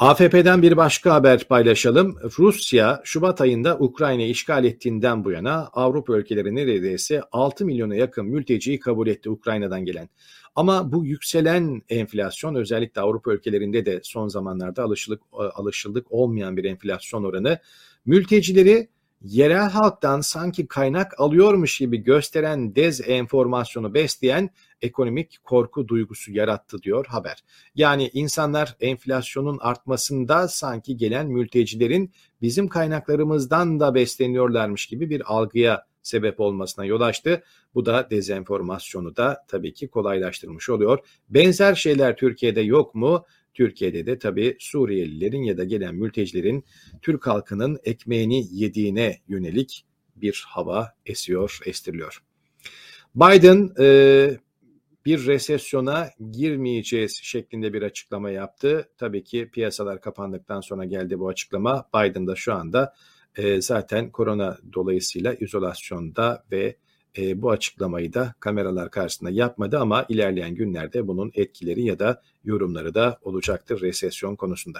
AFP'den 0.00 0.62
bir 0.62 0.76
başka 0.76 1.14
haber 1.14 1.48
paylaşalım. 1.48 2.16
Rusya 2.38 3.00
Şubat 3.04 3.40
ayında 3.40 3.78
Ukrayna 3.78 4.22
işgal 4.22 4.64
ettiğinden 4.64 5.24
bu 5.24 5.30
yana 5.30 5.68
Avrupa 5.72 6.16
ülkeleri 6.16 6.54
neredeyse 6.54 7.22
6 7.32 7.64
milyona 7.64 7.94
yakın 7.94 8.26
mülteciyi 8.26 8.80
kabul 8.80 9.06
etti 9.06 9.30
Ukrayna'dan 9.30 9.84
gelen. 9.84 10.08
Ama 10.54 10.92
bu 10.92 11.06
yükselen 11.06 11.82
enflasyon 11.88 12.54
özellikle 12.54 13.00
Avrupa 13.00 13.32
ülkelerinde 13.32 13.86
de 13.86 14.00
son 14.02 14.28
zamanlarda 14.28 14.82
alışılık 14.82 15.22
alışıldık 15.32 16.12
olmayan 16.12 16.56
bir 16.56 16.64
enflasyon 16.64 17.24
oranı 17.24 17.58
mültecileri 18.06 18.88
yerel 19.22 19.70
halktan 19.70 20.20
sanki 20.20 20.66
kaynak 20.66 21.20
alıyormuş 21.20 21.78
gibi 21.78 21.98
gösteren 21.98 22.74
dezenformasyonu 22.74 23.94
besleyen 23.94 24.50
ekonomik 24.82 25.38
korku 25.44 25.88
duygusu 25.88 26.32
yarattı 26.32 26.82
diyor 26.82 27.06
haber. 27.06 27.44
Yani 27.74 28.10
insanlar 28.12 28.76
enflasyonun 28.80 29.58
artmasında 29.60 30.48
sanki 30.48 30.96
gelen 30.96 31.26
mültecilerin 31.26 32.12
bizim 32.42 32.68
kaynaklarımızdan 32.68 33.80
da 33.80 33.94
besleniyorlarmış 33.94 34.86
gibi 34.86 35.10
bir 35.10 35.22
algıya 35.34 35.86
sebep 36.02 36.40
olmasına 36.40 36.84
yol 36.84 37.00
açtı. 37.00 37.42
Bu 37.74 37.86
da 37.86 38.10
dezenformasyonu 38.10 39.16
da 39.16 39.44
tabii 39.48 39.72
ki 39.74 39.88
kolaylaştırmış 39.88 40.70
oluyor. 40.70 40.98
Benzer 41.28 41.74
şeyler 41.74 42.16
Türkiye'de 42.16 42.60
yok 42.60 42.94
mu? 42.94 43.24
Türkiye'de 43.54 44.06
de 44.06 44.18
tabii 44.18 44.56
Suriyelilerin 44.58 45.42
ya 45.42 45.58
da 45.58 45.64
gelen 45.64 45.94
mültecilerin 45.94 46.64
Türk 47.02 47.26
halkının 47.26 47.78
ekmeğini 47.84 48.46
yediğine 48.50 49.18
yönelik 49.28 49.84
bir 50.16 50.44
hava 50.48 50.88
esiyor, 51.06 51.58
estiriliyor. 51.66 52.22
Biden 53.14 53.70
e, 53.80 54.30
bir 55.06 55.26
resesyona 55.26 56.08
girmeyeceğiz 56.30 57.20
şeklinde 57.22 57.72
bir 57.72 57.82
açıklama 57.82 58.30
yaptı. 58.30 58.88
Tabii 58.98 59.24
ki 59.24 59.50
piyasalar 59.52 60.00
kapandıktan 60.00 60.60
sonra 60.60 60.84
geldi 60.84 61.18
bu 61.18 61.28
açıklama. 61.28 61.88
Biden 61.94 62.26
da 62.26 62.36
şu 62.36 62.54
anda 62.54 62.94
e, 63.36 63.60
zaten 63.60 64.10
korona 64.10 64.58
dolayısıyla 64.72 65.34
izolasyonda 65.34 66.44
ve 66.52 66.76
e, 67.18 67.42
bu 67.42 67.50
açıklamayı 67.50 68.12
da 68.12 68.34
kameralar 68.40 68.90
karşısında 68.90 69.30
yapmadı 69.30 69.78
ama 69.78 70.06
ilerleyen 70.08 70.54
günlerde 70.54 71.06
bunun 71.06 71.30
etkileri 71.34 71.82
ya 71.84 71.98
da 71.98 72.22
yorumları 72.44 72.94
da 72.94 73.18
olacaktır 73.22 73.80
resesyon 73.80 74.36
konusunda. 74.36 74.78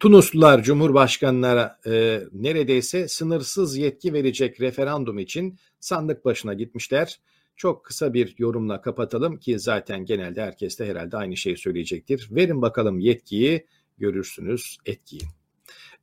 Tunuslular 0.00 0.62
Cumhurbaşkanlara 0.62 1.78
e, 1.86 2.22
neredeyse 2.32 3.08
sınırsız 3.08 3.76
yetki 3.76 4.12
verecek 4.12 4.60
referandum 4.60 5.18
için 5.18 5.58
sandık 5.80 6.24
başına 6.24 6.54
gitmişler. 6.54 7.20
Çok 7.56 7.84
kısa 7.84 8.14
bir 8.14 8.34
yorumla 8.38 8.80
kapatalım 8.80 9.36
ki 9.38 9.58
zaten 9.58 10.04
genelde 10.04 10.42
herkes 10.42 10.78
de 10.78 10.86
herhalde 10.86 11.16
aynı 11.16 11.36
şeyi 11.36 11.56
söyleyecektir. 11.56 12.28
Verin 12.30 12.62
bakalım 12.62 12.98
yetkiyi, 13.00 13.66
görürsünüz 13.98 14.78
etkiyi. 14.86 15.22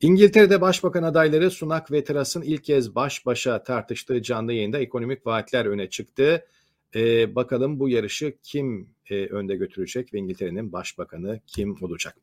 İngiltere'de 0.02 0.62
başbakan 0.62 1.04
adayları 1.04 1.52
Sunak 1.52 1.92
ve 1.92 2.04
Truss'ın 2.04 2.42
ilk 2.42 2.64
kez 2.64 2.96
baş 2.96 3.26
başa 3.26 3.64
tartıştığı 3.64 4.22
canlı 4.22 4.54
yayında 4.54 4.80
ekonomik 4.80 5.26
vaatler 5.26 5.66
öne 5.66 5.90
çıktı. 5.90 6.46
Ee, 6.96 7.36
bakalım 7.36 7.80
bu 7.80 7.90
yarışı 7.90 8.34
kim 8.44 8.90
e, 9.10 9.26
önde 9.26 9.56
götürecek 9.56 10.14
ve 10.14 10.18
İngiltere'nin 10.18 10.72
başbakanı 10.72 11.40
kim 11.48 11.84
olacak? 11.84 12.16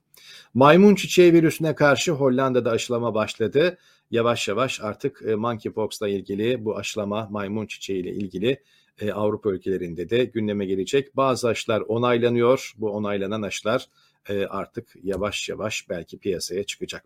Maymun 0.54 0.94
çiçeği 0.94 1.32
virüsüne 1.32 1.74
karşı 1.74 2.12
Hollanda'da 2.12 2.70
aşılama 2.70 3.14
başladı. 3.14 3.78
Yavaş 4.10 4.48
yavaş 4.48 4.80
artık 4.80 5.22
e, 5.26 5.34
monkeypox 5.34 6.00
ile 6.00 6.10
ilgili 6.10 6.64
bu 6.64 6.76
aşılama 6.76 7.28
maymun 7.30 7.66
çiçeği 7.66 8.02
ile 8.02 8.10
ilgili 8.10 8.62
e, 9.00 9.12
Avrupa 9.12 9.50
ülkelerinde 9.50 10.10
de 10.10 10.24
gündeme 10.24 10.66
gelecek. 10.66 11.16
Bazı 11.16 11.48
aşılar 11.48 11.80
onaylanıyor. 11.80 12.72
Bu 12.76 12.90
onaylanan 12.90 13.42
aşılar 13.42 13.88
e, 14.28 14.46
artık 14.46 14.96
yavaş 15.02 15.48
yavaş 15.48 15.88
belki 15.88 16.18
piyasaya 16.18 16.64
çıkacak. 16.64 17.04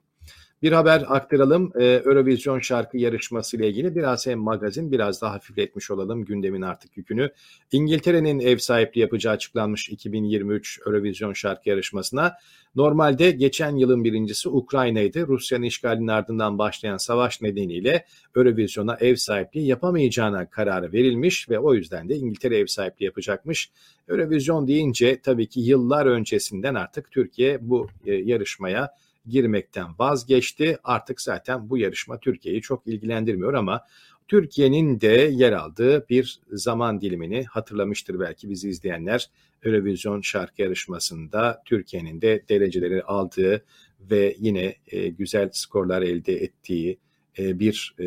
Bir 0.62 0.72
haber 0.72 1.04
aktaralım. 1.08 1.72
Ee, 1.80 1.84
Eurovision 1.84 2.58
şarkı 2.58 2.98
yarışması 2.98 3.56
ile 3.56 3.68
ilgili 3.68 3.96
biraz 3.96 4.26
hem 4.26 4.38
magazin 4.38 4.92
biraz 4.92 5.22
daha 5.22 5.32
hafifletmiş 5.32 5.90
olalım 5.90 6.24
gündemin 6.24 6.62
artık 6.62 6.96
yükünü. 6.96 7.30
İngiltere'nin 7.72 8.40
ev 8.40 8.58
sahipliği 8.58 9.00
yapacağı 9.00 9.32
açıklanmış 9.32 9.88
2023 9.88 10.80
Eurovision 10.86 11.32
şarkı 11.32 11.68
yarışmasına. 11.68 12.34
Normalde 12.74 13.30
geçen 13.30 13.76
yılın 13.76 14.04
birincisi 14.04 14.48
Ukrayna'ydı. 14.48 15.26
Rusya'nın 15.26 15.64
işgalinin 15.64 16.08
ardından 16.08 16.58
başlayan 16.58 16.96
savaş 16.96 17.42
nedeniyle 17.42 18.04
Eurovision'a 18.36 18.96
ev 19.00 19.16
sahipliği 19.16 19.66
yapamayacağına 19.66 20.50
kararı 20.50 20.92
verilmiş 20.92 21.50
ve 21.50 21.58
o 21.58 21.74
yüzden 21.74 22.08
de 22.08 22.16
İngiltere 22.16 22.58
ev 22.58 22.66
sahipliği 22.66 23.04
yapacakmış. 23.04 23.70
Eurovision 24.08 24.68
deyince 24.68 25.20
tabii 25.20 25.46
ki 25.46 25.60
yıllar 25.60 26.06
öncesinden 26.06 26.74
artık 26.74 27.10
Türkiye 27.10 27.58
bu 27.60 27.88
e, 28.06 28.14
yarışmaya 28.14 28.90
girmekten 29.26 29.98
vazgeçti. 29.98 30.78
Artık 30.84 31.20
zaten 31.20 31.70
bu 31.70 31.78
yarışma 31.78 32.20
Türkiye'yi 32.20 32.62
çok 32.62 32.86
ilgilendirmiyor 32.86 33.54
ama 33.54 33.84
Türkiye'nin 34.28 35.00
de 35.00 35.30
yer 35.32 35.52
aldığı 35.52 36.08
bir 36.08 36.40
zaman 36.52 37.00
dilimini 37.00 37.44
hatırlamıştır 37.44 38.20
belki 38.20 38.50
bizi 38.50 38.68
izleyenler. 38.68 39.30
Eurovision 39.62 40.20
şarkı 40.20 40.62
yarışmasında 40.62 41.62
Türkiye'nin 41.64 42.20
de 42.20 42.44
dereceleri 42.48 43.02
aldığı 43.02 43.64
ve 44.00 44.36
yine 44.38 44.74
e, 44.86 45.08
güzel 45.08 45.50
skorlar 45.52 46.02
elde 46.02 46.32
ettiği 46.32 46.98
e, 47.38 47.58
bir 47.58 47.94
e, 48.00 48.06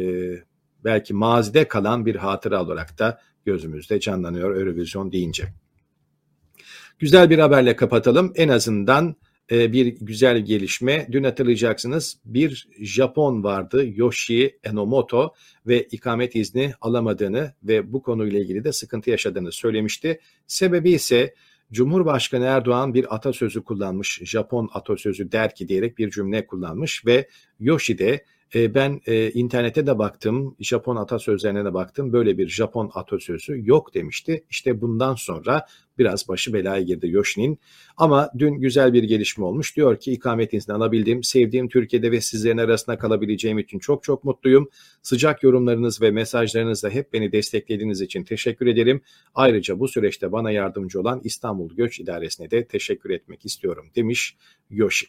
belki 0.84 1.14
mazide 1.14 1.68
kalan 1.68 2.06
bir 2.06 2.16
hatıra 2.16 2.64
olarak 2.64 3.00
da 3.00 3.22
gözümüzde 3.46 4.00
canlanıyor 4.00 4.56
Eurovision 4.56 5.12
deyince. 5.12 5.44
Güzel 7.00 7.30
bir 7.30 7.40
haberle 7.40 7.76
kapatalım. 7.76 8.34
En 8.36 8.50
azından 8.50 9.16
bir 9.52 9.86
güzel 9.86 10.46
gelişme. 10.46 11.08
Dün 11.12 11.24
hatırlayacaksınız 11.24 12.18
bir 12.26 12.68
Japon 12.80 13.44
vardı 13.44 13.86
Yoshi 13.96 14.60
Enomoto 14.64 15.34
ve 15.68 15.84
ikamet 15.84 16.36
izni 16.36 16.74
alamadığını 16.82 17.54
ve 17.64 17.94
bu 17.94 18.02
konuyla 18.02 18.40
ilgili 18.40 18.64
de 18.64 18.72
sıkıntı 18.72 19.10
yaşadığını 19.10 19.52
söylemişti. 19.52 20.20
Sebebi 20.48 20.92
ise 20.92 21.34
Cumhurbaşkanı 21.72 22.46
Erdoğan 22.46 22.94
bir 22.94 23.16
atasözü 23.16 23.64
kullanmış. 23.64 24.20
Japon 24.24 24.70
atasözü 24.74 25.32
der 25.32 25.56
ki 25.56 25.68
diyerek 25.68 25.98
bir 25.98 26.12
cümle 26.12 26.48
kullanmış 26.48 27.06
ve 27.06 27.28
Yoshi 27.60 27.98
de 27.98 28.26
e, 28.56 28.74
ben 28.76 29.02
e, 29.06 29.32
internete 29.32 29.88
de 29.88 30.00
baktım, 30.00 30.56
Japon 30.60 30.96
atasözlerine 30.96 31.66
de 31.66 31.74
baktım. 31.74 32.14
Böyle 32.14 32.38
bir 32.38 32.48
Japon 32.48 32.92
atasözü 32.94 33.62
yok 33.64 33.94
demişti. 33.94 34.46
İşte 34.50 34.82
bundan 34.82 35.16
sonra 35.16 35.66
biraz 35.98 36.28
başı 36.28 36.54
belaya 36.54 36.82
girdi 36.82 37.08
Yoshi'nin. 37.10 37.60
Ama 37.98 38.30
dün 38.38 38.54
güzel 38.54 38.94
bir 38.94 39.04
gelişme 39.04 39.46
olmuş. 39.46 39.76
Diyor 39.76 40.00
ki 40.00 40.12
ikamet 40.12 40.54
izni 40.54 40.74
alabildim. 40.74 41.24
Sevdiğim 41.24 41.70
Türkiye'de 41.70 42.12
ve 42.12 42.22
sizlerin 42.22 42.58
arasında 42.58 42.98
kalabileceğim 42.98 43.60
için 43.60 43.80
çok 43.80 44.04
çok 44.04 44.24
mutluyum. 44.24 44.70
Sıcak 45.02 45.44
yorumlarınız 45.44 46.02
ve 46.02 46.12
mesajlarınızla 46.12 46.90
hep 46.90 47.14
beni 47.14 47.32
desteklediğiniz 47.32 48.02
için 48.02 48.24
teşekkür 48.24 48.68
ederim. 48.68 49.02
Ayrıca 49.36 49.80
bu 49.80 49.88
süreçte 49.88 50.32
bana 50.32 50.52
yardımcı 50.52 51.02
olan 51.02 51.22
İstanbul 51.24 51.76
Göç 51.76 52.00
İdaresi'ne 52.00 52.52
de 52.52 52.66
teşekkür 52.66 53.10
etmek 53.10 53.46
istiyorum 53.46 53.86
demiş 53.96 54.36
Yoshi. 54.70 55.06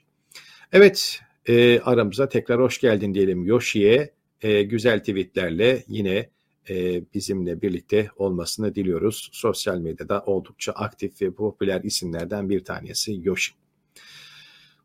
Evet 0.72 1.20
e, 1.48 1.80
aramıza 1.80 2.28
tekrar 2.28 2.60
hoş 2.60 2.80
geldin 2.80 3.14
diyelim 3.14 3.44
Yoshi'ye. 3.44 4.10
E, 4.42 4.62
güzel 4.62 4.98
tweetlerle 4.98 5.84
yine 5.88 6.30
e, 6.70 7.04
bizimle 7.14 7.62
birlikte 7.62 8.10
olmasını 8.16 8.74
diliyoruz. 8.74 9.30
Sosyal 9.32 9.78
medyada 9.78 10.22
oldukça 10.26 10.72
aktif 10.72 11.22
ve 11.22 11.30
popüler 11.30 11.80
isimlerden 11.84 12.48
bir 12.48 12.64
tanesi 12.64 13.20
Yoshi. 13.22 13.52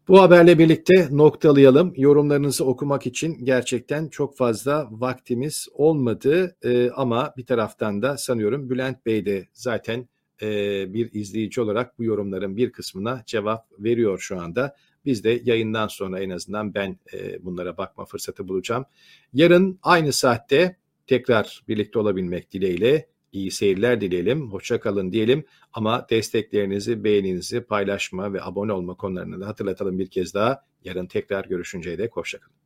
Bu 0.08 0.22
haberle 0.22 0.60
birlikte 0.60 1.08
noktalayalım. 1.12 1.94
Yorumlarınızı 1.96 2.66
okumak 2.66 3.08
için 3.08 3.46
gerçekten 3.46 4.08
çok 4.08 4.38
fazla 4.38 4.88
vaktimiz 4.92 5.68
olmadı 5.74 6.56
e, 6.64 6.90
ama 6.92 7.34
bir 7.38 7.46
taraftan 7.46 8.02
da 8.02 8.18
sanıyorum 8.18 8.70
Bülent 8.70 9.06
Bey 9.06 9.26
de 9.26 9.48
zaten 9.54 10.08
e, 10.42 10.48
bir 10.94 11.14
izleyici 11.14 11.62
olarak 11.62 12.00
bu 12.00 12.04
yorumların 12.04 12.58
bir 12.58 12.72
kısmına 12.72 13.24
cevap 13.26 13.66
veriyor 13.80 14.20
şu 14.20 14.42
anda. 14.42 14.76
Biz 15.06 15.24
de 15.24 15.42
yayından 15.44 15.88
sonra 15.88 16.20
en 16.20 16.30
azından 16.30 16.74
ben 16.74 17.00
e, 17.14 17.46
bunlara 17.46 17.78
bakma 17.78 18.06
fırsatı 18.06 18.48
bulacağım. 18.48 18.86
Yarın 19.34 19.80
aynı 19.84 20.14
saatte 20.14 20.78
tekrar 21.12 21.64
birlikte 21.68 22.00
olabilmek 22.00 22.52
dileğiyle 22.52 23.08
iyi 23.32 23.52
seyirler 23.52 24.02
dileyelim. 24.02 24.52
Hoşça 24.52 24.80
kalın 24.80 25.12
diyelim 25.12 25.46
ama 25.74 26.08
desteklerinizi, 26.10 27.04
beğeninizi 27.04 27.62
paylaşma 27.62 28.34
ve 28.34 28.44
abone 28.44 28.74
olma 28.74 28.96
konularını 28.96 29.42
da 29.42 29.48
hatırlatalım 29.48 30.00
bir 30.00 30.08
kez 30.08 30.34
daha. 30.34 30.66
Yarın 30.84 31.08
tekrar 31.08 31.46
görüşünceye 31.46 31.98
dek 31.98 32.16
hoşça 32.16 32.40
kalın. 32.40 32.61